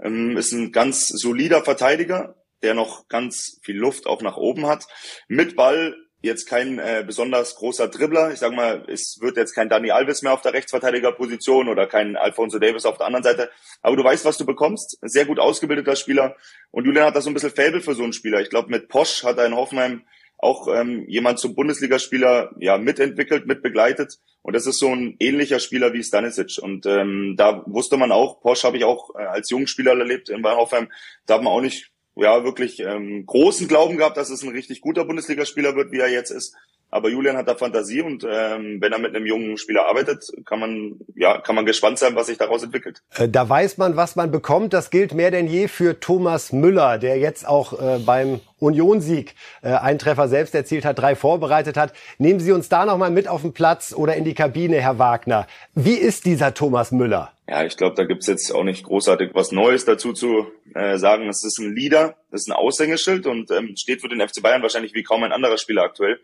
Ähm, 0.00 0.36
ist 0.36 0.52
ein 0.52 0.72
ganz 0.72 1.08
solider 1.08 1.62
Verteidiger 1.62 2.36
der 2.62 2.74
noch 2.74 3.08
ganz 3.08 3.60
viel 3.62 3.76
Luft 3.76 4.06
auch 4.06 4.22
nach 4.22 4.36
oben 4.36 4.66
hat. 4.66 4.86
Mit 5.28 5.56
Ball 5.56 5.94
jetzt 6.22 6.46
kein 6.46 6.78
äh, 6.78 7.04
besonders 7.06 7.56
großer 7.56 7.88
Dribbler. 7.88 8.32
Ich 8.32 8.38
sage 8.38 8.54
mal, 8.54 8.84
es 8.88 9.18
wird 9.20 9.36
jetzt 9.36 9.54
kein 9.54 9.68
Dani 9.68 9.90
Alves 9.90 10.22
mehr 10.22 10.32
auf 10.32 10.42
der 10.42 10.54
Rechtsverteidigerposition 10.54 11.68
oder 11.68 11.86
kein 11.86 12.16
Alfonso 12.16 12.58
Davis 12.58 12.84
auf 12.84 12.98
der 12.98 13.06
anderen 13.06 13.24
Seite. 13.24 13.50
Aber 13.82 13.96
du 13.96 14.04
weißt, 14.04 14.24
was 14.24 14.38
du 14.38 14.46
bekommst. 14.46 14.98
Sehr 15.02 15.24
gut 15.24 15.38
ausgebildeter 15.38 15.96
Spieler. 15.96 16.36
Und 16.70 16.84
Julian 16.84 17.06
hat 17.06 17.16
da 17.16 17.20
so 17.20 17.30
ein 17.30 17.34
bisschen 17.34 17.50
Faible 17.50 17.80
für 17.80 17.94
so 17.94 18.02
einen 18.02 18.12
Spieler. 18.12 18.40
Ich 18.40 18.50
glaube, 18.50 18.70
mit 18.70 18.88
Posch 18.88 19.24
hat 19.24 19.38
er 19.38 19.46
in 19.46 19.54
Hoffenheim 19.56 20.02
auch 20.38 20.68
ähm, 20.68 21.04
jemand 21.08 21.38
zum 21.38 21.54
Bundesligaspieler 21.54 22.50
ja 22.58 22.76
mitentwickelt, 22.78 23.46
mitbegleitet. 23.46 24.18
Und 24.42 24.54
das 24.54 24.66
ist 24.66 24.78
so 24.78 24.92
ein 24.94 25.16
ähnlicher 25.18 25.60
Spieler 25.60 25.92
wie 25.92 26.04
Stanisic. 26.04 26.58
Und 26.60 26.86
ähm, 26.86 27.34
da 27.36 27.62
wusste 27.66 27.96
man 27.96 28.12
auch, 28.12 28.40
Posch 28.40 28.64
habe 28.64 28.76
ich 28.76 28.84
auch 28.84 29.10
äh, 29.18 29.24
als 29.24 29.50
Jungspieler 29.50 29.98
erlebt 29.98 30.28
in 30.28 30.44
Hoffenheim, 30.44 30.90
da 31.26 31.34
hat 31.34 31.42
man 31.42 31.52
auch 31.52 31.62
nicht 31.62 31.90
ja 32.16 32.44
wirklich 32.44 32.80
ähm, 32.80 33.24
großen 33.26 33.68
Glauben 33.68 33.96
gehabt, 33.96 34.16
dass 34.16 34.30
es 34.30 34.42
ein 34.42 34.50
richtig 34.50 34.80
guter 34.80 35.04
Bundesligaspieler 35.04 35.76
wird, 35.76 35.92
wie 35.92 36.00
er 36.00 36.10
jetzt 36.10 36.30
ist. 36.30 36.56
Aber 36.88 37.08
Julian 37.10 37.36
hat 37.36 37.48
da 37.48 37.56
Fantasie 37.56 38.00
und 38.00 38.24
ähm, 38.24 38.80
wenn 38.80 38.92
er 38.92 38.98
mit 38.98 39.14
einem 39.14 39.26
jungen 39.26 39.58
Spieler 39.58 39.86
arbeitet, 39.86 40.24
kann 40.44 40.60
man 40.60 41.00
ja 41.16 41.38
kann 41.40 41.56
man 41.56 41.66
gespannt 41.66 41.98
sein, 41.98 42.14
was 42.14 42.28
sich 42.28 42.38
daraus 42.38 42.62
entwickelt. 42.62 43.02
Äh, 43.16 43.28
da 43.28 43.48
weiß 43.48 43.76
man, 43.76 43.96
was 43.96 44.14
man 44.14 44.30
bekommt. 44.30 44.72
Das 44.72 44.90
gilt 44.90 45.12
mehr 45.12 45.32
denn 45.32 45.48
je 45.48 45.66
für 45.66 45.98
Thomas 45.98 46.52
Müller, 46.52 46.98
der 46.98 47.18
jetzt 47.18 47.46
auch 47.46 47.72
äh, 47.72 47.98
beim 47.98 48.40
Unionsieg 48.60 49.34
äh, 49.62 49.70
einen 49.70 49.98
Treffer 49.98 50.28
selbst 50.28 50.54
erzielt 50.54 50.84
hat, 50.84 50.98
drei 50.98 51.16
vorbereitet 51.16 51.76
hat. 51.76 51.92
Nehmen 52.18 52.38
Sie 52.38 52.52
uns 52.52 52.68
da 52.68 52.86
noch 52.86 52.98
mal 52.98 53.10
mit 53.10 53.26
auf 53.26 53.42
den 53.42 53.52
Platz 53.52 53.92
oder 53.92 54.14
in 54.14 54.24
die 54.24 54.34
Kabine, 54.34 54.80
Herr 54.80 54.98
Wagner. 54.98 55.48
Wie 55.74 55.96
ist 55.96 56.24
dieser 56.24 56.54
Thomas 56.54 56.92
Müller? 56.92 57.32
Ja, 57.48 57.64
ich 57.64 57.76
glaube, 57.76 57.94
da 57.94 58.04
gibt's 58.04 58.26
jetzt 58.26 58.52
auch 58.52 58.64
nicht 58.64 58.84
großartig 58.84 59.30
was 59.34 59.52
Neues 59.52 59.84
dazu 59.84 60.12
zu 60.12 60.50
äh, 60.74 60.98
sagen. 60.98 61.28
Es 61.28 61.44
ist 61.44 61.58
ein 61.58 61.74
Leader, 61.74 62.16
das 62.32 62.42
ist 62.42 62.48
ein 62.48 62.56
Aushängeschild 62.56 63.26
und 63.26 63.52
ähm, 63.52 63.76
steht 63.76 64.00
für 64.00 64.08
den 64.08 64.26
FC 64.26 64.42
Bayern 64.42 64.62
wahrscheinlich 64.62 64.94
wie 64.94 65.04
kaum 65.04 65.22
ein 65.22 65.32
anderer 65.32 65.56
Spieler 65.56 65.82
aktuell. 65.82 66.18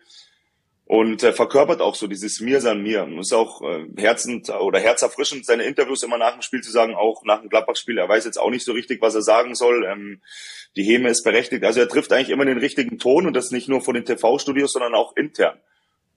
Und 0.85 1.23
äh, 1.23 1.31
verkörpert 1.31 1.79
auch 1.79 1.95
so 1.95 2.07
dieses 2.07 2.41
Mir 2.41 2.59
san 2.59 2.83
mir. 2.83 3.03
Und 3.03 3.17
ist 3.19 3.33
auch 3.33 3.61
äh, 3.61 3.85
herzend 3.95 4.49
oder 4.49 4.79
herzerfrischend, 4.79 5.45
seine 5.45 5.63
Interviews 5.63 6.03
immer 6.03 6.17
nach 6.17 6.33
dem 6.33 6.41
Spiel 6.41 6.61
zu 6.61 6.71
sagen, 6.71 6.93
auch 6.93 7.23
nach 7.23 7.39
dem 7.39 7.49
Gladbach-Spiel. 7.49 7.97
Er 7.97 8.09
weiß 8.09 8.25
jetzt 8.25 8.37
auch 8.37 8.49
nicht 8.49 8.65
so 8.65 8.73
richtig, 8.73 9.01
was 9.01 9.15
er 9.15 9.21
sagen 9.21 9.55
soll. 9.55 9.85
Ähm, 9.85 10.21
die 10.75 10.83
Häme 10.83 11.07
ist 11.07 11.23
berechtigt. 11.23 11.63
Also 11.63 11.79
er 11.79 11.87
trifft 11.87 12.11
eigentlich 12.11 12.31
immer 12.31 12.43
den 12.43 12.57
richtigen 12.57 12.99
Ton 12.99 13.27
und 13.27 13.33
das 13.33 13.51
nicht 13.51 13.69
nur 13.69 13.79
vor 13.79 13.93
den 13.93 14.03
TV-Studios, 14.03 14.73
sondern 14.73 14.93
auch 14.93 15.15
intern. 15.15 15.57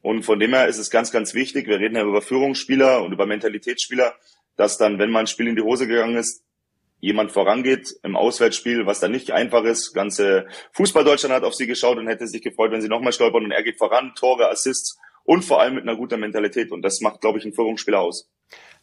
Und 0.02 0.24
von 0.24 0.40
dem 0.40 0.52
her 0.52 0.66
ist 0.66 0.78
es 0.78 0.90
ganz, 0.90 1.12
ganz 1.12 1.32
wichtig. 1.34 1.68
Wir 1.68 1.78
reden 1.78 1.96
ja 1.96 2.02
über 2.02 2.22
Führungsspieler 2.22 3.02
und 3.02 3.12
über 3.12 3.26
Mentalitätsspieler 3.26 4.14
dass 4.56 4.78
dann, 4.78 4.98
wenn 4.98 5.10
mal 5.10 5.20
ein 5.20 5.26
Spiel 5.26 5.48
in 5.48 5.56
die 5.56 5.62
Hose 5.62 5.86
gegangen 5.86 6.16
ist, 6.16 6.42
jemand 7.00 7.32
vorangeht 7.32 7.94
im 8.02 8.16
Auswärtsspiel, 8.16 8.86
was 8.86 9.00
dann 9.00 9.12
nicht 9.12 9.30
einfach 9.30 9.64
ist. 9.64 9.92
Ganze 9.92 10.46
Fußball-Deutschland 10.72 11.34
hat 11.34 11.44
auf 11.44 11.54
sie 11.54 11.66
geschaut 11.66 11.98
und 11.98 12.08
hätte 12.08 12.26
sich 12.26 12.42
gefreut, 12.42 12.72
wenn 12.72 12.80
sie 12.80 12.88
nochmal 12.88 13.12
stolpern 13.12 13.44
und 13.44 13.52
er 13.52 13.62
geht 13.62 13.78
voran, 13.78 14.12
Tore, 14.18 14.50
Assists 14.50 14.98
und 15.24 15.44
vor 15.44 15.60
allem 15.60 15.74
mit 15.74 15.82
einer 15.82 15.96
guten 15.96 16.18
Mentalität. 16.20 16.72
Und 16.72 16.82
das 16.82 17.00
macht, 17.00 17.20
glaube 17.20 17.38
ich, 17.38 17.44
einen 17.44 17.54
Führungsspieler 17.54 18.00
aus. 18.00 18.30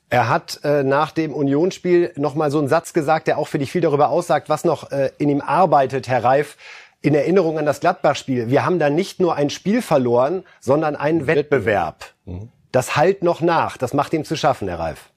Er 0.10 0.30
hat 0.30 0.60
äh, 0.64 0.84
nach 0.84 1.12
dem 1.12 1.34
Unionsspiel 1.34 2.14
nochmal 2.18 2.52
so 2.52 2.60
einen 2.60 2.68
Satz 2.68 2.94
gesagt, 2.94 3.28
der 3.28 3.38
auch 3.38 3.48
für 3.48 3.58
dich 3.58 3.72
viel 3.72 3.82
darüber 3.82 4.10
aussagt, 4.10 4.50
was 4.50 4.64
noch 4.64 4.92
äh, 4.92 5.12
in 5.18 5.30
ihm 5.30 5.42
arbeitet, 5.42 6.08
Herr 6.08 6.24
Reif. 6.24 6.58
In 7.02 7.16
Erinnerung 7.16 7.58
an 7.58 7.66
das 7.66 7.82
Gladbach-Spiel. 7.82 8.50
Wir 8.50 8.64
haben 8.64 8.80
da 8.80 8.90
nicht 8.90 9.20
nur 9.20 9.36
ein 9.36 9.50
Spiel 9.50 9.82
verloren, 9.82 10.46
sondern 10.62 10.96
einen 10.96 11.28
Wettbewerb. 11.28 12.14
Mhm. 12.26 12.50
Das 12.72 12.96
halt 12.96 13.24
noch 13.24 13.42
nach. 13.42 13.76
Das 13.76 13.94
macht 13.94 14.14
ihm 14.14 14.24
zu 14.24 14.38
schaffen, 14.38 14.70
Herr 14.70 14.80
Reif. 14.80 15.13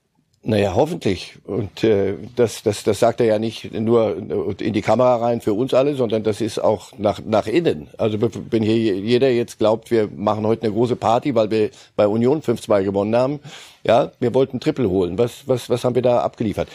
Naja, 0.48 0.76
hoffentlich. 0.76 1.34
Und 1.44 1.82
äh, 1.82 2.14
das, 2.36 2.62
das, 2.62 2.84
das 2.84 3.00
sagt 3.00 3.18
er 3.18 3.26
ja 3.26 3.38
nicht 3.40 3.72
nur 3.72 4.16
in 4.60 4.72
die 4.72 4.80
Kamera 4.80 5.16
rein 5.16 5.40
für 5.40 5.52
uns 5.54 5.74
alle, 5.74 5.96
sondern 5.96 6.22
das 6.22 6.40
ist 6.40 6.62
auch 6.62 6.92
nach, 6.98 7.20
nach 7.26 7.48
innen. 7.48 7.88
Also 7.98 8.18
wenn 8.20 8.62
hier 8.62 8.76
jeder 8.76 9.28
jetzt 9.28 9.58
glaubt, 9.58 9.90
wir 9.90 10.08
machen 10.14 10.46
heute 10.46 10.62
eine 10.62 10.72
große 10.72 10.94
Party, 10.94 11.34
weil 11.34 11.50
wir 11.50 11.70
bei 11.96 12.06
Union 12.06 12.42
5-2 12.42 12.84
gewonnen 12.84 13.16
haben, 13.16 13.40
ja, 13.82 14.12
wir 14.20 14.34
wollten 14.34 14.60
Triple 14.60 14.88
holen. 14.88 15.18
Was, 15.18 15.48
was, 15.48 15.68
was 15.68 15.84
haben 15.84 15.96
wir 15.96 16.02
da 16.02 16.20
abgeliefert? 16.20 16.68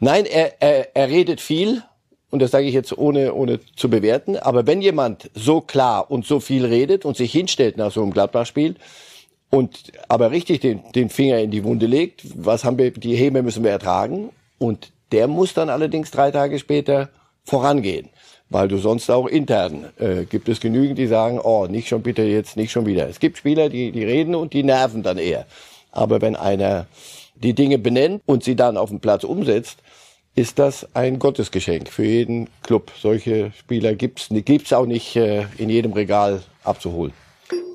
Nein, 0.00 0.24
er, 0.24 0.62
er, 0.62 0.96
er 0.96 1.10
redet 1.10 1.42
viel, 1.42 1.82
und 2.30 2.40
das 2.40 2.50
sage 2.50 2.64
ich 2.64 2.72
jetzt 2.72 2.96
ohne, 2.96 3.34
ohne 3.34 3.60
zu 3.76 3.90
bewerten, 3.90 4.38
aber 4.38 4.66
wenn 4.66 4.80
jemand 4.80 5.30
so 5.34 5.60
klar 5.60 6.10
und 6.10 6.24
so 6.24 6.40
viel 6.40 6.64
redet 6.64 7.04
und 7.04 7.18
sich 7.18 7.30
hinstellt 7.30 7.76
nach 7.76 7.92
so 7.92 8.00
einem 8.00 8.12
Gladbach-Spiel, 8.12 8.76
und 9.50 9.92
aber 10.08 10.30
richtig 10.30 10.60
den, 10.60 10.82
den 10.94 11.08
Finger 11.08 11.38
in 11.38 11.50
die 11.50 11.64
Wunde 11.64 11.86
legt, 11.86 12.22
was 12.34 12.64
haben 12.64 12.78
wir, 12.78 12.90
die 12.90 13.16
Häme 13.16 13.42
müssen 13.42 13.64
wir 13.64 13.70
ertragen 13.70 14.30
und 14.58 14.92
der 15.12 15.26
muss 15.26 15.54
dann 15.54 15.70
allerdings 15.70 16.10
drei 16.10 16.30
Tage 16.30 16.58
später 16.58 17.08
vorangehen, 17.44 18.10
weil 18.50 18.68
du 18.68 18.76
sonst 18.76 19.10
auch 19.10 19.26
intern 19.26 19.86
äh, 19.98 20.24
gibt 20.24 20.48
es 20.48 20.60
genügend, 20.60 20.98
die 20.98 21.06
sagen, 21.06 21.40
oh, 21.40 21.66
nicht 21.66 21.88
schon 21.88 22.02
bitte 22.02 22.22
jetzt, 22.22 22.56
nicht 22.56 22.72
schon 22.72 22.86
wieder. 22.86 23.08
Es 23.08 23.20
gibt 23.20 23.38
Spieler, 23.38 23.68
die, 23.70 23.90
die 23.90 24.04
reden 24.04 24.34
und 24.34 24.52
die 24.52 24.62
nerven 24.62 25.02
dann 25.02 25.18
eher. 25.18 25.46
Aber 25.92 26.20
wenn 26.20 26.36
einer 26.36 26.86
die 27.36 27.54
Dinge 27.54 27.78
benennt 27.78 28.22
und 28.26 28.44
sie 28.44 28.56
dann 28.56 28.76
auf 28.76 28.90
dem 28.90 29.00
Platz 29.00 29.24
umsetzt, 29.24 29.78
ist 30.34 30.58
das 30.58 30.86
ein 30.94 31.18
Gottesgeschenk 31.18 31.88
für 31.88 32.04
jeden 32.04 32.48
Club. 32.62 32.92
Solche 33.00 33.52
Spieler 33.58 33.94
gibt's, 33.94 34.28
gibt's 34.30 34.72
auch 34.72 34.86
nicht 34.86 35.16
äh, 35.16 35.46
in 35.56 35.70
jedem 35.70 35.92
Regal 35.92 36.42
abzuholen. 36.64 37.12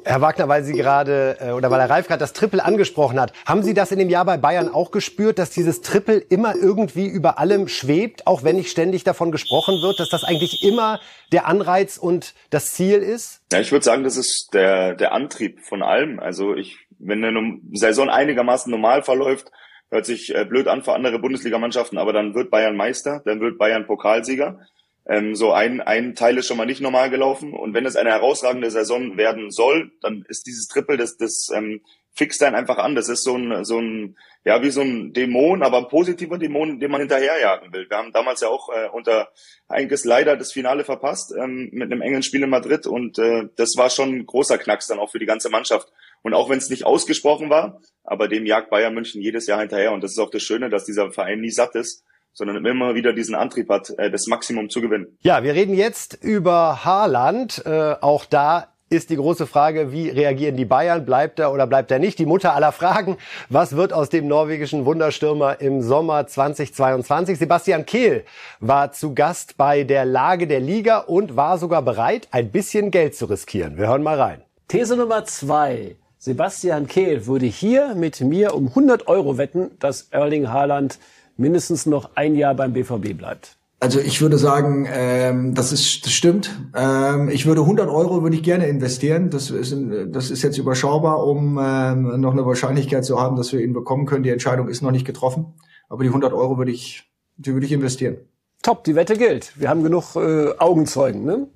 Herr 0.05 0.21
Wagner, 0.21 0.47
weil 0.49 0.63
Sie 0.63 0.73
gerade 0.73 1.37
äh, 1.39 1.51
oder 1.51 1.71
weil 1.71 1.79
Herr 1.79 1.89
Reif 1.89 2.07
gerade 2.07 2.19
das 2.19 2.33
Triple 2.33 2.63
angesprochen 2.63 3.19
hat, 3.19 3.33
haben 3.45 3.63
Sie 3.63 3.73
das 3.73 3.91
in 3.91 3.99
dem 3.99 4.09
Jahr 4.09 4.25
bei 4.25 4.37
Bayern 4.37 4.73
auch 4.73 4.91
gespürt, 4.91 5.39
dass 5.39 5.49
dieses 5.49 5.81
Triple 5.81 6.17
immer 6.17 6.55
irgendwie 6.55 7.07
über 7.07 7.39
allem 7.39 7.67
schwebt, 7.67 8.27
auch 8.27 8.43
wenn 8.43 8.57
nicht 8.57 8.69
ständig 8.69 9.03
davon 9.03 9.31
gesprochen 9.31 9.81
wird, 9.81 9.99
dass 9.99 10.09
das 10.09 10.23
eigentlich 10.23 10.63
immer 10.63 10.99
der 11.31 11.47
Anreiz 11.47 11.97
und 11.97 12.33
das 12.49 12.73
Ziel 12.73 12.99
ist? 12.99 13.41
Ja, 13.51 13.59
ich 13.59 13.71
würde 13.71 13.85
sagen, 13.85 14.03
das 14.03 14.17
ist 14.17 14.49
der 14.53 14.95
der 14.95 15.13
Antrieb 15.13 15.61
von 15.61 15.81
allem. 15.81 16.19
Also 16.19 16.55
ich, 16.55 16.77
wenn 16.99 17.23
eine 17.23 17.59
Saison 17.71 18.09
einigermaßen 18.09 18.69
normal 18.69 19.03
verläuft, 19.03 19.51
hört 19.89 20.05
sich 20.05 20.35
äh, 20.35 20.43
blöd 20.43 20.67
an 20.67 20.83
für 20.83 20.93
andere 20.93 21.19
Bundesligamannschaften, 21.19 21.97
aber 21.97 22.11
dann 22.11 22.35
wird 22.35 22.49
Bayern 22.49 22.75
Meister, 22.75 23.21
dann 23.25 23.39
wird 23.39 23.57
Bayern 23.57 23.87
Pokalsieger. 23.87 24.59
Ähm, 25.07 25.35
so 25.35 25.51
ein, 25.51 25.81
ein 25.81 26.15
Teil 26.15 26.37
ist 26.37 26.47
schon 26.47 26.57
mal 26.57 26.65
nicht 26.65 26.81
normal 26.81 27.09
gelaufen. 27.09 27.53
Und 27.53 27.73
wenn 27.73 27.85
es 27.85 27.95
eine 27.95 28.11
herausragende 28.11 28.71
Saison 28.71 29.17
werden 29.17 29.51
soll, 29.51 29.91
dann 30.01 30.23
ist 30.27 30.47
dieses 30.47 30.67
Triple, 30.67 30.97
das, 30.97 31.17
das 31.17 31.49
ähm, 31.53 31.81
fixt 32.13 32.41
dann 32.41 32.55
einfach 32.55 32.77
an. 32.77 32.95
Das 32.95 33.09
ist 33.09 33.23
so 33.23 33.35
ein, 33.35 33.65
so 33.65 33.79
ein, 33.79 34.17
ja, 34.45 34.61
wie 34.61 34.69
so 34.69 34.81
ein 34.81 35.13
Dämon, 35.13 35.63
aber 35.63 35.79
ein 35.79 35.87
positiver 35.87 36.37
Dämon, 36.37 36.79
den 36.79 36.91
man 36.91 37.01
hinterherjagen 37.01 37.73
will. 37.73 37.89
Wir 37.89 37.97
haben 37.97 38.11
damals 38.13 38.41
ja 38.41 38.47
auch 38.47 38.69
äh, 38.69 38.87
unter 38.89 39.29
Heinkes 39.69 40.05
leider 40.05 40.37
das 40.37 40.51
Finale 40.51 40.83
verpasst 40.83 41.33
ähm, 41.37 41.69
mit 41.71 41.91
einem 41.91 42.01
engen 42.01 42.23
Spiel 42.23 42.43
in 42.43 42.49
Madrid 42.49 42.85
und 42.85 43.17
äh, 43.19 43.47
das 43.55 43.75
war 43.77 43.89
schon 43.89 44.09
ein 44.09 44.25
großer 44.25 44.57
Knacks 44.57 44.87
dann 44.87 44.99
auch 44.99 45.11
für 45.11 45.19
die 45.19 45.25
ganze 45.25 45.49
Mannschaft. 45.49 45.91
Und 46.21 46.33
auch 46.33 46.49
wenn 46.49 46.57
es 46.57 46.69
nicht 46.69 46.85
ausgesprochen 46.85 47.49
war, 47.49 47.81
aber 48.03 48.27
dem 48.27 48.45
jagt 48.45 48.69
Bayern 48.69 48.93
München 48.93 49.21
jedes 49.21 49.47
Jahr 49.47 49.59
hinterher 49.59 49.91
und 49.91 50.03
das 50.03 50.11
ist 50.11 50.19
auch 50.19 50.29
das 50.29 50.43
Schöne, 50.43 50.69
dass 50.69 50.85
dieser 50.85 51.11
Verein 51.11 51.41
nie 51.41 51.51
satt 51.51 51.75
ist 51.75 52.03
sondern 52.33 52.65
immer 52.65 52.95
wieder 52.95 53.13
diesen 53.13 53.35
Antrieb 53.35 53.69
hat, 53.69 53.91
äh, 53.97 54.09
das 54.09 54.27
Maximum 54.27 54.69
zu 54.69 54.81
gewinnen. 54.81 55.17
Ja, 55.21 55.43
wir 55.43 55.53
reden 55.53 55.75
jetzt 55.75 56.17
über 56.21 56.83
Haaland. 56.83 57.63
Äh, 57.65 57.95
auch 58.01 58.25
da 58.25 58.67
ist 58.93 59.09
die 59.09 59.15
große 59.15 59.47
Frage, 59.47 59.91
wie 59.91 60.09
reagieren 60.09 60.55
die 60.55 60.65
Bayern? 60.65 61.05
Bleibt 61.05 61.39
er 61.39 61.51
oder 61.51 61.65
bleibt 61.65 61.89
er 61.91 61.99
nicht? 61.99 62.19
Die 62.19 62.25
Mutter 62.25 62.53
aller 62.53 62.71
Fragen. 62.71 63.17
Was 63.49 63.75
wird 63.75 63.91
aus 63.91 64.09
dem 64.09 64.27
norwegischen 64.27 64.85
Wunderstürmer 64.85 65.59
im 65.61 65.81
Sommer 65.81 66.27
2022? 66.27 67.39
Sebastian 67.39 67.85
Kehl 67.85 68.23
war 68.59 68.91
zu 68.91 69.15
Gast 69.15 69.57
bei 69.57 69.83
der 69.83 70.05
Lage 70.05 70.47
der 70.47 70.59
Liga 70.59 70.99
und 70.99 71.35
war 71.35 71.57
sogar 71.57 71.81
bereit, 71.81 72.27
ein 72.31 72.51
bisschen 72.51 72.91
Geld 72.91 73.15
zu 73.15 73.25
riskieren. 73.25 73.77
Wir 73.77 73.87
hören 73.87 74.03
mal 74.03 74.19
rein. 74.19 74.41
These 74.67 74.95
Nummer 74.95 75.25
zwei. 75.25 75.95
Sebastian 76.19 76.87
Kehl 76.87 77.25
würde 77.25 77.47
hier 77.47 77.95
mit 77.95 78.21
mir 78.21 78.55
um 78.55 78.69
100 78.69 79.07
Euro 79.07 79.37
wetten, 79.37 79.71
dass 79.79 80.03
Erling 80.11 80.49
Haaland 80.49 80.97
mindestens 81.37 81.85
noch 81.85 82.11
ein 82.15 82.35
Jahr 82.35 82.55
beim 82.55 82.73
BVB 82.73 83.17
bleibt? 83.17 83.57
Also 83.79 83.99
ich 83.99 84.21
würde 84.21 84.37
sagen, 84.37 84.87
ähm, 84.89 85.55
das 85.55 85.73
ist 85.73 86.05
das 86.05 86.13
stimmt. 86.13 86.57
Ähm, 86.73 87.27
ich 87.27 87.45
würde 87.45 87.61
100 87.61 87.89
Euro 87.89 88.23
würde 88.23 88.37
ich 88.37 88.43
gerne 88.43 88.67
investieren. 88.67 89.29
Das 89.29 89.49
ist 89.49 89.75
das 90.07 90.31
ist 90.31 90.41
jetzt 90.41 90.57
überschaubar, 90.57 91.25
um 91.25 91.59
ähm, 91.61 92.21
noch 92.21 92.31
eine 92.31 92.45
Wahrscheinlichkeit 92.45 93.03
zu 93.03 93.19
haben, 93.19 93.35
dass 93.35 93.51
wir 93.51 93.59
ihn 93.59 93.73
bekommen 93.73 94.05
können. 94.05 94.23
Die 94.23 94.29
Entscheidung 94.29 94.69
ist 94.69 94.81
noch 94.81 94.91
nicht 94.91 95.05
getroffen, 95.05 95.55
aber 95.89 96.03
die 96.03 96.09
100 96.09 96.31
Euro 96.31 96.57
würde 96.57 96.71
ich 96.71 97.11
die 97.35 97.53
würde 97.53 97.65
ich 97.65 97.73
investieren. 97.73 98.17
Top, 98.61 98.85
die 98.85 98.95
Wette 98.95 99.17
gilt. 99.17 99.51
Wir 99.59 99.67
haben 99.67 99.83
genug 99.83 100.15
äh, 100.15 100.57
Augenzeugen, 100.57 101.25
ne? 101.25 101.47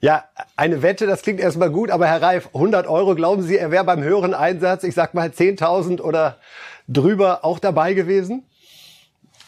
Ja, 0.00 0.24
eine 0.56 0.82
Wette, 0.82 1.06
das 1.06 1.22
klingt 1.22 1.40
erstmal 1.40 1.70
gut, 1.70 1.90
aber 1.90 2.06
Herr 2.06 2.20
Reif, 2.20 2.48
100 2.54 2.86
Euro, 2.86 3.14
glauben 3.14 3.42
Sie, 3.42 3.56
er 3.56 3.70
wäre 3.70 3.84
beim 3.84 4.02
höheren 4.02 4.34
Einsatz, 4.34 4.84
ich 4.84 4.94
sag 4.94 5.14
mal 5.14 5.28
10.000 5.28 6.00
oder 6.00 6.38
drüber 6.88 7.44
auch 7.44 7.58
dabei 7.58 7.94
gewesen? 7.94 8.44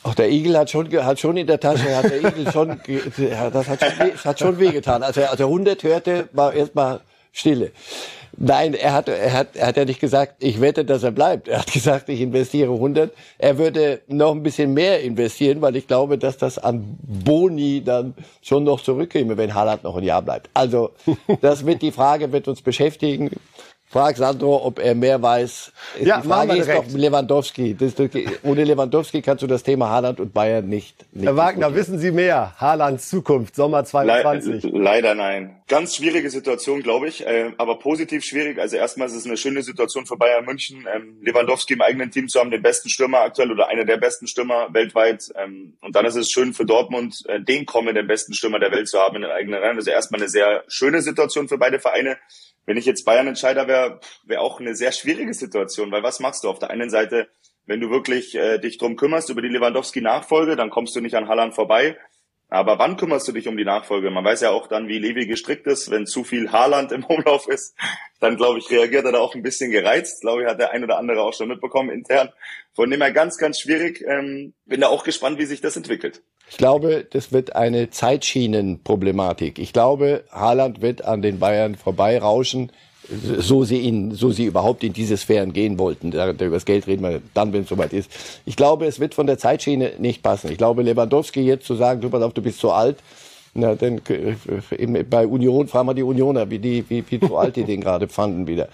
Auch 0.06 0.14
der 0.14 0.30
Igel 0.30 0.56
hat 0.56 0.70
schon, 0.70 0.88
hat 1.04 1.18
schon 1.18 1.36
in 1.36 1.48
der 1.48 1.58
Tasche, 1.58 1.96
hat 1.96 2.04
der 2.04 2.18
Igel 2.18 2.52
schon, 2.52 2.80
das 3.52 3.68
hat 3.68 3.80
schon, 3.80 4.24
hat 4.24 4.38
schon 4.38 4.58
wehgetan. 4.60 5.02
Als 5.02 5.16
er, 5.16 5.32
als 5.32 5.40
er 5.40 5.46
100 5.46 5.82
hörte, 5.82 6.28
war 6.32 6.54
erstmal 6.54 7.00
Stille. 7.32 7.72
Nein, 8.36 8.74
er 8.74 8.92
hat, 8.92 9.08
er 9.08 9.32
hat, 9.32 9.56
er 9.56 9.66
hat 9.66 9.76
ja 9.76 9.84
nicht 9.84 9.98
gesagt, 9.98 10.44
ich 10.44 10.60
wette, 10.60 10.84
dass 10.84 11.02
er 11.02 11.10
bleibt. 11.10 11.48
Er 11.48 11.58
hat 11.58 11.72
gesagt, 11.72 12.08
ich 12.08 12.20
investiere 12.20 12.72
100. 12.72 13.12
Er 13.38 13.58
würde 13.58 14.02
noch 14.06 14.30
ein 14.30 14.44
bisschen 14.44 14.74
mehr 14.74 15.00
investieren, 15.00 15.60
weil 15.60 15.74
ich 15.74 15.88
glaube, 15.88 16.18
dass 16.18 16.38
das 16.38 16.56
an 16.56 16.98
Boni 17.02 17.82
dann 17.82 18.14
schon 18.42 18.62
noch 18.62 18.82
zurückkäme, 18.82 19.36
wenn 19.36 19.54
Haaland 19.54 19.82
noch 19.82 19.96
ein 19.96 20.04
Jahr 20.04 20.22
bleibt. 20.22 20.50
Also, 20.54 20.92
das 21.40 21.66
wird 21.66 21.82
die 21.82 21.90
Frage, 21.90 22.30
wird 22.30 22.46
uns 22.46 22.62
beschäftigen. 22.62 23.30
Frag 23.88 24.16
Sandro, 24.16 24.64
ob 24.64 24.80
er 24.80 24.96
mehr 24.96 25.22
weiß. 25.22 25.72
Ja, 26.00 26.20
die 26.20 26.28
Frage 26.28 26.56
ist 26.56 26.66
direkt. 26.66 26.92
doch 26.92 26.98
Lewandowski. 26.98 27.76
Das, 27.76 27.94
ohne 28.42 28.64
Lewandowski 28.64 29.22
kannst 29.22 29.44
du 29.44 29.46
das 29.46 29.62
Thema 29.62 29.88
Haaland 29.90 30.18
und 30.18 30.34
Bayern 30.34 30.68
nicht. 30.68 31.06
nicht 31.12 31.24
Herr 31.24 31.36
Wagner, 31.36 31.72
wissen 31.72 31.98
Sie 32.00 32.10
mehr? 32.10 32.54
Haalands 32.58 33.08
Zukunft, 33.08 33.54
Sommer 33.54 33.84
22. 33.84 34.64
Le 34.64 34.78
leider 34.78 35.14
nein. 35.14 35.62
Ganz 35.68 35.94
schwierige 35.96 36.30
Situation, 36.30 36.82
glaube 36.82 37.06
ich, 37.06 37.26
äh, 37.26 37.52
aber 37.58 37.78
positiv 37.78 38.24
schwierig. 38.24 38.58
Also 38.58 38.76
erstmal 38.76 39.06
ist 39.06 39.14
es 39.14 39.24
eine 39.24 39.36
schöne 39.36 39.62
Situation 39.62 40.04
für 40.04 40.16
Bayern 40.16 40.44
München, 40.44 40.86
ähm, 40.92 41.18
Lewandowski 41.22 41.74
im 41.74 41.82
eigenen 41.82 42.10
Team 42.10 42.28
zu 42.28 42.40
haben, 42.40 42.50
den 42.50 42.62
besten 42.62 42.88
Stürmer 42.88 43.20
aktuell 43.20 43.52
oder 43.52 43.68
einer 43.68 43.84
der 43.84 43.98
besten 43.98 44.26
Stürmer 44.26 44.68
weltweit. 44.72 45.32
Ähm, 45.36 45.74
und 45.80 45.94
dann 45.94 46.06
ist 46.06 46.16
es 46.16 46.30
schön 46.30 46.54
für 46.54 46.66
Dortmund, 46.66 47.22
äh, 47.28 47.40
den 47.40 47.66
kommenden 47.66 48.06
besten 48.08 48.34
Stürmer 48.34 48.58
der 48.58 48.72
Welt 48.72 48.88
zu 48.88 48.98
haben 48.98 49.16
in 49.16 49.22
den 49.22 49.30
eigenen 49.30 49.60
Reihen. 49.60 49.76
Also 49.76 49.92
erstmal 49.92 50.20
eine 50.20 50.28
sehr 50.28 50.64
schöne 50.66 51.02
Situation 51.02 51.48
für 51.48 51.58
beide 51.58 51.78
Vereine. 51.78 52.16
Wenn 52.66 52.76
ich 52.76 52.84
jetzt 52.84 53.04
Bayern-Entscheider 53.04 53.68
wäre, 53.68 54.00
wäre 54.24 54.40
auch 54.40 54.60
eine 54.60 54.74
sehr 54.74 54.92
schwierige 54.92 55.32
Situation, 55.32 55.92
weil 55.92 56.02
was 56.02 56.20
machst 56.20 56.44
du 56.44 56.48
auf 56.48 56.58
der 56.58 56.70
einen 56.70 56.90
Seite, 56.90 57.28
wenn 57.64 57.80
du 57.80 57.90
wirklich 57.90 58.34
äh, 58.34 58.58
dich 58.58 58.78
drum 58.78 58.96
kümmerst 58.96 59.30
über 59.30 59.42
die 59.42 59.48
Lewandowski-Nachfolge, 59.48 60.56
dann 60.56 60.70
kommst 60.70 60.94
du 60.94 61.00
nicht 61.00 61.14
an 61.14 61.28
Haaland 61.28 61.54
vorbei. 61.54 61.96
Aber 62.48 62.78
wann 62.78 62.96
kümmerst 62.96 63.26
du 63.26 63.32
dich 63.32 63.48
um 63.48 63.56
die 63.56 63.64
Nachfolge? 63.64 64.08
Man 64.10 64.24
weiß 64.24 64.42
ja 64.42 64.50
auch 64.50 64.68
dann, 64.68 64.86
wie 64.86 64.98
Levi 64.98 65.26
gestrickt 65.26 65.66
ist. 65.66 65.90
Wenn 65.90 66.06
zu 66.06 66.22
viel 66.22 66.52
Haaland 66.52 66.92
im 66.92 67.04
Umlauf 67.04 67.48
ist, 67.48 67.74
dann 68.20 68.36
glaube 68.36 68.60
ich, 68.60 68.70
reagiert 68.70 69.04
er 69.04 69.12
da 69.12 69.18
auch 69.18 69.34
ein 69.34 69.42
bisschen 69.42 69.72
gereizt. 69.72 70.20
Glaube 70.20 70.42
ich, 70.42 70.48
hat 70.48 70.60
der 70.60 70.70
ein 70.70 70.84
oder 70.84 70.98
andere 70.98 71.22
auch 71.22 71.34
schon 71.34 71.48
mitbekommen 71.48 71.90
intern. 71.90 72.32
Von 72.74 72.90
dem 72.90 73.02
her 73.02 73.10
ganz, 73.10 73.36
ganz 73.36 73.60
schwierig. 73.60 74.04
Ähm, 74.06 74.54
bin 74.64 74.80
da 74.80 74.88
auch 74.88 75.02
gespannt, 75.02 75.38
wie 75.38 75.46
sich 75.46 75.60
das 75.60 75.76
entwickelt. 75.76 76.22
Ich 76.48 76.56
glaube, 76.58 77.06
das 77.10 77.32
wird 77.32 77.56
eine 77.56 77.90
Zeitschienenproblematik. 77.90 79.58
Ich 79.58 79.72
glaube, 79.72 80.24
Haaland 80.30 80.80
wird 80.80 81.04
an 81.04 81.20
den 81.22 81.38
Bayern 81.38 81.74
vorbeirauschen, 81.74 82.70
so 83.08 83.64
sie 83.64 83.78
ihn, 83.78 84.12
so 84.12 84.30
sie 84.30 84.44
überhaupt 84.44 84.82
in 84.82 84.92
diese 84.92 85.16
Sphären 85.16 85.52
gehen 85.52 85.78
wollten. 85.78 86.12
Über 86.12 86.34
das 86.34 86.64
Geld 86.64 86.86
reden 86.86 87.02
wir 87.02 87.20
dann, 87.34 87.52
wenn 87.52 87.62
es 87.62 87.68
soweit 87.68 87.92
ist. 87.92 88.10
Ich 88.46 88.56
glaube, 88.56 88.86
es 88.86 89.00
wird 89.00 89.14
von 89.14 89.26
der 89.26 89.38
Zeitschiene 89.38 89.92
nicht 89.98 90.22
passen. 90.22 90.50
Ich 90.50 90.58
glaube, 90.58 90.82
Lewandowski 90.82 91.40
jetzt 91.40 91.66
zu 91.66 91.74
sagen, 91.74 92.00
du 92.00 92.10
pass 92.10 92.22
auf, 92.22 92.32
du 92.32 92.42
bist 92.42 92.58
zu 92.58 92.70
alt, 92.70 92.98
na, 93.54 93.74
denn 93.74 94.02
äh, 94.08 95.02
bei 95.04 95.26
Union 95.26 95.66
fragen 95.66 95.88
wir 95.88 95.94
die 95.94 96.02
Unioner, 96.02 96.50
wie 96.50 96.58
die, 96.58 96.84
wie, 96.88 97.02
wie 97.08 97.20
zu 97.20 97.36
alt 97.36 97.56
die 97.56 97.64
den 97.64 97.80
gerade 97.80 98.06
fanden 98.06 98.46
wieder. 98.46 98.68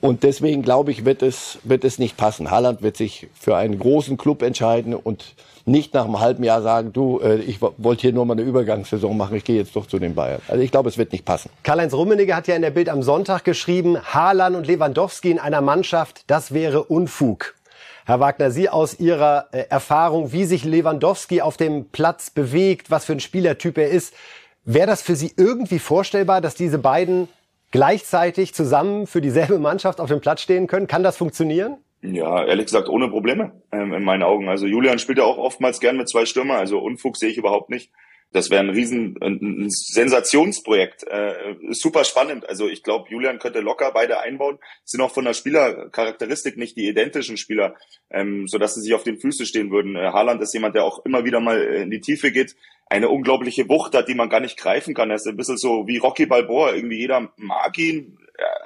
Und 0.00 0.22
deswegen 0.22 0.62
glaube 0.62 0.92
ich, 0.92 1.04
wird 1.04 1.22
es, 1.22 1.58
wird 1.64 1.84
es 1.84 1.98
nicht 1.98 2.16
passen. 2.16 2.50
Haaland 2.50 2.80
wird 2.80 2.96
sich 2.96 3.26
für 3.34 3.56
einen 3.56 3.78
großen 3.78 4.16
Club 4.16 4.42
entscheiden 4.42 4.94
und 4.94 5.34
nicht 5.66 5.94
nach 5.94 6.04
einem 6.04 6.20
halben 6.20 6.44
Jahr 6.44 6.62
sagen, 6.62 6.92
du, 6.92 7.20
äh, 7.20 7.36
ich 7.36 7.60
wollte 7.60 8.02
hier 8.02 8.12
nur 8.12 8.26
mal 8.26 8.34
eine 8.34 8.42
Übergangssaison 8.42 9.16
machen, 9.16 9.36
ich 9.36 9.44
gehe 9.44 9.56
jetzt 9.56 9.74
doch 9.76 9.86
zu 9.86 9.98
den 9.98 10.14
Bayern. 10.14 10.40
Also 10.48 10.62
ich 10.62 10.70
glaube, 10.70 10.88
es 10.88 10.98
wird 10.98 11.12
nicht 11.12 11.24
passen. 11.24 11.50
Karl-Heinz 11.62 11.94
Rummenigge 11.94 12.34
hat 12.34 12.46
ja 12.48 12.54
in 12.54 12.62
der 12.62 12.70
Bild 12.70 12.88
am 12.88 13.02
Sonntag 13.02 13.44
geschrieben, 13.44 13.98
Haaland 14.02 14.56
und 14.56 14.66
Lewandowski 14.66 15.30
in 15.30 15.38
einer 15.38 15.60
Mannschaft, 15.60 16.24
das 16.26 16.52
wäre 16.52 16.84
Unfug. 16.84 17.54
Herr 18.06 18.18
Wagner, 18.18 18.50
Sie 18.50 18.68
aus 18.68 18.98
Ihrer 18.98 19.48
äh, 19.52 19.66
Erfahrung, 19.68 20.32
wie 20.32 20.44
sich 20.44 20.64
Lewandowski 20.64 21.42
auf 21.42 21.56
dem 21.56 21.90
Platz 21.90 22.30
bewegt, 22.30 22.90
was 22.90 23.04
für 23.04 23.12
ein 23.12 23.20
Spielertyp 23.20 23.78
er 23.78 23.90
ist, 23.90 24.14
wäre 24.64 24.86
das 24.86 25.02
für 25.02 25.14
Sie 25.14 25.32
irgendwie 25.36 25.78
vorstellbar, 25.78 26.40
dass 26.40 26.54
diese 26.54 26.78
beiden 26.78 27.28
gleichzeitig 27.70 28.54
zusammen 28.54 29.06
für 29.06 29.20
dieselbe 29.20 29.58
Mannschaft 29.58 30.00
auf 30.00 30.08
dem 30.08 30.20
Platz 30.20 30.40
stehen 30.40 30.66
können? 30.66 30.86
Kann 30.86 31.02
das 31.02 31.16
funktionieren? 31.16 31.76
Ja, 32.02 32.44
ehrlich 32.46 32.66
gesagt, 32.66 32.88
ohne 32.88 33.08
Probleme 33.08 33.62
ähm, 33.72 33.92
in 33.92 34.02
meinen 34.04 34.22
Augen. 34.22 34.48
Also 34.48 34.66
Julian 34.66 34.98
spielt 34.98 35.18
ja 35.18 35.24
auch 35.24 35.36
oftmals 35.36 35.80
gern 35.80 35.98
mit 35.98 36.08
zwei 36.08 36.24
Stürmer, 36.24 36.56
also 36.56 36.78
Unfug 36.78 37.16
sehe 37.16 37.28
ich 37.28 37.36
überhaupt 37.36 37.68
nicht. 37.68 37.90
Das 38.32 38.48
wäre 38.48 38.62
ein 38.62 38.70
riesen 38.70 39.16
ein, 39.20 39.64
ein 39.64 39.70
Sensationsprojekt. 39.70 41.04
Äh, 41.08 41.56
super 41.70 42.04
spannend. 42.04 42.48
Also 42.48 42.68
ich 42.68 42.84
glaube, 42.84 43.10
Julian 43.10 43.40
könnte 43.40 43.60
locker 43.60 43.90
beide 43.92 44.20
einbauen. 44.20 44.60
Sind 44.84 45.00
auch 45.00 45.10
von 45.10 45.24
der 45.24 45.34
Spielercharakteristik 45.34 46.56
nicht 46.56 46.76
die 46.76 46.88
identischen 46.88 47.36
Spieler, 47.36 47.74
ähm, 48.08 48.46
sodass 48.46 48.76
sie 48.76 48.82
sich 48.82 48.94
auf 48.94 49.02
den 49.02 49.18
Füßen 49.18 49.46
stehen 49.46 49.72
würden. 49.72 49.96
Äh, 49.96 50.12
Haaland 50.12 50.40
ist 50.42 50.54
jemand, 50.54 50.76
der 50.76 50.84
auch 50.84 51.04
immer 51.04 51.24
wieder 51.24 51.40
mal 51.40 51.60
in 51.60 51.90
die 51.90 52.00
Tiefe 52.00 52.30
geht, 52.30 52.54
eine 52.88 53.08
unglaubliche 53.08 53.68
Wucht 53.68 53.96
hat, 53.96 54.08
die 54.08 54.14
man 54.14 54.28
gar 54.28 54.40
nicht 54.40 54.56
greifen 54.56 54.94
kann. 54.94 55.10
Er 55.10 55.16
ist 55.16 55.26
ein 55.26 55.36
bisschen 55.36 55.58
so 55.58 55.88
wie 55.88 55.98
Rocky 55.98 56.26
Balboa. 56.26 56.72
Irgendwie 56.72 56.98
jeder 56.98 57.32
mag 57.36 57.76
ihn, 57.78 58.16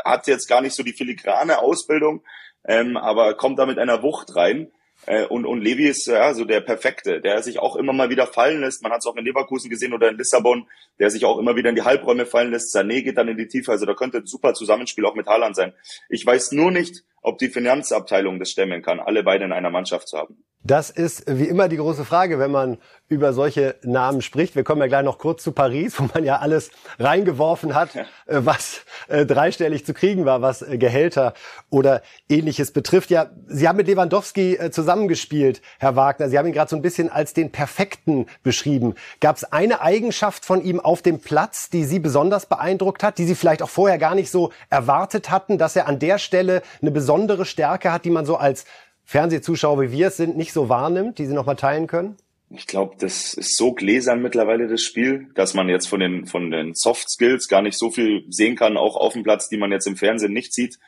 hat 0.05 0.27
jetzt 0.27 0.47
gar 0.47 0.61
nicht 0.61 0.75
so 0.75 0.83
die 0.83 0.93
filigrane 0.93 1.59
Ausbildung, 1.59 2.23
ähm, 2.67 2.97
aber 2.97 3.35
kommt 3.35 3.59
da 3.59 3.67
mit 3.67 3.79
einer 3.79 4.03
Wucht 4.03 4.35
rein. 4.37 4.71
Äh, 5.07 5.27
und, 5.27 5.45
und 5.45 5.61
Levi 5.61 5.87
ist 5.87 6.07
ja 6.07 6.33
so 6.35 6.45
der 6.45 6.61
Perfekte, 6.61 7.21
der 7.21 7.43
sich 7.43 7.59
auch 7.59 7.77
immer 7.77 7.93
mal 7.93 8.11
wieder 8.11 8.27
fallen 8.27 8.61
lässt. 8.61 8.83
Man 8.83 8.93
hat 8.93 9.01
es 9.01 9.07
auch 9.07 9.17
in 9.17 9.25
Leverkusen 9.25 9.69
gesehen 9.69 9.93
oder 9.93 10.09
in 10.09 10.17
Lissabon, 10.17 10.67
der 10.99 11.11
sich 11.11 11.25
auch 11.25 11.39
immer 11.39 11.57
wieder 11.57 11.71
in 11.71 11.77
die 11.77 11.83
Halbräume 11.83 12.27
fallen 12.27 12.51
lässt. 12.51 12.75
Sané 12.75 13.03
geht 13.03 13.19
dann 13.19 13.29
in 13.29 13.37
die 13.37 13.49
Tiefe. 13.49 13.73
Also 13.73 13.87
da 13.87 13.95
könnte 13.95 14.19
ein 14.19 14.27
super 14.27 14.55
Zusammenspiel 14.55 15.05
auch 15.05 15.15
mit 15.15 15.27
Haaland 15.27 15.57
sein. 15.57 15.75
Ich 16.09 16.25
weiß 16.25 16.53
nur 16.53 16.71
nicht, 16.71 17.05
ob 17.25 17.39
die 17.39 17.49
Finanzabteilung 17.49 18.39
das 18.39 18.51
stemmen 18.51 18.83
kann, 18.83 19.01
alle 19.01 19.25
beide 19.25 19.45
in 19.45 19.53
einer 19.53 19.71
Mannschaft 19.71 20.09
zu 20.09 20.19
haben. 20.19 20.45
Das 20.67 20.89
ist 20.89 21.25
wie 21.27 21.45
immer 21.45 21.69
die 21.69 21.77
große 21.77 22.07
Frage, 22.07 22.39
wenn 22.39 22.51
man 22.51 22.79
über 23.09 23.35
solche 23.35 23.75
Namen 23.83 24.23
spricht. 24.23 24.57
Wir 24.57 24.65
kommen 24.65 24.81
ja 24.81 24.87
gleich 24.87 25.05
noch 25.05 25.19
kurz 25.19 25.43
zu 25.43 25.53
Paris, 25.53 26.01
wo 26.01 26.09
man 26.15 26.25
ja 26.25 26.39
alles 26.39 26.71
reingeworfen 26.99 27.75
hat, 27.75 27.95
ja. 27.95 28.03
Äh, 28.27 28.47
was 28.47 28.81
äh, 29.09 29.27
dreistellig 29.27 29.85
zu 29.85 29.93
kriegen 29.93 30.25
war, 30.25 30.41
was 30.41 30.63
äh, 30.63 30.79
Gehälter 30.79 31.35
oder 31.69 32.01
ähnliches 32.31 32.73
betrifft. 32.73 33.11
Ja, 33.11 33.31
Sie 33.47 33.69
haben 33.69 33.77
mit 33.77 33.89
Lewandowski 33.89 34.59
zusammengespielt, 34.71 35.61
Herr 35.79 35.97
Wagner. 35.97 36.31
Sie 36.31 36.39
haben 36.39 36.47
ihn 36.47 36.55
gerade 36.55 36.71
so 36.71 36.77
ein 36.77 36.83
bisschen 36.83 37.11
als 37.11 37.35
den 37.35 37.53
Perfekten 37.53 38.27
beschrieben. 38.43 38.95
Gab 39.21 39.37
es 39.37 39.45
eine 39.45 39.83
Eigenschaft 39.83 40.47
von 40.47 40.63
ihm 40.63 40.81
auf 40.81 41.03
dem 41.03 41.21
Platz, 41.21 41.69
die 41.69 41.85
Sie 41.85 41.99
besonders 41.99 42.47
beeindruckt 42.47 43.03
hat, 43.03 43.19
die 43.19 43.25
Sie 43.25 43.35
vielleicht 43.35 43.63
auch 43.63 43.69
vorher 43.69 43.99
gar 43.99 44.15
nicht 44.15 44.31
so 44.31 44.51
erwartet 44.71 45.31
hatten, 45.31 45.59
dass 45.59 45.77
er 45.77 45.89
an 45.89 45.99
der 45.99 46.17
Stelle 46.19 46.63
eine 46.81 46.91
besondere 46.91 47.14
Stärke 47.45 47.93
hat, 47.93 48.05
die 48.05 48.11
man 48.11 48.27
so 48.27 48.37
als 48.37 48.65
Fernsehzuschauer, 49.05 49.83
wie 49.83 49.93
wir 49.93 50.09
es 50.09 50.17
sind, 50.17 50.37
nicht 50.37 50.53
so 50.53 50.69
wahrnimmt, 50.69 51.19
die 51.19 51.27
Sie 51.27 51.35
noch 51.35 51.47
mal 51.47 51.55
teilen 51.55 51.87
können? 51.87 52.17
Ich 52.51 52.67
glaube, 52.67 52.95
das 52.99 53.35
ist 53.35 53.57
so 53.57 53.73
gläsern 53.73 54.23
mittlerweile 54.23 54.69
das 54.69 54.83
Spiel, 54.83 55.29
dass 55.35 55.55
man 55.55 55.69
jetzt 55.69 55.89
von 55.89 56.01
den 56.01 56.27
von 56.27 56.51
den 56.51 56.75
Soft 56.75 57.11
Skills 57.11 57.49
gar 57.49 57.63
nicht 57.63 57.79
so 57.79 57.91
viel 57.91 58.25
sehen 58.29 58.55
kann, 58.55 58.77
auch 58.77 58.97
auf 58.97 59.15
dem 59.15 59.23
Platz, 59.23 59.49
die 59.49 59.57
man 59.57 59.73
jetzt 59.73 59.87
im 59.87 59.97
Fernsehen 59.97 60.33
nicht 60.33 60.53
sieht. 60.53 60.79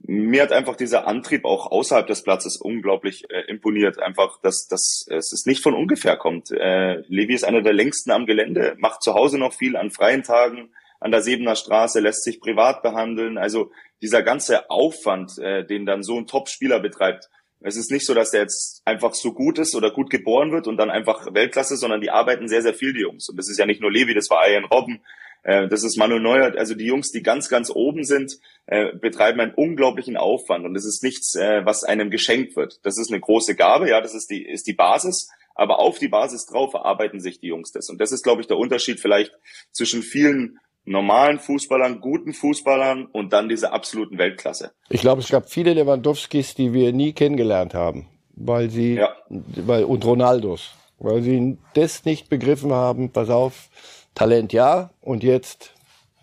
Mir 0.00 0.42
hat 0.42 0.52
einfach 0.52 0.76
dieser 0.76 1.08
Antrieb 1.08 1.44
auch 1.44 1.72
außerhalb 1.72 2.06
des 2.06 2.22
Platzes 2.22 2.56
unglaublich 2.56 3.24
äh, 3.30 3.40
imponiert. 3.48 4.00
Einfach, 4.00 4.40
dass, 4.42 4.68
dass 4.68 5.06
es 5.08 5.44
nicht 5.44 5.62
von 5.62 5.74
ungefähr 5.74 6.16
kommt. 6.16 6.52
Äh, 6.52 7.00
Levi 7.08 7.34
ist 7.34 7.44
einer 7.44 7.62
der 7.62 7.72
längsten 7.72 8.12
am 8.12 8.26
Gelände, 8.26 8.76
macht 8.78 9.02
zu 9.02 9.14
Hause 9.14 9.38
noch 9.38 9.54
viel 9.54 9.76
an 9.76 9.90
freien 9.90 10.22
Tagen 10.22 10.70
an 11.00 11.10
der 11.10 11.22
Sebener 11.22 11.56
Straße, 11.56 12.00
lässt 12.00 12.24
sich 12.24 12.40
privat 12.40 12.82
behandeln. 12.82 13.38
Also 13.38 13.70
dieser 14.02 14.22
ganze 14.22 14.70
Aufwand, 14.70 15.38
äh, 15.38 15.66
den 15.66 15.86
dann 15.86 16.02
so 16.02 16.16
ein 16.18 16.26
Top-Spieler 16.26 16.80
betreibt, 16.80 17.28
es 17.60 17.76
ist 17.76 17.90
nicht 17.90 18.06
so, 18.06 18.14
dass 18.14 18.30
der 18.30 18.42
jetzt 18.42 18.82
einfach 18.84 19.14
so 19.14 19.32
gut 19.32 19.58
ist 19.58 19.74
oder 19.74 19.90
gut 19.90 20.10
geboren 20.10 20.52
wird 20.52 20.68
und 20.68 20.76
dann 20.76 20.90
einfach 20.90 21.34
Weltklasse, 21.34 21.76
sondern 21.76 22.00
die 22.00 22.10
arbeiten 22.10 22.48
sehr, 22.48 22.62
sehr 22.62 22.74
viel, 22.74 22.92
die 22.92 23.00
Jungs. 23.00 23.28
Und 23.28 23.36
das 23.36 23.48
ist 23.48 23.58
ja 23.58 23.66
nicht 23.66 23.80
nur 23.80 23.90
Levi, 23.90 24.14
das 24.14 24.30
war 24.30 24.48
Ian 24.48 24.64
Robben, 24.64 25.00
äh, 25.42 25.66
das 25.66 25.82
ist 25.82 25.96
Manuel 25.96 26.20
Neuer. 26.20 26.54
Also 26.56 26.74
die 26.74 26.86
Jungs, 26.86 27.10
die 27.10 27.22
ganz, 27.22 27.48
ganz 27.48 27.70
oben 27.70 28.04
sind, 28.04 28.38
äh, 28.66 28.92
betreiben 28.94 29.40
einen 29.40 29.54
unglaublichen 29.54 30.16
Aufwand. 30.16 30.66
Und 30.66 30.74
das 30.74 30.84
ist 30.84 31.02
nichts, 31.02 31.34
äh, 31.34 31.64
was 31.64 31.82
einem 31.82 32.10
geschenkt 32.10 32.54
wird. 32.54 32.78
Das 32.84 32.96
ist 32.96 33.10
eine 33.10 33.20
große 33.20 33.56
Gabe, 33.56 33.88
ja, 33.88 34.00
das 34.00 34.14
ist 34.14 34.30
die, 34.30 34.44
ist 34.44 34.66
die 34.66 34.74
Basis. 34.74 35.28
Aber 35.54 35.80
auf 35.80 35.98
die 35.98 36.08
Basis 36.08 36.46
drauf 36.46 36.74
erarbeiten 36.74 37.18
sich 37.18 37.40
die 37.40 37.48
Jungs 37.48 37.72
das. 37.72 37.88
Und 37.88 38.00
das 38.00 38.12
ist, 38.12 38.22
glaube 38.22 38.40
ich, 38.40 38.46
der 38.46 38.58
Unterschied 38.58 39.00
vielleicht 39.00 39.32
zwischen 39.72 40.04
vielen 40.04 40.60
normalen 40.88 41.38
Fußballern, 41.38 42.00
guten 42.00 42.32
Fußballern 42.32 43.06
und 43.06 43.32
dann 43.32 43.48
diese 43.48 43.72
absoluten 43.72 44.18
Weltklasse. 44.18 44.72
Ich 44.88 45.00
glaube, 45.00 45.20
es 45.22 45.28
gab 45.28 45.50
viele 45.50 45.74
Lewandowskis, 45.74 46.54
die 46.54 46.72
wir 46.72 46.92
nie 46.92 47.12
kennengelernt 47.12 47.74
haben. 47.74 48.06
weil 48.38 48.70
sie, 48.70 48.94
ja. 48.94 49.10
weil, 49.28 49.84
und 49.84 50.04
Ronaldos, 50.04 50.70
weil 50.98 51.22
sie 51.22 51.58
das 51.74 52.04
nicht 52.04 52.28
begriffen 52.28 52.72
haben, 52.72 53.10
pass 53.10 53.30
auf, 53.30 53.68
Talent 54.14 54.52
ja, 54.52 54.90
und 55.00 55.22
jetzt 55.22 55.72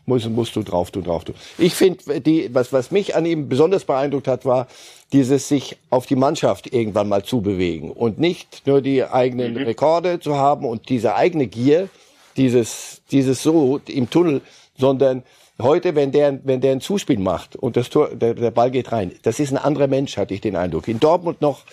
musst, 0.06 0.30
musst 0.30 0.56
du 0.56 0.64
drauf, 0.64 0.92
du 0.92 1.02
drauf, 1.02 1.24
du. 1.24 1.34
Ich 1.58 1.74
finde, 1.74 2.22
die, 2.22 2.54
was, 2.54 2.74
was 2.74 2.92
mich 2.92 3.16
an 3.16 3.26
ihm 3.26 3.50
besonders 3.50 3.86
beeindruckt 3.86 4.28
hat, 4.28 4.46
war 4.46 4.68
dieses 5.14 5.48
sich 5.48 5.78
auf 5.90 6.06
die 6.06 6.16
Mannschaft 6.16 6.74
irgendwann 6.74 7.10
mal 7.10 7.24
zubewegen 7.24 7.92
und 7.92 8.20
nicht 8.20 8.64
nur 8.66 8.82
die 8.82 9.04
eigenen 9.04 9.54
mhm. 9.54 9.64
Rekorde 9.64 10.20
zu 10.20 10.36
haben 10.36 10.66
und 10.66 10.90
diese 10.90 11.16
eigene 11.16 11.48
Gier, 11.48 11.90
dieses, 12.38 13.02
dieses 13.12 13.42
so 13.42 13.80
im 13.88 14.10
Tunnel, 14.10 14.42
sondern 14.78 15.24
heute, 15.62 15.96
wenn 15.96 16.12
der, 16.12 16.40
wenn 16.44 16.62
der 16.62 16.74
ein 16.74 16.82
Zuspiel 16.82 17.20
macht 17.20 17.56
und 17.56 17.78
das 17.78 17.90
Tor, 17.90 18.10
der, 18.10 18.34
der 18.34 18.52
Ball 18.52 18.72
geht 18.72 18.92
rein, 18.92 19.12
das 19.24 19.40
ist 19.40 19.52
ein 19.52 19.58
anderer 19.58 19.88
Mensch, 19.88 20.18
hatte 20.18 20.34
ich 20.34 20.42
den 20.42 20.56
Eindruck. 20.56 20.88
In 20.88 21.00
Dortmund 21.00 21.42
noch 21.42 21.64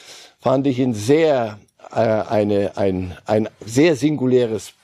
fand 0.41 0.67
ich 0.67 0.79
ihn 0.79 0.95
sehr, 0.95 1.59
äh, 1.91 1.97
eine, 1.97 2.77
ein, 2.77 3.17
ein 3.27 3.49
sehr 3.65 3.97
singuläres 3.97 4.75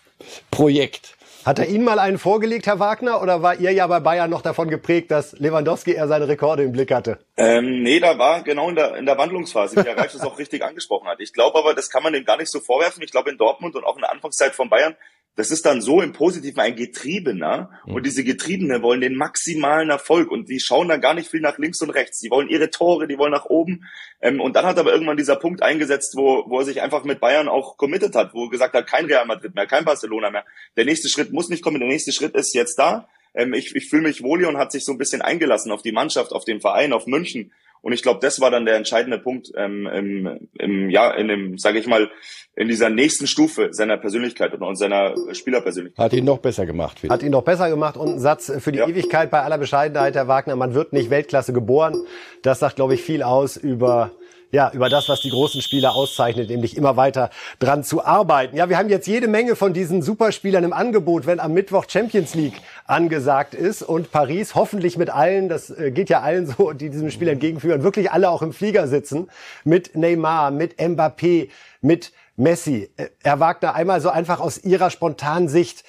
Projekt. 0.50 1.16
Hat 1.44 1.58
er 1.58 1.68
Ihnen 1.68 1.84
mal 1.84 1.98
einen 1.98 2.18
vorgelegt, 2.18 2.66
Herr 2.66 2.78
Wagner, 2.78 3.22
oder 3.22 3.42
war 3.42 3.58
ihr 3.58 3.72
ja 3.72 3.86
bei 3.86 4.00
Bayern 4.00 4.28
noch 4.28 4.42
davon 4.42 4.68
geprägt, 4.68 5.10
dass 5.10 5.32
Lewandowski 5.38 5.92
eher 5.92 6.06
seine 6.06 6.28
Rekorde 6.28 6.62
im 6.62 6.72
Blick 6.72 6.92
hatte? 6.92 7.20
Ähm, 7.38 7.82
nee, 7.82 8.00
da 8.00 8.18
war 8.18 8.42
genau 8.42 8.68
in 8.68 8.74
der, 8.74 8.96
in 8.96 9.06
der 9.06 9.16
Wandlungsphase, 9.16 9.76
wie 9.76 9.88
Herr 9.88 9.96
Reif 9.96 10.12
das 10.12 10.20
auch 10.26 10.38
richtig 10.38 10.62
angesprochen 10.62 11.08
hat. 11.08 11.20
Ich 11.20 11.32
glaube 11.32 11.56
aber, 11.58 11.72
das 11.72 11.88
kann 11.88 12.02
man 12.02 12.12
dem 12.12 12.26
gar 12.26 12.36
nicht 12.36 12.50
so 12.50 12.60
vorwerfen. 12.60 13.02
Ich 13.02 13.12
glaube, 13.12 13.30
in 13.30 13.38
Dortmund 13.38 13.76
und 13.76 13.84
auch 13.84 13.94
in 13.94 14.02
der 14.02 14.12
Anfangszeit 14.12 14.54
von 14.54 14.68
Bayern 14.68 14.94
das 15.38 15.52
ist 15.52 15.64
dann 15.66 15.80
so 15.80 16.02
im 16.02 16.12
Positiven 16.12 16.58
ein 16.58 16.74
Getriebener. 16.74 17.70
Mhm. 17.86 17.94
Und 17.94 18.06
diese 18.06 18.24
Getriebene 18.24 18.82
wollen 18.82 19.00
den 19.00 19.14
maximalen 19.14 19.88
Erfolg 19.88 20.32
und 20.32 20.48
die 20.48 20.58
schauen 20.58 20.88
dann 20.88 21.00
gar 21.00 21.14
nicht 21.14 21.30
viel 21.30 21.40
nach 21.40 21.58
links 21.58 21.80
und 21.80 21.90
rechts. 21.90 22.18
Die 22.18 22.28
wollen 22.28 22.48
ihre 22.48 22.70
Tore, 22.70 23.06
die 23.06 23.18
wollen 23.18 23.30
nach 23.30 23.44
oben. 23.44 23.84
Ähm, 24.20 24.40
und 24.40 24.56
dann 24.56 24.66
hat 24.66 24.78
aber 24.78 24.92
irgendwann 24.92 25.16
dieser 25.16 25.36
Punkt 25.36 25.62
eingesetzt, 25.62 26.14
wo, 26.16 26.42
wo 26.48 26.58
er 26.58 26.64
sich 26.64 26.82
einfach 26.82 27.04
mit 27.04 27.20
Bayern 27.20 27.46
auch 27.46 27.76
committed 27.76 28.16
hat, 28.16 28.34
wo 28.34 28.46
er 28.46 28.50
gesagt 28.50 28.74
hat, 28.74 28.88
kein 28.88 29.06
Real 29.06 29.26
Madrid 29.26 29.54
mehr, 29.54 29.68
kein 29.68 29.84
Barcelona 29.84 30.30
mehr. 30.30 30.44
Der 30.76 30.84
nächste 30.84 31.08
Schritt 31.08 31.32
muss 31.32 31.48
nicht 31.48 31.62
kommen, 31.62 31.78
der 31.78 31.88
nächste 31.88 32.10
Schritt 32.10 32.34
ist 32.34 32.52
jetzt 32.52 32.76
da. 32.76 33.08
Ähm, 33.32 33.54
ich 33.54 33.76
ich 33.76 33.88
fühle 33.88 34.02
mich 34.02 34.24
wohl 34.24 34.40
hier 34.40 34.48
und 34.48 34.58
hat 34.58 34.72
sich 34.72 34.84
so 34.84 34.90
ein 34.90 34.98
bisschen 34.98 35.22
eingelassen 35.22 35.70
auf 35.70 35.82
die 35.82 35.92
Mannschaft, 35.92 36.32
auf 36.32 36.44
den 36.44 36.60
Verein, 36.60 36.92
auf 36.92 37.06
München. 37.06 37.52
Und 37.80 37.92
ich 37.92 38.02
glaube, 38.02 38.20
das 38.20 38.40
war 38.40 38.50
dann 38.50 38.64
der 38.64 38.76
entscheidende 38.76 39.18
Punkt 39.18 39.48
ähm, 39.56 39.86
im, 39.86 40.48
im, 40.58 40.90
ja, 40.90 41.12
in 41.12 41.28
dem, 41.28 41.58
sage 41.58 41.78
ich 41.78 41.86
mal, 41.86 42.10
in 42.56 42.68
dieser 42.68 42.90
nächsten 42.90 43.26
Stufe 43.26 43.68
seiner 43.72 43.96
Persönlichkeit 43.96 44.52
und 44.52 44.76
seiner 44.76 45.14
Spielerpersönlichkeit. 45.32 46.04
Hat 46.04 46.12
ihn 46.12 46.24
noch 46.24 46.38
besser 46.38 46.66
gemacht. 46.66 47.02
Wieder. 47.02 47.14
Hat 47.14 47.22
ihn 47.22 47.30
noch 47.30 47.44
besser 47.44 47.70
gemacht 47.70 47.96
und 47.96 48.14
ein 48.14 48.18
Satz 48.18 48.52
für 48.58 48.72
die 48.72 48.78
ja. 48.78 48.88
Ewigkeit 48.88 49.30
bei 49.30 49.42
aller 49.42 49.58
Bescheidenheit, 49.58 50.14
Herr 50.16 50.28
Wagner, 50.28 50.56
man 50.56 50.74
wird 50.74 50.92
nicht 50.92 51.10
Weltklasse 51.10 51.52
geboren. 51.52 51.96
Das 52.42 52.58
sagt, 52.58 52.76
glaube 52.76 52.94
ich, 52.94 53.02
viel 53.02 53.22
aus 53.22 53.56
über 53.56 54.12
ja, 54.50 54.70
über 54.72 54.88
das, 54.88 55.08
was 55.08 55.20
die 55.20 55.30
großen 55.30 55.60
Spieler 55.60 55.94
auszeichnet, 55.94 56.48
nämlich 56.48 56.76
immer 56.76 56.96
weiter 56.96 57.30
dran 57.58 57.84
zu 57.84 58.04
arbeiten. 58.04 58.56
Ja, 58.56 58.68
wir 58.68 58.78
haben 58.78 58.88
jetzt 58.88 59.06
jede 59.06 59.28
Menge 59.28 59.56
von 59.56 59.72
diesen 59.72 60.00
Superspielern 60.02 60.64
im 60.64 60.72
Angebot, 60.72 61.26
wenn 61.26 61.40
am 61.40 61.52
Mittwoch 61.52 61.84
Champions 61.88 62.34
League 62.34 62.60
angesagt 62.86 63.54
ist 63.54 63.82
und 63.82 64.10
Paris 64.10 64.54
hoffentlich 64.54 64.96
mit 64.96 65.10
allen, 65.10 65.48
das 65.48 65.70
äh, 65.70 65.90
geht 65.90 66.08
ja 66.08 66.20
allen 66.20 66.46
so, 66.46 66.72
die 66.72 66.88
diesem 66.90 67.10
Spiel 67.10 67.28
entgegenführen, 67.28 67.82
wirklich 67.82 68.10
alle 68.10 68.30
auch 68.30 68.42
im 68.42 68.52
Flieger 68.52 68.88
sitzen, 68.88 69.28
mit 69.64 69.94
Neymar, 69.94 70.50
mit 70.50 70.78
Mbappé, 70.78 71.50
mit 71.82 72.12
Messi. 72.36 72.90
Äh, 72.96 73.08
Herr 73.22 73.40
Wagner, 73.40 73.74
einmal 73.74 74.00
so 74.00 74.08
einfach 74.08 74.40
aus 74.40 74.64
Ihrer 74.64 74.90
spontanen 74.90 75.48
Sicht, 75.48 75.84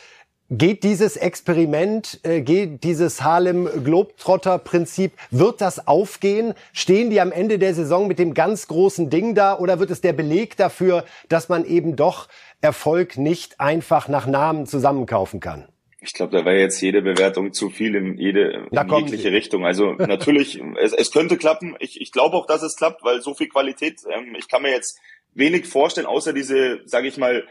Geht 0.51 0.81
dieses 0.81 1.15
Experiment, 1.15 2.21
äh, 2.23 2.41
geht 2.41 2.83
dieses 2.83 3.21
Harlem 3.21 3.69
Globetrotter 3.83 4.57
Prinzip, 4.57 5.11
wird 5.29 5.61
das 5.61 5.87
aufgehen? 5.87 6.55
Stehen 6.73 7.11
die 7.11 7.21
am 7.21 7.31
Ende 7.31 7.59
der 7.59 7.75
Saison 7.75 8.07
mit 8.07 8.17
dem 8.17 8.33
ganz 8.33 8.67
großen 8.67 9.11
Ding 9.11 9.35
da 9.35 9.55
oder 9.59 9.79
wird 9.79 9.91
es 9.91 10.01
der 10.01 10.13
Beleg 10.13 10.57
dafür, 10.57 11.05
dass 11.27 11.49
man 11.49 11.65
eben 11.65 11.95
doch 11.95 12.27
Erfolg 12.61 13.15
nicht 13.15 13.59
einfach 13.59 14.07
nach 14.07 14.25
Namen 14.25 14.65
zusammenkaufen 14.65 15.39
kann? 15.39 15.67
Ich 16.01 16.13
glaube, 16.13 16.35
da 16.35 16.43
wäre 16.45 16.57
jetzt 16.57 16.81
jede 16.81 17.03
Bewertung 17.03 17.53
zu 17.53 17.69
viel 17.69 17.93
in 17.93 18.17
jede 18.17 18.67
in 18.71 18.89
jegliche 18.89 19.31
Richtung. 19.31 19.67
Also 19.67 19.91
natürlich, 19.99 20.59
es, 20.81 20.93
es 20.93 21.11
könnte 21.11 21.37
klappen. 21.37 21.75
Ich, 21.79 22.01
ich 22.01 22.11
glaube 22.11 22.35
auch, 22.35 22.47
dass 22.47 22.63
es 22.63 22.75
klappt, 22.75 23.03
weil 23.03 23.21
so 23.21 23.35
viel 23.35 23.49
Qualität. 23.49 23.99
Ähm, 24.09 24.33
ich 24.35 24.47
kann 24.47 24.63
mir 24.63 24.71
jetzt 24.71 24.97
wenig 25.35 25.67
vorstellen, 25.67 26.07
außer 26.07 26.33
diese, 26.33 26.79
sage 26.85 27.07
ich 27.07 27.17
mal, 27.17 27.43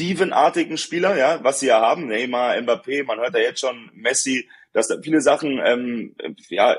Steven-artigen 0.00 0.78
Spieler, 0.78 1.14
ja, 1.18 1.44
was 1.44 1.60
sie 1.60 1.66
ja 1.66 1.82
haben, 1.82 2.06
Neymar, 2.06 2.56
Mbappé, 2.56 3.04
man 3.04 3.18
hört 3.18 3.34
ja 3.34 3.40
jetzt 3.40 3.60
schon 3.60 3.90
Messi, 3.92 4.48
dass 4.72 4.88
da 4.88 4.96
viele 5.02 5.20
Sachen, 5.20 5.60
ähm, 5.62 6.16
ja, 6.48 6.78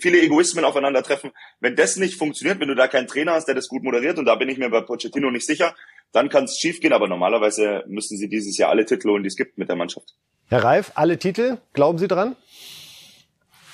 viele 0.00 0.20
Egoismen 0.22 0.64
aufeinandertreffen. 0.64 1.32
Wenn 1.58 1.74
das 1.74 1.96
nicht 1.96 2.14
funktioniert, 2.16 2.60
wenn 2.60 2.68
du 2.68 2.76
da 2.76 2.86
keinen 2.86 3.08
Trainer 3.08 3.32
hast, 3.32 3.46
der 3.46 3.56
das 3.56 3.66
gut 3.66 3.82
moderiert, 3.82 4.18
und 4.20 4.26
da 4.26 4.36
bin 4.36 4.48
ich 4.48 4.58
mir 4.58 4.70
bei 4.70 4.82
Pochettino 4.82 5.32
nicht 5.32 5.46
sicher, 5.46 5.74
dann 6.12 6.28
kann 6.28 6.44
es 6.44 6.58
schiefgehen. 6.58 6.92
Aber 6.92 7.08
normalerweise 7.08 7.82
müssen 7.88 8.16
sie 8.16 8.28
dieses 8.28 8.56
Jahr 8.56 8.70
alle 8.70 8.84
Titel 8.84 9.08
holen, 9.08 9.24
die 9.24 9.28
es 9.28 9.36
gibt 9.36 9.58
mit 9.58 9.68
der 9.68 9.76
Mannschaft. 9.76 10.14
Herr 10.48 10.62
Reif, 10.62 10.92
alle 10.94 11.18
Titel, 11.18 11.58
glauben 11.72 11.98
Sie 11.98 12.08
dran? 12.08 12.36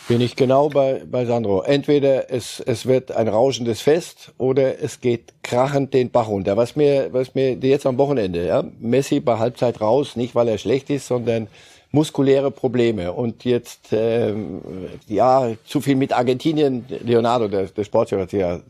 Bin 0.08 0.20
ich 0.20 0.36
genau 0.36 0.68
bei, 0.68 1.02
bei 1.04 1.24
Sandro. 1.24 1.62
Entweder 1.62 2.30
es, 2.30 2.60
es 2.60 2.86
wird 2.86 3.10
ein 3.10 3.26
rauschendes 3.26 3.80
Fest 3.80 4.32
oder 4.38 4.80
es 4.80 5.00
geht 5.00 5.34
krachend 5.42 5.94
den 5.94 6.10
Bach 6.10 6.28
runter. 6.28 6.56
Was 6.56 6.76
mir, 6.76 7.08
was 7.12 7.34
mir 7.34 7.54
jetzt 7.54 7.86
am 7.86 7.98
Wochenende, 7.98 8.46
ja, 8.46 8.62
Messi 8.78 9.18
bei 9.18 9.38
Halbzeit 9.38 9.80
raus, 9.80 10.14
nicht 10.14 10.36
weil 10.36 10.46
er 10.46 10.58
schlecht 10.58 10.90
ist, 10.90 11.08
sondern 11.08 11.48
muskuläre 11.90 12.52
Probleme. 12.52 13.12
Und 13.12 13.44
jetzt, 13.44 13.88
ähm, 13.90 14.60
ja, 15.08 15.50
zu 15.64 15.80
viel 15.80 15.96
mit 15.96 16.12
Argentinien. 16.12 16.84
Leonardo, 17.02 17.48
der, 17.48 17.64
der 17.64 17.82
Sportchef, 17.82 18.20
hat 18.20 18.30
sich 18.30 18.40
ja 18.40 18.60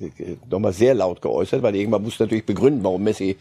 nochmal 0.48 0.72
sehr 0.72 0.94
laut 0.94 1.20
geäußert, 1.20 1.62
weil 1.62 1.76
irgendwann 1.76 2.02
muss 2.02 2.18
natürlich 2.18 2.46
begründen, 2.46 2.82
warum 2.82 3.02
Messi 3.02 3.36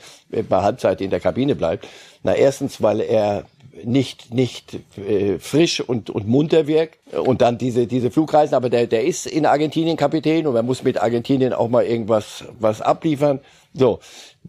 bei 0.50 0.62
Halbzeit 0.62 1.00
in 1.00 1.12
der 1.12 1.22
Kabine 1.22 1.56
bleibt. 1.56 1.88
Na, 2.24 2.36
erstens, 2.36 2.82
weil 2.82 3.00
er 3.00 3.46
nicht 3.84 4.34
nicht 4.34 4.80
äh, 4.98 5.40
frisch 5.40 5.82
und 5.82 6.10
und 6.10 6.28
munter 6.28 6.68
wirkt. 6.68 7.00
Und 7.16 7.42
dann 7.42 7.58
diese 7.58 7.88
diese 7.88 8.12
Flugreisen. 8.12 8.56
Aber 8.56 8.70
der 8.70 8.88
der 8.88 9.04
ist 9.04 9.26
in 9.26 9.46
Argentinien 9.46 9.98
Kapitän 9.98 10.48
und 10.48 10.54
man 10.54 10.66
muss 10.66 10.84
mit 10.84 11.02
Argentinien 11.02 11.54
auch 11.54 11.70
mal 11.70 11.86
irgendwas 11.86 12.46
was 12.60 12.82
abliefern. 12.82 13.40
So. 13.74 14.00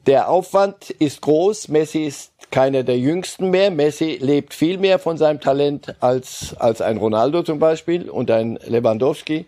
Der 0.07 0.29
Aufwand 0.29 0.91
ist 0.91 1.22
groß. 1.22 1.68
Messi 1.68 2.05
ist 2.05 2.33
keiner 2.51 2.85
der 2.85 2.99
jüngsten 2.99 3.51
mehr. 3.51 3.70
Messi 3.70 4.18
lebt 4.20 4.55
viel 4.55 4.79
mehr 4.79 4.99
von 4.99 5.18
seinem 5.18 5.41
Talent 5.41 5.97
als 6.01 6.55
als 6.59 6.81
ein 6.81 6.99
Ronaldo 6.99 7.43
zum 7.43 7.59
Beispiel 7.59 8.09
und 8.09 8.31
ein 8.31 8.59
Lewandowski. 8.66 9.47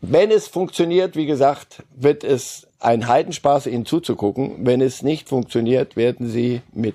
Wenn 0.00 0.30
es 0.30 0.46
funktioniert 0.46 1.16
wie 1.16 1.26
gesagt 1.26 1.82
wird 1.96 2.22
es 2.22 2.68
ein 2.80 3.08
Heidenspaß 3.08 3.66
ihnen 3.66 3.86
zuzugucken. 3.86 4.64
Wenn 4.64 4.80
es 4.80 5.02
nicht 5.02 5.28
funktioniert 5.28 5.96
werden 5.96 6.28
sie 6.28 6.60
mit 6.72 6.94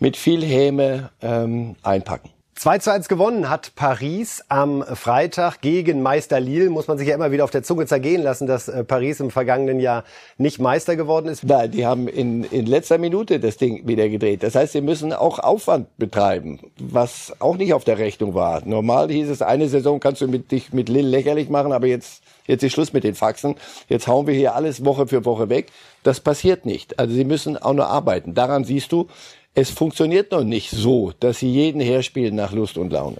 mit 0.00 0.16
viel 0.16 0.44
Häme 0.44 1.10
ähm, 1.22 1.76
einpacken. 1.82 2.30
2 2.56 2.78
zu 2.78 2.92
1 2.92 3.08
gewonnen 3.08 3.50
hat 3.50 3.74
Paris 3.74 4.44
am 4.48 4.84
Freitag 4.84 5.60
gegen 5.60 6.02
Meister 6.02 6.38
Lille. 6.38 6.70
Muss 6.70 6.86
man 6.86 6.98
sich 6.98 7.08
ja 7.08 7.14
immer 7.14 7.32
wieder 7.32 7.42
auf 7.42 7.50
der 7.50 7.64
Zunge 7.64 7.86
zergehen 7.86 8.22
lassen, 8.22 8.46
dass 8.46 8.68
äh, 8.68 8.84
Paris 8.84 9.18
im 9.18 9.30
vergangenen 9.30 9.80
Jahr 9.80 10.04
nicht 10.38 10.60
Meister 10.60 10.94
geworden 10.94 11.26
ist. 11.26 11.42
Nein, 11.42 11.72
die 11.72 11.84
haben 11.84 12.06
in, 12.06 12.44
in 12.44 12.66
letzter 12.66 12.98
Minute 12.98 13.40
das 13.40 13.56
Ding 13.56 13.86
wieder 13.88 14.08
gedreht. 14.08 14.44
Das 14.44 14.54
heißt, 14.54 14.72
sie 14.72 14.82
müssen 14.82 15.12
auch 15.12 15.40
Aufwand 15.40 15.94
betreiben, 15.98 16.60
was 16.78 17.32
auch 17.40 17.56
nicht 17.56 17.74
auf 17.74 17.82
der 17.82 17.98
Rechnung 17.98 18.34
war. 18.34 18.64
Normal 18.64 19.10
hieß 19.10 19.30
es, 19.30 19.42
eine 19.42 19.68
Saison 19.68 19.98
kannst 19.98 20.20
du 20.20 20.28
mit, 20.28 20.52
dich 20.52 20.72
mit 20.72 20.88
Lille 20.88 21.08
lächerlich 21.08 21.48
machen, 21.48 21.72
aber 21.72 21.88
jetzt, 21.88 22.22
jetzt 22.46 22.62
ist 22.62 22.72
Schluss 22.72 22.92
mit 22.92 23.02
den 23.02 23.16
Faxen. 23.16 23.56
Jetzt 23.88 24.06
hauen 24.06 24.28
wir 24.28 24.34
hier 24.34 24.54
alles 24.54 24.84
Woche 24.84 25.08
für 25.08 25.24
Woche 25.24 25.48
weg. 25.48 25.72
Das 26.04 26.20
passiert 26.20 26.66
nicht. 26.66 27.00
Also 27.00 27.14
sie 27.14 27.24
müssen 27.24 27.56
auch 27.56 27.74
nur 27.74 27.88
arbeiten. 27.88 28.34
Daran 28.34 28.62
siehst 28.64 28.92
du, 28.92 29.08
es 29.54 29.70
funktioniert 29.70 30.32
noch 30.32 30.44
nicht 30.44 30.70
so, 30.70 31.12
dass 31.20 31.38
sie 31.38 31.50
jeden 31.50 31.80
herspielen 31.80 32.34
nach 32.34 32.52
Lust 32.52 32.76
und 32.76 32.92
Laune. 32.92 33.18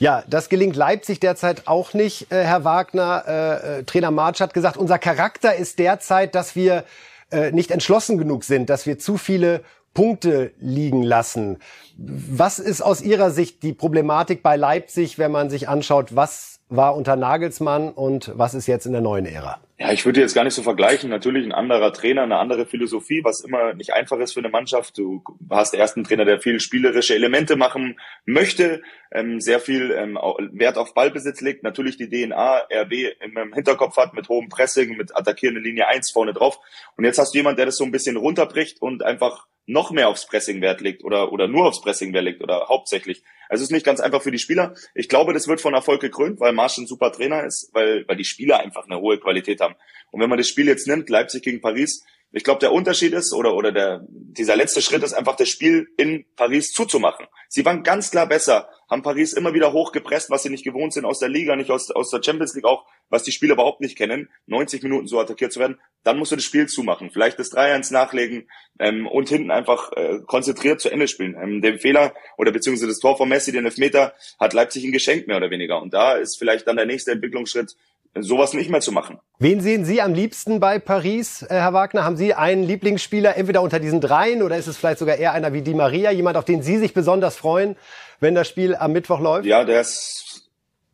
Ja, 0.00 0.24
das 0.28 0.48
gelingt 0.48 0.74
Leipzig 0.74 1.20
derzeit 1.20 1.68
auch 1.68 1.94
nicht, 1.94 2.32
äh, 2.32 2.42
Herr 2.42 2.64
Wagner. 2.64 3.24
Äh, 3.26 3.78
äh, 3.78 3.82
Trainer 3.84 4.10
March 4.10 4.40
hat 4.40 4.52
gesagt, 4.52 4.76
unser 4.76 4.98
Charakter 4.98 5.54
ist 5.54 5.78
derzeit, 5.78 6.34
dass 6.34 6.56
wir 6.56 6.84
äh, 7.30 7.52
nicht 7.52 7.70
entschlossen 7.70 8.18
genug 8.18 8.42
sind, 8.44 8.70
dass 8.70 8.86
wir 8.86 8.98
zu 8.98 9.16
viele 9.16 9.62
Punkte 9.94 10.52
liegen 10.58 11.04
lassen. 11.04 11.58
Was 11.96 12.58
ist 12.58 12.82
aus 12.82 13.00
Ihrer 13.00 13.30
Sicht 13.30 13.62
die 13.62 13.72
Problematik 13.72 14.42
bei 14.42 14.56
Leipzig, 14.56 15.18
wenn 15.18 15.30
man 15.30 15.48
sich 15.48 15.68
anschaut, 15.68 16.16
was 16.16 16.53
war 16.68 16.96
unter 16.96 17.16
Nagelsmann 17.16 17.90
und 17.90 18.32
was 18.34 18.54
ist 18.54 18.66
jetzt 18.66 18.86
in 18.86 18.92
der 18.92 19.00
neuen 19.00 19.26
Ära? 19.26 19.60
Ja, 19.76 19.92
ich 19.92 20.06
würde 20.06 20.20
jetzt 20.20 20.34
gar 20.34 20.44
nicht 20.44 20.54
so 20.54 20.62
vergleichen. 20.62 21.10
Natürlich 21.10 21.44
ein 21.44 21.52
anderer 21.52 21.92
Trainer, 21.92 22.22
eine 22.22 22.38
andere 22.38 22.64
Philosophie, 22.64 23.22
was 23.24 23.40
immer 23.40 23.74
nicht 23.74 23.92
einfach 23.92 24.18
ist 24.18 24.32
für 24.32 24.40
eine 24.40 24.48
Mannschaft. 24.48 24.96
Du 24.96 25.22
hast 25.50 25.74
erst 25.74 25.96
einen 25.96 26.04
Trainer, 26.04 26.24
der 26.24 26.40
viel 26.40 26.60
spielerische 26.60 27.14
Elemente 27.14 27.56
machen 27.56 27.98
möchte, 28.24 28.82
ähm, 29.10 29.40
sehr 29.40 29.58
viel 29.58 29.90
ähm, 29.90 30.16
Wert 30.52 30.78
auf 30.78 30.94
Ballbesitz 30.94 31.40
legt, 31.40 31.64
natürlich 31.64 31.96
die 31.96 32.08
DNA 32.08 32.66
RB 32.72 32.92
im 33.20 33.52
Hinterkopf 33.52 33.96
hat 33.96 34.14
mit 34.14 34.28
hohem 34.28 34.48
Pressing, 34.48 34.96
mit 34.96 35.16
attackierender 35.16 35.60
Linie 35.60 35.88
1 35.88 36.12
vorne 36.12 36.32
drauf. 36.32 36.60
Und 36.96 37.04
jetzt 37.04 37.18
hast 37.18 37.34
du 37.34 37.38
jemand, 37.38 37.58
der 37.58 37.66
das 37.66 37.76
so 37.76 37.84
ein 37.84 37.92
bisschen 37.92 38.16
runterbricht 38.16 38.80
und 38.80 39.02
einfach 39.02 39.48
noch 39.66 39.90
mehr 39.90 40.08
aufs 40.08 40.26
Pressing 40.26 40.60
Wert 40.60 40.80
legt 40.80 41.04
oder, 41.04 41.32
oder 41.32 41.48
nur 41.48 41.66
aufs 41.66 41.80
Pressing 41.80 42.12
Wert 42.12 42.24
legt 42.24 42.42
oder 42.42 42.68
hauptsächlich. 42.68 43.22
Also 43.48 43.62
es 43.62 43.68
ist 43.68 43.72
nicht 43.72 43.86
ganz 43.86 44.00
einfach 44.00 44.22
für 44.22 44.30
die 44.30 44.38
Spieler. 44.38 44.74
Ich 44.94 45.08
glaube, 45.08 45.32
das 45.32 45.48
wird 45.48 45.60
von 45.60 45.74
Erfolg 45.74 46.00
gekrönt, 46.00 46.40
weil 46.40 46.52
Marsch 46.52 46.78
ein 46.78 46.86
super 46.86 47.12
Trainer 47.12 47.44
ist, 47.44 47.70
weil, 47.72 48.06
weil 48.08 48.16
die 48.16 48.24
Spieler 48.24 48.60
einfach 48.60 48.84
eine 48.84 49.00
hohe 49.00 49.18
Qualität 49.18 49.60
haben. 49.60 49.74
Und 50.10 50.20
wenn 50.20 50.28
man 50.28 50.38
das 50.38 50.48
Spiel 50.48 50.66
jetzt 50.66 50.86
nimmt, 50.86 51.08
Leipzig 51.08 51.42
gegen 51.42 51.60
Paris, 51.60 52.04
ich 52.34 52.42
glaube, 52.42 52.58
der 52.58 52.72
Unterschied 52.72 53.12
ist 53.12 53.32
oder 53.32 53.54
oder 53.54 53.70
der 53.70 54.04
dieser 54.08 54.56
letzte 54.56 54.82
Schritt 54.82 55.04
ist 55.04 55.12
einfach 55.12 55.36
das 55.36 55.48
Spiel 55.48 55.88
in 55.96 56.24
Paris 56.34 56.72
zuzumachen. 56.72 57.26
Sie 57.48 57.64
waren 57.64 57.84
ganz 57.84 58.10
klar 58.10 58.26
besser, 58.26 58.68
haben 58.90 59.02
Paris 59.02 59.32
immer 59.32 59.54
wieder 59.54 59.72
hochgepresst, 59.72 60.30
was 60.30 60.42
sie 60.42 60.50
nicht 60.50 60.64
gewohnt 60.64 60.92
sind 60.92 61.04
aus 61.04 61.20
der 61.20 61.28
Liga, 61.28 61.54
nicht 61.54 61.70
aus 61.70 61.92
aus 61.92 62.10
der 62.10 62.22
Champions 62.22 62.54
League 62.54 62.64
auch, 62.64 62.84
was 63.08 63.22
die 63.22 63.30
Spieler 63.30 63.54
überhaupt 63.54 63.80
nicht 63.80 63.96
kennen. 63.96 64.28
90 64.46 64.82
Minuten 64.82 65.06
so 65.06 65.20
attackiert 65.20 65.52
zu 65.52 65.60
werden, 65.60 65.78
dann 66.02 66.18
musst 66.18 66.32
du 66.32 66.36
das 66.36 66.44
Spiel 66.44 66.66
zumachen, 66.66 67.10
vielleicht 67.10 67.38
das 67.38 67.52
3-1 67.52 67.92
nachlegen 67.92 68.48
ähm, 68.80 69.06
und 69.06 69.28
hinten 69.28 69.52
einfach 69.52 69.92
äh, 69.92 70.18
konzentriert 70.26 70.80
zu 70.80 70.90
Ende 70.90 71.06
spielen. 71.06 71.36
Ähm, 71.40 71.62
den 71.62 71.78
Fehler 71.78 72.14
oder 72.36 72.50
beziehungsweise 72.50 72.88
das 72.88 72.98
Tor 72.98 73.16
von 73.16 73.28
Messi, 73.28 73.52
den 73.52 73.64
Elfmeter, 73.64 74.14
hat 74.40 74.52
Leipzig 74.52 74.84
ein 74.84 74.92
Geschenk 74.92 75.28
mehr 75.28 75.36
oder 75.36 75.50
weniger. 75.50 75.80
Und 75.80 75.94
da 75.94 76.14
ist 76.14 76.36
vielleicht 76.36 76.66
dann 76.66 76.76
der 76.76 76.86
nächste 76.86 77.12
Entwicklungsschritt 77.12 77.76
sowas 78.20 78.52
nicht 78.54 78.70
mehr 78.70 78.80
zu 78.80 78.92
machen. 78.92 79.18
Wen 79.38 79.60
sehen 79.60 79.84
Sie 79.84 80.00
am 80.00 80.14
liebsten 80.14 80.60
bei 80.60 80.78
Paris, 80.78 81.42
äh, 81.42 81.48
Herr 81.48 81.72
Wagner? 81.72 82.04
Haben 82.04 82.16
Sie 82.16 82.34
einen 82.34 82.62
Lieblingsspieler 82.62 83.36
entweder 83.36 83.62
unter 83.62 83.80
diesen 83.80 84.00
dreien 84.00 84.42
oder 84.42 84.56
ist 84.56 84.66
es 84.66 84.76
vielleicht 84.76 84.98
sogar 84.98 85.16
eher 85.16 85.32
einer 85.32 85.52
wie 85.52 85.62
Di 85.62 85.74
Maria, 85.74 86.10
jemand, 86.10 86.36
auf 86.36 86.44
den 86.44 86.62
Sie 86.62 86.78
sich 86.78 86.94
besonders 86.94 87.36
freuen, 87.36 87.76
wenn 88.20 88.34
das 88.34 88.48
Spiel 88.48 88.76
am 88.76 88.92
Mittwoch 88.92 89.20
läuft? 89.20 89.46
Ja, 89.46 89.64
der 89.64 89.80
ist, 89.80 90.50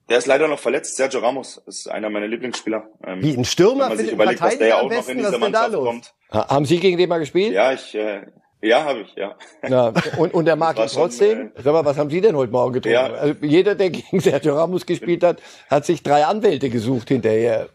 der 0.08 0.18
ist 0.18 0.26
leider 0.26 0.48
noch 0.48 0.58
verletzt. 0.58 0.96
Sergio 0.96 1.20
Ramos 1.20 1.62
ist 1.66 1.88
einer 1.88 2.10
meiner 2.10 2.26
Lieblingsspieler. 2.26 2.88
Ähm, 3.06 3.22
wie 3.22 3.36
ein 3.36 3.44
Stürmer? 3.44 3.82
Wenn 3.82 3.88
man 3.88 3.98
sich 3.98 4.12
überlegt, 4.12 4.40
was 4.40 4.58
der 4.58 4.68
ja 4.68 4.80
auch 4.80 4.90
noch 4.90 5.08
in 5.08 5.18
dieser 5.18 5.38
Mannschaft 5.38 5.72
kommt. 5.74 6.14
Haben 6.30 6.64
Sie 6.64 6.78
gegen 6.78 6.96
den 6.96 7.08
mal 7.08 7.18
gespielt? 7.18 7.52
Ja, 7.52 7.72
ich, 7.72 7.94
äh, 7.94 8.22
ja, 8.62 8.84
habe 8.84 9.00
ich, 9.00 9.14
ja. 9.14 9.36
ja. 9.68 9.92
Und, 10.18 10.34
und 10.34 10.44
der 10.44 10.56
mag 10.56 10.78
ihn 10.78 10.86
trotzdem. 10.86 11.38
Schon, 11.38 11.56
äh, 11.56 11.62
Sag 11.62 11.72
mal, 11.72 11.84
was 11.84 11.96
haben 11.96 12.10
Sie 12.10 12.20
denn 12.20 12.36
heute 12.36 12.52
Morgen 12.52 12.74
getrunken? 12.74 12.94
Ja. 12.94 13.06
Also 13.06 13.34
jeder, 13.42 13.74
der 13.74 13.90
gegen 13.90 14.20
Sergio 14.20 14.54
Ramos 14.54 14.84
gespielt 14.84 15.22
hat, 15.22 15.40
hat 15.70 15.86
sich 15.86 16.02
drei 16.02 16.24
Anwälte 16.24 16.68
gesucht 16.68 17.08
hinterher, 17.08 17.68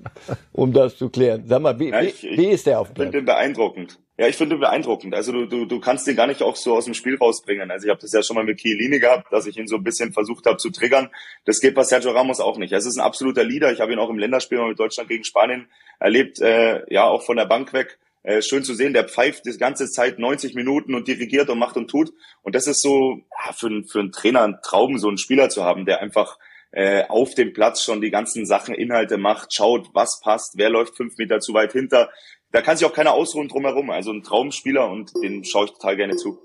um 0.54 0.74
das 0.74 0.98
zu 0.98 1.10
klären. 1.10 1.44
Sag 1.48 1.62
mal, 1.62 1.80
wie, 1.80 1.90
ja, 1.90 2.02
ich, 2.02 2.22
wie, 2.24 2.38
wie 2.38 2.48
ist 2.48 2.68
der 2.68 2.80
auf 2.80 2.90
Ich 2.92 2.98
finde 2.98 3.18
den 3.18 3.26
beeindruckend. 3.26 4.00
Ja, 4.18 4.28
ich 4.28 4.36
finde 4.38 4.56
ihn 4.56 4.62
beeindruckend. 4.62 5.14
Also 5.16 5.32
du, 5.32 5.46
du, 5.48 5.66
du 5.66 5.80
kannst 5.80 6.06
den 6.08 6.16
gar 6.16 6.28
nicht 6.28 6.42
auch 6.42 6.56
so 6.56 6.76
aus 6.76 6.86
dem 6.86 6.94
Spiel 6.94 7.18
rausbringen. 7.18 7.72
Also 7.72 7.88
ich 7.88 7.90
habe 7.90 8.00
das 8.00 8.14
ja 8.14 8.22
schon 8.22 8.36
mal 8.36 8.46
mit 8.46 8.60
Chiellini 8.60 9.00
gehabt, 9.00 9.34
dass 9.34 9.48
ich 9.48 9.58
ihn 9.58 9.68
so 9.68 9.76
ein 9.78 9.84
bisschen 9.84 10.14
versucht 10.14 10.46
habe 10.46 10.58
zu 10.58 10.70
triggern. 10.70 11.10
Das 11.46 11.60
geht 11.60 11.74
bei 11.74 11.84
Sergio 11.84 12.12
Ramos 12.12 12.40
auch 12.40 12.58
nicht. 12.58 12.72
Es 12.72 12.86
ist 12.86 12.98
ein 12.98 13.04
absoluter 13.04 13.44
Leader. 13.44 13.74
Ich 13.74 13.82
habe 13.82 13.92
ihn 13.92 14.00
auch 14.00 14.10
im 14.10 14.20
Länderspiel 14.20 14.66
mit 14.68 14.80
Deutschland 14.80 15.10
gegen 15.10 15.24
Spanien 15.24 15.68
erlebt, 16.00 16.40
äh, 16.42 16.82
ja 16.94 17.06
auch 17.06 17.24
von 17.24 17.38
der 17.38 17.46
Bank 17.46 17.74
weg 17.74 17.98
äh, 18.26 18.42
schön 18.42 18.64
zu 18.64 18.74
sehen, 18.74 18.94
der 18.94 19.08
pfeift 19.08 19.46
die 19.46 19.58
ganze 19.58 19.90
Zeit 19.90 20.18
90 20.20 20.56
Minuten 20.56 20.96
und 20.96 21.08
dirigiert 21.08 21.50
und 21.50 21.60
macht 21.60 21.78
und 21.78 21.90
tut. 21.90 22.12
Und 22.42 22.56
das 22.56 22.68
ist 22.68 22.82
so 22.82 23.20
ja, 23.46 23.54
für, 23.54 23.84
für 23.88 24.00
einen 24.00 24.12
Trainer 24.12 24.42
ein 24.42 24.58
Traum, 24.64 24.98
so 24.98 25.08
einen 25.08 25.18
Spieler 25.18 25.50
zu 25.50 25.64
haben, 25.64 25.86
der 25.86 26.02
einfach 26.02 26.38
äh, 26.72 27.04
auf 27.08 27.36
dem 27.36 27.54
Platz 27.54 27.84
schon 27.84 28.02
die 28.02 28.10
ganzen 28.10 28.46
Sachen, 28.46 28.74
Inhalte 28.74 29.18
macht, 29.18 29.54
schaut, 29.54 29.90
was 29.94 30.20
passt, 30.22 30.58
wer 30.58 30.70
läuft 30.70 30.98
fünf 30.98 31.18
Meter 31.18 31.40
zu 31.40 31.54
weit 31.54 31.72
hinter. 31.72 32.10
Da 32.52 32.62
kann 32.62 32.78
sich 32.78 32.88
auch 32.88 32.94
keiner 32.94 33.14
ausruhen 33.14 33.48
drumherum. 33.48 33.92
Also 33.92 34.12
ein 34.12 34.24
Traumspieler 34.24 34.90
und 34.90 35.12
den 35.22 35.44
schaue 35.46 35.66
ich 35.66 35.72
total 35.72 35.96
gerne 35.96 36.16
zu. 36.16 36.40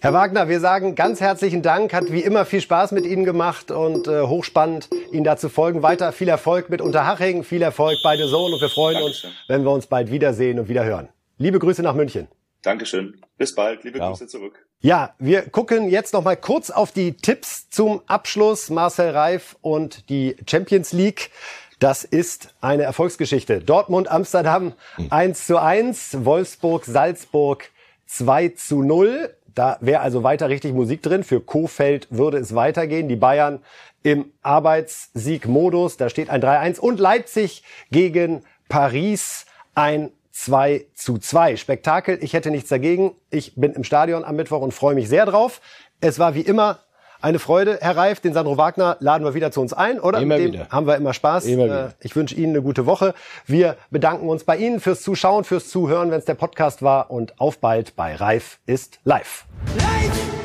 Herr 0.00 0.12
Wagner, 0.12 0.48
wir 0.48 0.60
sagen 0.60 0.94
ganz 0.94 1.20
herzlichen 1.20 1.62
Dank. 1.62 1.92
Hat 1.92 2.12
wie 2.12 2.20
immer 2.20 2.44
viel 2.44 2.60
Spaß 2.60 2.92
mit 2.92 3.06
Ihnen 3.06 3.24
gemacht 3.24 3.70
und 3.70 4.06
äh, 4.06 4.22
hochspannend, 4.22 4.88
Ihnen 5.12 5.24
dazu 5.24 5.48
folgen. 5.48 5.82
Weiter 5.82 6.12
viel 6.12 6.28
Erfolg 6.28 6.70
mit 6.70 6.80
Unterhaching, 6.80 7.44
viel 7.44 7.62
Erfolg 7.62 7.98
bei 8.02 8.16
The 8.16 8.28
Zone 8.28 8.54
und 8.54 8.60
wir 8.60 8.68
freuen 8.68 8.98
Dankeschön. 8.98 9.30
uns, 9.30 9.38
wenn 9.48 9.64
wir 9.64 9.70
uns 9.70 9.86
bald 9.86 10.10
wiedersehen 10.10 10.58
und 10.58 10.68
wieder 10.68 10.84
hören. 10.84 11.08
Liebe 11.38 11.58
Grüße 11.58 11.82
nach 11.82 11.94
München. 11.94 12.28
Dankeschön. 12.62 13.20
Bis 13.36 13.54
bald. 13.54 13.84
Liebe 13.84 13.98
Ciao. 13.98 14.10
Grüße 14.10 14.26
zurück. 14.26 14.66
Ja, 14.80 15.14
wir 15.18 15.42
gucken 15.48 15.88
jetzt 15.88 16.12
noch 16.12 16.22
mal 16.22 16.36
kurz 16.36 16.70
auf 16.70 16.92
die 16.92 17.16
Tipps 17.16 17.70
zum 17.70 18.02
Abschluss. 18.06 18.70
Marcel 18.70 19.10
Reif 19.10 19.56
und 19.62 20.08
die 20.10 20.36
Champions 20.46 20.92
League. 20.92 21.30
Das 21.78 22.04
ist 22.04 22.54
eine 22.60 22.84
Erfolgsgeschichte. 22.84 23.60
Dortmund, 23.60 24.08
Amsterdam 24.08 24.72
1 25.10 25.46
zu 25.46 25.58
1, 25.58 26.24
Wolfsburg, 26.24 26.84
Salzburg 26.84 27.70
2 28.06 28.48
zu 28.50 28.82
0. 28.82 29.34
Da 29.54 29.78
wäre 29.80 30.00
also 30.00 30.22
weiter 30.22 30.48
richtig 30.48 30.74
Musik 30.74 31.02
drin. 31.02 31.24
Für 31.24 31.40
Kofeld 31.40 32.08
würde 32.10 32.38
es 32.38 32.54
weitergehen. 32.54 33.08
Die 33.08 33.16
Bayern 33.16 33.60
im 34.02 34.32
Arbeitssiegmodus. 34.42 35.96
Da 35.96 36.08
steht 36.08 36.30
ein 36.30 36.42
3-1. 36.42 36.78
Und 36.78 37.00
Leipzig 37.00 37.62
gegen 37.90 38.42
Paris 38.68 39.46
ein 39.74 40.10
2 40.32 40.86
zu 40.94 41.18
2. 41.18 41.56
Spektakel, 41.56 42.18
ich 42.20 42.32
hätte 42.32 42.50
nichts 42.50 42.68
dagegen. 42.68 43.12
Ich 43.30 43.54
bin 43.54 43.72
im 43.72 43.84
Stadion 43.84 44.24
am 44.24 44.34
Mittwoch 44.34 44.62
und 44.62 44.74
freue 44.74 44.96
mich 44.96 45.08
sehr 45.08 45.26
drauf. 45.26 45.60
Es 46.00 46.18
war 46.18 46.34
wie 46.34 46.40
immer 46.40 46.80
eine 47.24 47.38
Freude, 47.38 47.78
Herr 47.80 47.96
Reif. 47.96 48.20
Den 48.20 48.34
Sandro 48.34 48.56
Wagner 48.58 48.96
laden 49.00 49.24
wir 49.24 49.34
wieder 49.34 49.50
zu 49.50 49.60
uns 49.60 49.72
ein, 49.72 49.98
oder? 49.98 50.18
Immer 50.20 50.36
Mit 50.36 50.44
dem 50.46 50.52
wieder. 50.52 50.68
haben 50.68 50.86
wir 50.86 50.96
immer 50.96 51.14
Spaß. 51.14 51.46
Immer 51.46 51.64
wieder. 51.64 51.86
Äh, 51.86 51.90
ich 52.00 52.14
wünsche 52.14 52.34
Ihnen 52.34 52.50
eine 52.50 52.62
gute 52.62 52.86
Woche. 52.86 53.14
Wir 53.46 53.76
bedanken 53.90 54.28
uns 54.28 54.44
bei 54.44 54.56
Ihnen 54.56 54.78
fürs 54.78 55.02
Zuschauen, 55.02 55.44
fürs 55.44 55.68
Zuhören, 55.70 56.10
wenn 56.10 56.18
es 56.18 56.26
der 56.26 56.34
Podcast 56.34 56.82
war 56.82 57.10
und 57.10 57.40
auf 57.40 57.58
bald 57.58 57.96
bei 57.96 58.14
Reif 58.14 58.58
ist 58.66 59.00
live. 59.04 59.46
live! 59.78 60.43